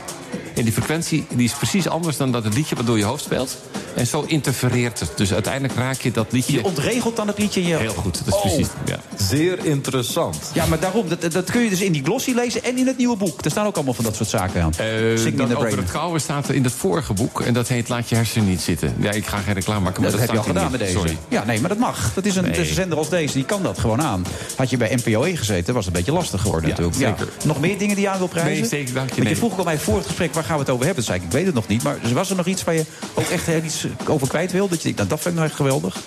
[0.60, 3.24] En die frequentie die is precies anders dan dat het liedje wat door je hoofd
[3.24, 3.58] speelt.
[3.96, 5.12] En zo interfereert het.
[5.16, 6.54] Dus uiteindelijk raak je dat liedje...
[6.54, 8.42] Je ontregelt dan het liedje in je Heel goed, dat is Oh.
[8.42, 8.68] precies...
[8.86, 9.00] Ja.
[9.16, 10.52] Zeer interessant.
[10.54, 12.98] Ja, maar daarom, dat, dat kun je dus in die glossy lezen en in het
[12.98, 13.46] nieuwe boek.
[13.46, 14.72] Er staan ook allemaal van dat soort zaken aan.
[14.72, 15.78] Eh, dat the over Brain.
[15.78, 17.42] het kauwen staat in het vorige boek.
[17.42, 18.96] En dat heet Laat je hersenen niet zitten.
[19.00, 20.92] Ja, ik ga geen reclame maken, maar dat, dat, heb je al gedaan met deze.
[20.92, 21.18] Sorry.
[21.28, 22.14] Ja, nee, maar dat mag.
[22.14, 24.26] Dat is een, zender als deze, die kan dat gewoon aan.
[24.56, 27.18] Had je bij NPO gezeten, was het een beetje lastig geworden Ja, natuurlijk.
[27.18, 27.34] zeker.
[27.46, 28.52] Nog meer dingen die je aan wil prijzen?
[28.52, 29.36] Nee, zeker, dank je, Want je nee.
[29.36, 31.04] vroeg al mij voor het gesprek, waar gaan we het over hebben?
[31.04, 31.84] Toen zei ik, ik weet het nog niet.
[31.84, 34.68] Maar was er nog iets waar je ook echt iets over kwijt wil?
[34.68, 35.98] Dat je denkt, nou, dat vind ik nou echt geweldig.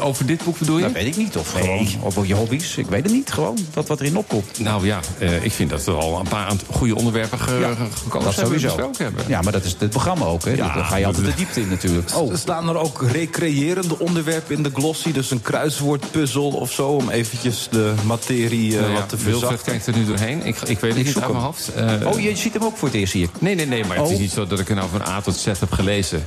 [0.00, 0.82] Over dit boek bedoel je?
[0.82, 1.36] Dat weet ik niet.
[1.36, 2.76] Of gewoon over je hobby's.
[2.76, 3.32] Ik weet het niet.
[3.32, 4.58] Gewoon dat wat erin opkomt.
[4.58, 7.68] Nou ja, eh, ik vind dat we al een paar aan- goede onderwerpen ge- Ja,
[7.74, 8.60] ge- gekozen dat hebben.
[8.60, 8.90] sowieso.
[8.98, 9.24] hebben.
[9.28, 10.44] Ja, maar dat is het programma ook.
[10.44, 10.50] Hè?
[10.50, 12.10] Ja, Daar ga je altijd de diepte in natuurlijk.
[12.16, 12.34] Oh.
[12.34, 15.12] Staan er ook recreërende onderwerpen in de glossy?
[15.12, 19.38] Dus een kruiswoordpuzzel of zo, om eventjes de materie eh, Nou ja, wat te Wilfred
[19.38, 19.72] verzachten?
[19.72, 20.46] kijkt er nu doorheen.
[20.46, 21.42] Ik, ik weet het niet uit mijn hem.
[21.42, 21.74] hoofd.
[21.74, 23.30] Eh, oh, je ziet hem ook voor het eerst, ik.
[23.38, 24.20] Nee, nee, nee, maar het is Oh.
[24.20, 26.24] niet zo dat ik er nou van A tot Z heb gelezen.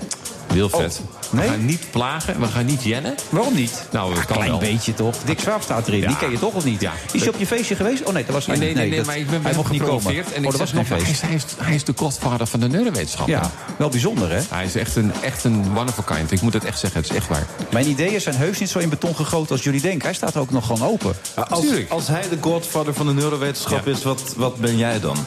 [0.54, 1.46] Wilfred, nee?
[1.46, 3.16] we gaan niet plagen, we gaan niet jennen.
[3.30, 3.88] Waarom niet?
[3.92, 4.60] Nou, Een kan klein wel.
[4.60, 5.16] beetje toch?
[5.26, 6.08] Dick Zwaaf staat erin.
[6.08, 6.82] Die ken je toch of niet?
[6.82, 6.92] Ja.
[7.12, 8.04] Is hij op je feestje geweest?
[8.04, 9.72] Oh nee, dat was hij Nee, nee, nee, dat- maar ik ben bij hij mocht
[9.72, 10.16] niet komen.
[10.34, 12.68] En oh, dat was nog, hij is, hij, is, hij is de godvader van de
[12.68, 13.28] neurowetenschap.
[13.28, 14.40] Ja, wel bijzonder hè?
[14.50, 16.32] Hij is echt een, echt een one of a kind.
[16.32, 17.46] Ik moet het echt zeggen, het is echt waar.
[17.72, 20.02] Mijn ideeën zijn heus niet zo in beton gegoten als jullie denken.
[20.06, 21.14] Hij staat er ook nog gewoon open.
[21.36, 23.92] Ja, als, als hij de godfather van de neurowetenschap Ja.
[23.92, 25.18] is, wat, wat ben jij dan?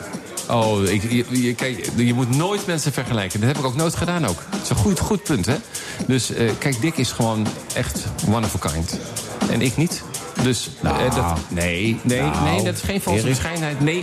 [0.53, 3.41] Oh, ik, je, je- kijk, je moet nooit mensen vergelijken.
[3.41, 4.39] Dat heb ik ook nooit gedaan ook.
[4.51, 5.57] Dat is een goed, goed punt, hè?
[6.07, 8.99] Dus eh, kijk, Dick is gewoon echt one of a kind.
[9.51, 10.03] En ik niet.
[10.43, 13.81] Dus eh, dat, nee, nee, Nou, nee, dat is geen valse verschijnheid.
[13.81, 14.03] Nee,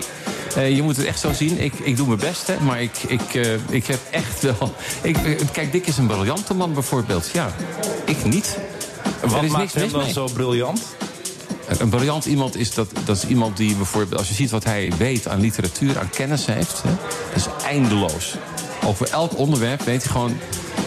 [0.55, 1.61] eh, je moet het echt zo zien.
[1.61, 3.33] Ik, ik doe mijn best, hè, maar ik, ik,
[3.69, 4.73] ik heb echt wel...
[5.01, 5.17] Ik,
[5.51, 7.29] kijk, Dick is een briljante man bijvoorbeeld.
[7.33, 7.53] Ja,
[8.05, 8.57] ik niet.
[9.21, 10.13] Wat er is maakt niks hem dan mee.
[10.13, 10.81] zo briljant?
[11.77, 14.19] Een briljant iemand is dat, dat is iemand die bijvoorbeeld...
[14.19, 16.81] als je ziet wat hij weet aan literatuur, aan kennis heeft...
[16.83, 16.89] Hè,
[17.27, 18.35] dat is eindeloos.
[18.85, 20.37] Over elk onderwerp weet hij gewoon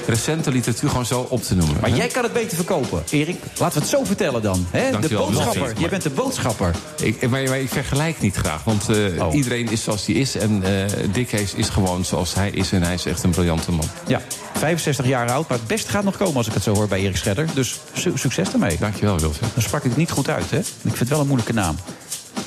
[0.07, 1.77] recente literatuur gewoon zo op te noemen.
[1.81, 1.97] Maar hè.
[1.97, 3.37] jij kan het beter verkopen, Erik.
[3.59, 4.66] Laten we het zo vertellen dan.
[4.70, 5.01] Hè?
[5.01, 5.73] De boodschapper.
[5.79, 6.74] Je bent de boodschapper.
[7.03, 8.97] Ik, maar, maar ik vergelijk niet graag, want eh,
[9.27, 9.35] Oh.
[9.35, 10.37] iedereen is zoals hij is.
[10.37, 13.70] En eh Dick Hayes is gewoon zoals hij is en hij is echt een briljante
[13.73, 13.87] man.
[14.07, 14.20] Ja,
[14.59, 17.01] 65 jaar oud, maar het beste gaat nog komen als ik het zo hoor bij
[17.01, 17.47] Erik Scherder.
[17.55, 18.77] Dus su- succes daarmee.
[18.81, 19.51] Dankjewel, Wilfried.
[19.55, 20.59] Dan sprak ik het niet goed uit, hè?
[20.59, 21.77] Ik vind het wel een moeilijke naam.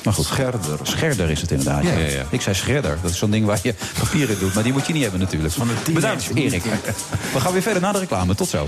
[0.06, 0.24] Maar goed.
[0.24, 0.60] Scherder.
[0.82, 1.82] Scherder is het inderdaad.
[1.82, 2.24] Ja, ja, ja.
[2.30, 2.98] Ik zei schredder.
[3.02, 4.54] Dat is zo'n ding waar je papier in doet.
[4.54, 5.54] Maar die moet je niet hebben natuurlijk.
[5.92, 6.62] Bedankt, Erik.
[7.32, 8.34] We gaan weer verder naar de reclame.
[8.34, 8.66] Tot zo.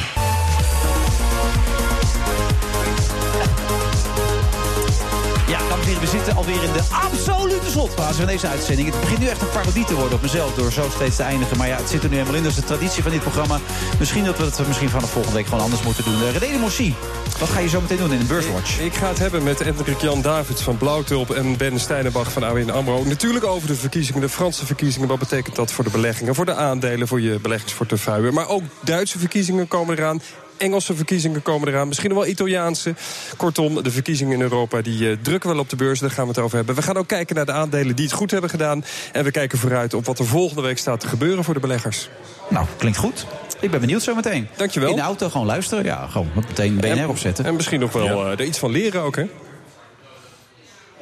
[5.96, 8.90] We zitten alweer in de absolute slotfase van deze uitzending.
[8.90, 11.56] Het begint nu echt een parodie te worden op mezelf door zo steeds te eindigen.
[11.56, 12.42] Maar ja, het zit er nu helemaal in.
[12.42, 13.58] Dat is de traditie van dit programma.
[13.98, 16.20] Misschien dat we het misschien vanaf volgende week gewoon anders moeten doen.
[16.22, 16.94] Uh, René de Mossie,
[17.38, 18.80] wat ga je zo meteen doen in de Beurswatch?
[18.80, 22.70] Ik ga het hebben met Hendrik Jan Davids van Blauwtulp en Ben Steinenbach van ABN
[22.70, 23.04] AMRO.
[23.04, 25.08] Natuurlijk over de verkiezingen, de Franse verkiezingen.
[25.08, 28.32] Wat betekent dat voor de beleggingen, voor de aandelen, voor je beleggingsportefeuille.
[28.32, 30.20] Maar ook Duitse verkiezingen komen eraan.
[30.58, 32.94] Engelse verkiezingen komen eraan, misschien wel Italiaanse.
[33.36, 36.00] Kortom, de verkiezingen in Europa die eh, drukken wel op de beurs.
[36.00, 36.74] Daar gaan we het over hebben.
[36.74, 38.84] We gaan ook kijken naar de aandelen die het goed hebben gedaan.
[39.12, 42.08] En we kijken vooruit op wat er volgende week staat te gebeuren voor de beleggers.
[42.48, 43.26] Nou, klinkt goed.
[43.60, 44.48] Ik ben benieuwd zo meteen.
[44.56, 44.90] Dankjewel.
[44.90, 45.84] In de auto gewoon luisteren.
[45.84, 47.44] Ja, gewoon meteen BNR En- opzetten.
[47.44, 49.24] En misschien nog wel eh, er iets van leren ook, hè?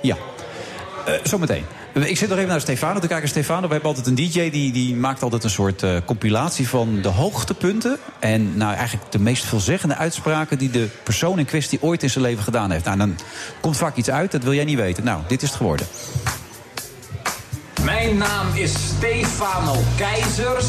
[0.03, 0.17] Ja.
[1.07, 1.65] Eh, zometeen.
[2.05, 3.29] Ik zit nog even naar Stefano te kijken.
[3.29, 7.01] Stefano, we hebben altijd een DJ die, die maakt altijd een soort eh, compilatie van
[7.03, 7.99] de hoogtepunten.
[8.19, 12.25] En nou eigenlijk de meest veelzeggende uitspraken die de persoon in kwestie ooit in zijn
[12.25, 12.85] leven gedaan heeft.
[12.85, 13.17] Nou, dan
[13.61, 15.05] komt vaak iets uit, dat wil jij niet weten.
[15.05, 15.87] Nou, dit is het geworden.
[17.83, 20.67] Mijn naam is Stefano Keizers.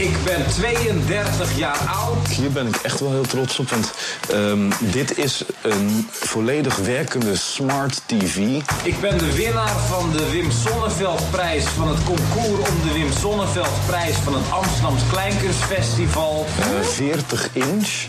[0.00, 2.28] Ik ben 32 jaar oud.
[2.28, 3.92] Hier ben ik echt wel heel trots op, want
[4.30, 8.36] ehm, dit is een volledig werkende smart TV.
[8.82, 14.14] Ik ben de winnaar van de Wim Sonneveld-prijs van het concours om de Wim Sonneveld-prijs
[14.16, 16.46] van het Amsterdams Kleinkunstfestival.
[16.58, 18.06] Eh, 40 inch,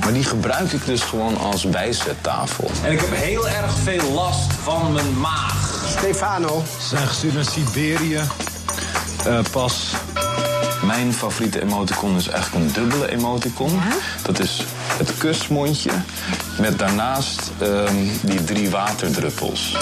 [0.00, 2.70] maar die gebruik ik dus gewoon als bijzettafel.
[2.84, 5.84] En ik heb heel erg veel last van mijn maag.
[5.98, 6.62] Stefano.
[6.88, 8.20] Zijn gestuurd naar Siberië.
[9.24, 9.90] Eh, pas.
[10.86, 13.80] Mijn favoriete emoticon is eigenlijk een dubbele emoticon.
[14.22, 14.64] Dat is
[14.98, 15.90] het kusmondje
[16.58, 19.76] met daarnaast ehm, die drie waterdruppels.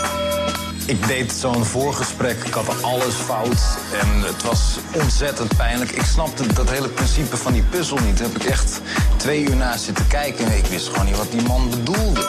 [0.87, 5.91] Ik deed zo'n voorgesprek, ik had alles fout en het was ontzettend pijnlijk.
[5.91, 8.19] Ik snapte dat hele principe van die puzzel niet.
[8.19, 8.81] Daar heb ik echt
[9.17, 12.29] twee uur naar zitten kijken en ik wist gewoon niet wat die man bedoelde.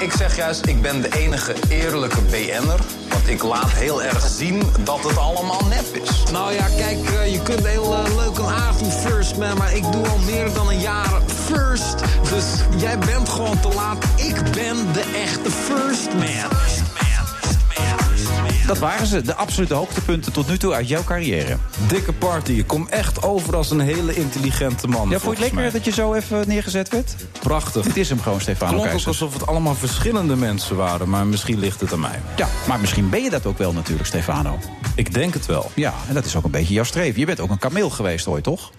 [0.00, 2.80] Ik zeg juist, ik ben de enige eerlijke BN'er.
[3.08, 6.22] Want ik laat heel erg zien dat het allemaal nep is.
[6.32, 9.74] Nou ja, kijk, eh, je kunt heel eh, leuk en aardig doen first man, maar
[9.74, 11.98] ik doe al meer dan een jaar first.
[12.30, 12.44] Dus
[12.76, 14.04] jij bent gewoon te laat.
[14.16, 16.89] Ik ben de echte first man.
[18.70, 21.56] Dat waren ze, de absolute hoogtepunten tot nu toe uit jouw carrière.
[21.88, 22.52] Dikke party.
[22.52, 25.08] Ik kom echt over als een hele intelligente man.
[25.08, 27.14] Ja, vond je het lekker dat je zo even neergezet werd?
[27.40, 27.84] Prachtig.
[27.84, 29.20] Dit is hem gewoon, Stefano klonk ook Keizers.
[29.20, 32.20] alsof het allemaal verschillende mensen waren, maar misschien ligt het aan mij.
[32.36, 34.58] Ja, maar misschien ben je dat ook wel natuurlijk, Stefano.
[34.94, 35.70] Ik denk het wel.
[35.74, 37.20] Ja, en dat is ook een beetje jouw streven.
[37.20, 38.70] Je bent ook een kameel geweest ooit, toch?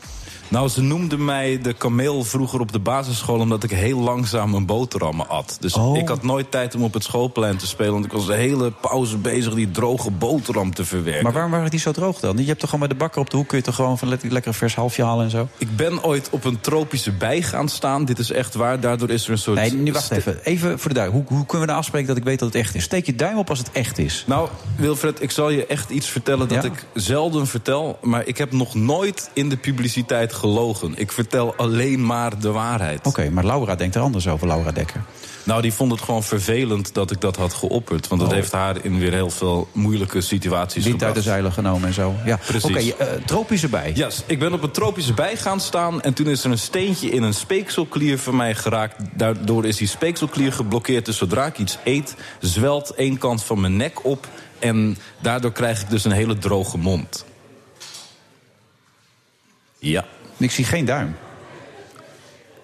[0.52, 3.40] Nou, ze noemden mij de kameel vroeger op de basisschool...
[3.40, 5.58] omdat ik heel langzaam een boterhammen at.
[5.60, 5.98] Dus Oh.
[5.98, 7.92] ik had nooit tijd om op het schoolplein te spelen...
[7.94, 11.24] want ik was de hele pauze bezig die droge boterham te verwerken.
[11.24, 12.38] Maar waarom waren die zo droog dan?
[12.38, 13.48] Je hebt toch gewoon bij de bakker op de hoek...
[13.48, 15.48] kun je toch gewoon van le- lekker vers halfje halen en zo?
[15.58, 18.06] Ik ben ooit op een tropische bij gaan staan.
[18.06, 18.80] Dit is echt waar.
[18.80, 19.58] Daardoor is er een soort...
[19.58, 20.40] Nee, nu wacht even.
[20.44, 21.12] Even voor de duim.
[21.12, 22.84] Hoe, hoe kunnen we nou afspreken dat ik weet dat het echt is?
[22.84, 24.24] Steek je duim op als het echt is.
[24.28, 26.70] Nou, Wilfred, ik zal je echt iets vertellen dat Ja?
[26.70, 27.98] ik zelden vertel.
[28.02, 30.94] Maar ik heb nog nooit in de publiciteit gelogen.
[30.96, 33.08] Ik vertel alleen maar de waarheid.
[33.08, 35.04] Oké, maar Laura denkt er anders over, Laura Dekker.
[35.44, 38.08] Nou, die vond het gewoon vervelend dat ik dat had geopperd.
[38.08, 38.36] Want dat Oh.
[38.36, 42.16] heeft haar in weer heel veel moeilijke situaties Wind uit de zeilen genomen en zo.
[42.26, 42.92] Ja, Precies.
[42.94, 43.92] Oké, eh, tropische bij.
[43.96, 47.10] Yes, ik ben op een tropische bij gaan staan en toen is er een steentje
[47.10, 48.96] in een speekselklier van mij geraakt.
[49.14, 51.06] Daardoor is die speekselklier geblokkeerd.
[51.06, 54.28] Dus zodra ik iets eet, zwelt één kant van mijn nek op.
[54.60, 57.26] En daardoor krijg ik dus een hele droge mond.
[59.80, 60.06] Ja.
[60.44, 61.16] Ik zie geen duim.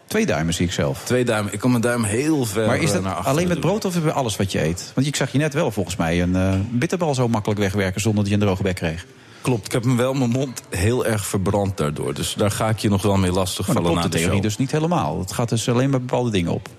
[0.08, 1.04] Twee duimen zie ik zelf.
[1.04, 1.54] Twee duimen.
[1.54, 3.86] Ik kom mijn duim heel ver Maar is eh, dat naar achteren alleen met brood
[3.86, 4.92] of bij alles wat je eet?
[4.96, 8.20] Want ik zag je net wel volgens mij een eh, bitterbal zo makkelijk wegwerken zonder
[8.24, 9.06] dat je een droge bek kreeg.
[9.42, 12.14] Klopt, ik heb wel mijn mond heel erg verbrand daardoor.
[12.14, 14.24] Dus daar ga ik je nog wel mee lastig Maar vallen klopt na de de
[14.24, 15.20] theorie dus niet helemaal.
[15.20, 16.70] Het gaat dus alleen bij bepaalde dingen op.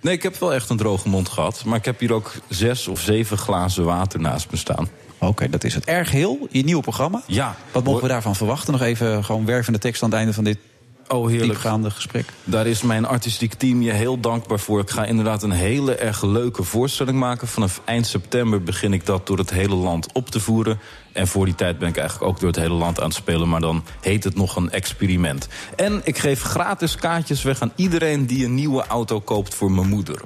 [0.00, 1.64] Nee, ik heb wel echt een droge mond gehad.
[1.64, 4.88] Maar ik heb hier ook zes of zeven glazen water naast me staan.
[5.18, 5.84] Oké, dat is het.
[5.84, 7.22] Erg heel, je nieuwe programma.
[7.26, 7.56] Ja.
[7.72, 8.72] Wat mogen we daarvan verwachten?
[8.72, 10.58] Nog even gewoon wervende tekst aan het einde van dit
[11.08, 11.50] Oh, heerlijk.
[11.50, 12.24] diepgaande gesprek.
[12.44, 14.80] Daar is mijn artistiek team je heel dankbaar voor.
[14.80, 17.48] Ik ga inderdaad een hele erg leuke voorstelling maken.
[17.48, 20.78] Vanaf eind september begin ik dat door het hele land op te voeren.
[21.12, 23.48] En voor die tijd ben ik eigenlijk ook door het hele land aan het spelen.
[23.48, 25.48] Maar dan heet het nog een experiment.
[25.76, 29.88] En ik geef gratis kaartjes weg aan iedereen die een nieuwe auto koopt voor mijn
[29.88, 30.20] moeder.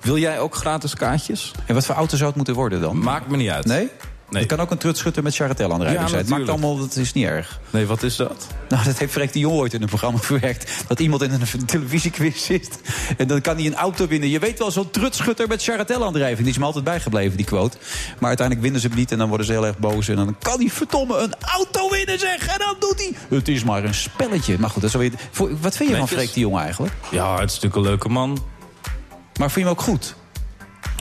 [0.00, 1.50] Wil jij ook gratis kaartjes?
[1.66, 2.98] En wat voor auto zou het moeten worden dan?
[2.98, 3.64] Maakt me niet uit.
[3.66, 3.88] Nee?
[4.30, 6.20] Het kan ook een trutschutter met Charatel aandrijving Ja, zijn.
[6.20, 7.60] Het maakt allemaal, dat is niet erg.
[7.70, 8.46] Nee, wat is dat?
[8.68, 10.72] Nou, dat heeft Freek de Jong ooit in een programma verwerkt.
[10.86, 12.80] Dat iemand in een televisiequiz zit.
[13.16, 14.28] En dan kan hij een auto winnen.
[14.28, 16.38] Je weet wel, zo'n trutschutter met Charatel-aandrijving.
[16.40, 17.76] Die is me altijd bijgebleven, die quote.
[18.18, 20.08] Maar uiteindelijk winnen ze hem niet en dan worden ze heel erg boos.
[20.08, 22.46] En dan kan hij verdomme een auto winnen, zeg.
[22.46, 22.98] En dan doet
[23.28, 23.38] hij...
[23.38, 24.58] Het is maar een spelletje.
[24.58, 25.12] Maar goed, dat is alweer...
[25.60, 26.08] Wat vind je van.
[26.08, 26.94] Freek de Jong eigenlijk?
[27.10, 28.42] Ja, het is natuurlijk een leuke man.
[29.38, 30.14] Maar vind je hem ook goed?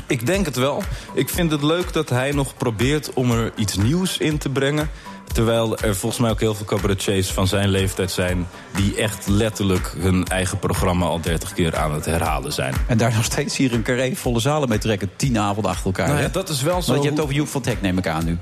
[0.10, 0.84] Ik denk het wel.
[1.14, 4.90] Ik vind het leuk dat hij nog probeert om er iets nieuws in te brengen.
[5.34, 8.48] Terwijl er volgens mij ook heel veel cabaretiers van zijn leeftijd zijn...
[8.76, 12.74] die echt letterlijk hun eigen programma al 30 keer aan het herhalen zijn.
[12.88, 15.10] En daar nog steeds hier een carré volle zalen mee trekken.
[15.16, 16.08] Tien avonden achter elkaar.
[16.08, 16.92] Nou ja, dat is wel zo.
[16.92, 18.38] Want je hebt het over Joep van Teck, neem ik aan nu.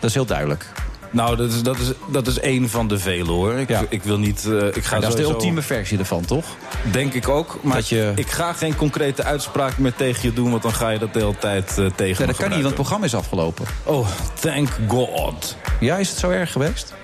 [0.00, 0.72] Dat is heel duidelijk.
[1.10, 3.52] Nou, dat is, dat is, dat is één van de vele hoor.
[3.52, 4.44] Ik, ik wil niet.
[4.46, 6.44] eh, ik ga dat is de ultieme versie ervan, toch?
[6.90, 7.58] Denk ik ook.
[7.62, 10.88] Maar Dat je- ik ga geen concrete uitspraak meer tegen je doen, want dan ga
[10.88, 13.14] je dat de hele tijd eh, tegen Ja, dat kan niet, want het programma is
[13.14, 13.64] afgelopen.
[13.84, 14.06] Oh,
[14.40, 15.56] thank God.
[15.80, 16.94] Ja, is het zo erg geweest?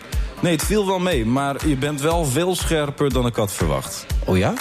[0.41, 4.07] Nee, het viel wel mee, maar je bent wel veel scherper dan ik had verwacht.
[4.25, 4.53] Oh ja?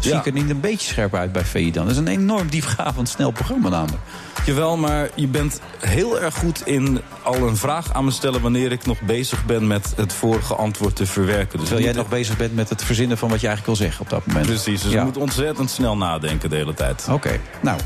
[0.00, 0.18] Zie Ja.
[0.18, 1.82] ik er niet een beetje scherp uit bij VI dan?
[1.82, 4.02] Dat is een enorm diepgravend snel programma namelijk.
[4.46, 8.40] Jawel, maar je bent heel erg goed in al een vraag aan me stellen...
[8.40, 11.58] wanneer ik nog bezig ben met het vorige antwoord te verwerken.
[11.58, 14.04] Dus Terwijl jij nog bezig bent met het verzinnen van wat je eigenlijk wil zeggen
[14.04, 14.46] op dat moment.
[14.46, 14.98] Precies, dus Ja.
[14.98, 17.06] je moet ontzettend snel nadenken de hele tijd.
[17.10, 17.78] Oké, nou,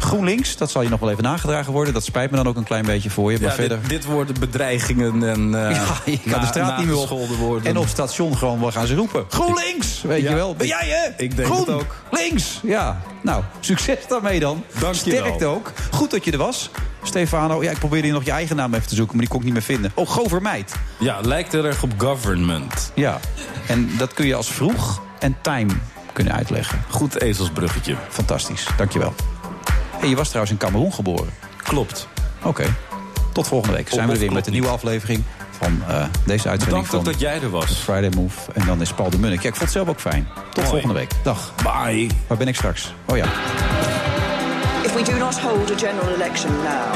[0.00, 1.94] GroenLinks, dat zal je nog wel even nagedragen worden.
[1.94, 3.38] Dat spijt me dan ook een klein beetje voor je.
[3.40, 3.80] Maar Ja, verder...
[3.80, 7.08] dit, dit worden bedreigingen en eh Ja, je kan na- de straat niet meer op.
[7.38, 7.68] worden.
[7.68, 9.24] En op station gewoon wel gaan ze roepen.
[9.28, 10.54] GroenLinks, weet Ja, je wel.
[10.54, 11.24] Ben jij hè?
[11.24, 11.94] ik denk Groen, het ook.
[12.10, 13.00] Links, ja.
[13.22, 14.64] Nou, succes daarmee dan.
[14.78, 15.20] Dank je wel.
[15.20, 15.72] Sterkte ook.
[15.94, 16.70] Goed dat je er was.
[17.02, 19.44] Stefano, ja, ik probeerde nog je eigen naam even te zoeken, maar die kon ik
[19.44, 19.92] niet meer vinden.
[19.94, 20.74] Oh, Govermeid.
[20.98, 22.92] Ja, lijkt heel erg op government.
[22.94, 23.20] Ja,
[23.66, 25.72] en dat kun je als vroeg en time
[26.12, 26.84] kunnen uitleggen.
[26.88, 27.96] Goed ezelsbruggetje.
[28.08, 29.14] Fantastisch, dankjewel.
[29.96, 31.32] Hey, je was trouwens in Cameroen geboren.
[31.56, 32.08] Klopt.
[32.42, 32.64] Oké.
[33.32, 33.88] Tot volgende week.
[33.88, 37.40] Zijn we er weer met een nieuwe aflevering van eh, deze uitzending Bedankt dat jij
[37.42, 37.76] er was.
[37.76, 38.52] Friday Move.
[38.52, 39.42] En dan is Paul de Munnik.
[39.42, 40.28] Ja, ik vond het zelf ook fijn.
[40.52, 41.10] Tot volgende week.
[41.22, 41.52] Dag.
[41.62, 42.06] Bye.
[42.26, 42.94] Waar ben ik straks?
[43.06, 43.26] Oh ja.
[44.84, 46.92] If we do not hold a general election now,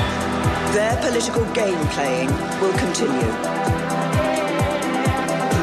[0.73, 3.32] their political game playing will continue.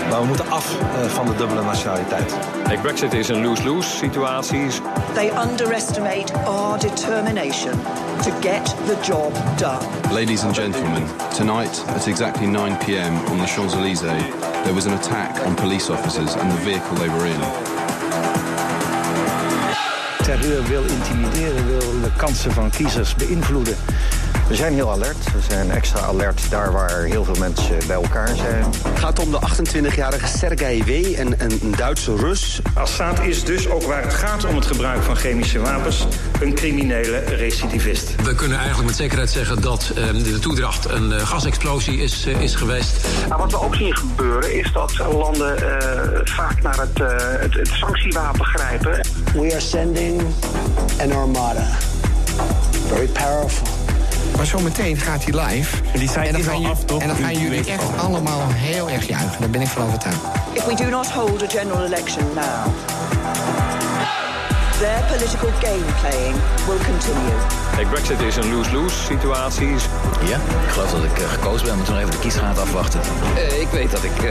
[0.10, 2.38] Maar we moeten af eh, van de dubbele nationaliteit.
[2.64, 4.68] Kijk, Brexit is een lose-lose situatie.
[5.14, 7.80] They underestimate our determination
[8.22, 10.14] to get the job done.
[10.14, 11.04] Ladies and gentlemen,
[11.36, 14.02] tonight at exactly 9 pm on the Champs Elysees,
[14.64, 17.85] there was an attack on police officers and the vehicle they were in.
[20.26, 23.76] Terreur wil intimideren, wil de kansen van kiezers beïnvloeden.
[24.48, 25.24] We zijn heel alert.
[25.24, 28.64] We zijn extra alert daar waar heel veel mensen bij elkaar zijn.
[28.64, 32.60] Het gaat om de 28-jarige Sergei W., een, een, Duitse Rus.
[32.74, 36.08] Assad is dus ook waar het gaat om het gebruik van chemische wapens
[36.42, 38.16] een criminele recidivist.
[38.24, 42.42] We kunnen eigenlijk met zekerheid zeggen dat eh, de toedracht een eh, gasexplosie is, eh,
[42.42, 43.08] is geweest.
[43.30, 47.54] Maar wat we ook zien gebeuren is dat landen eh, vaak naar het, eh, het,
[47.54, 49.08] het sanctiewapen grijpen.
[49.34, 50.22] We are sending
[51.02, 51.68] an armada.
[52.88, 53.95] Very powerful.
[54.36, 55.76] Maar zometeen gaat hij live.
[55.94, 57.02] En die zijn en dan is gaan, al jullie- af, toch?
[57.02, 59.40] en dan gaan jullie echt allemaal heel erg juichen.
[59.40, 60.18] Daar ben ik van overtuigd.
[60.54, 62.66] If we do not hold a general election now,
[64.80, 66.36] their political game playing
[66.68, 67.34] will continue.
[67.76, 69.68] Kijk, Brexit is een lose-lose situatie.
[70.28, 70.36] Ja,
[70.66, 71.76] ik geloof dat ik eh, gekozen ben.
[71.76, 73.00] Moeten nog even de kiesraad afwachten.
[73.36, 74.30] Eh, ik weet dat ik eh,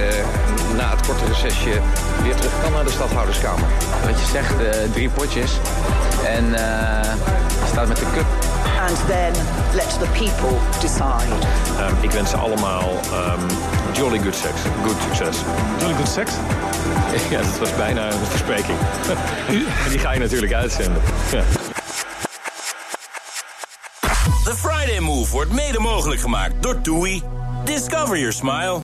[0.76, 1.80] na het korte recessje
[2.22, 3.64] weer terug kan naar de stadhouderskamer.
[4.06, 5.50] Wat je zegt, eh, drie potjes.
[6.26, 7.12] En eh,
[7.60, 8.26] je staat met de cup.
[8.84, 9.32] And then
[9.74, 11.32] let the people decide.
[11.78, 13.40] Ehm, ik wens ze allemaal ehm,
[13.92, 14.54] jolly good sex.
[14.82, 15.36] Good succes.
[15.80, 16.32] Jolly good sex?
[17.30, 18.78] ja, dat was bijna een verspreking.
[19.48, 21.02] en die ga je natuurlijk uitzenden.
[21.30, 21.42] Ja.
[24.44, 27.22] The Friday Move wordt mede mogelijk gemaakt door TUI.
[27.64, 28.83] Discover your smile.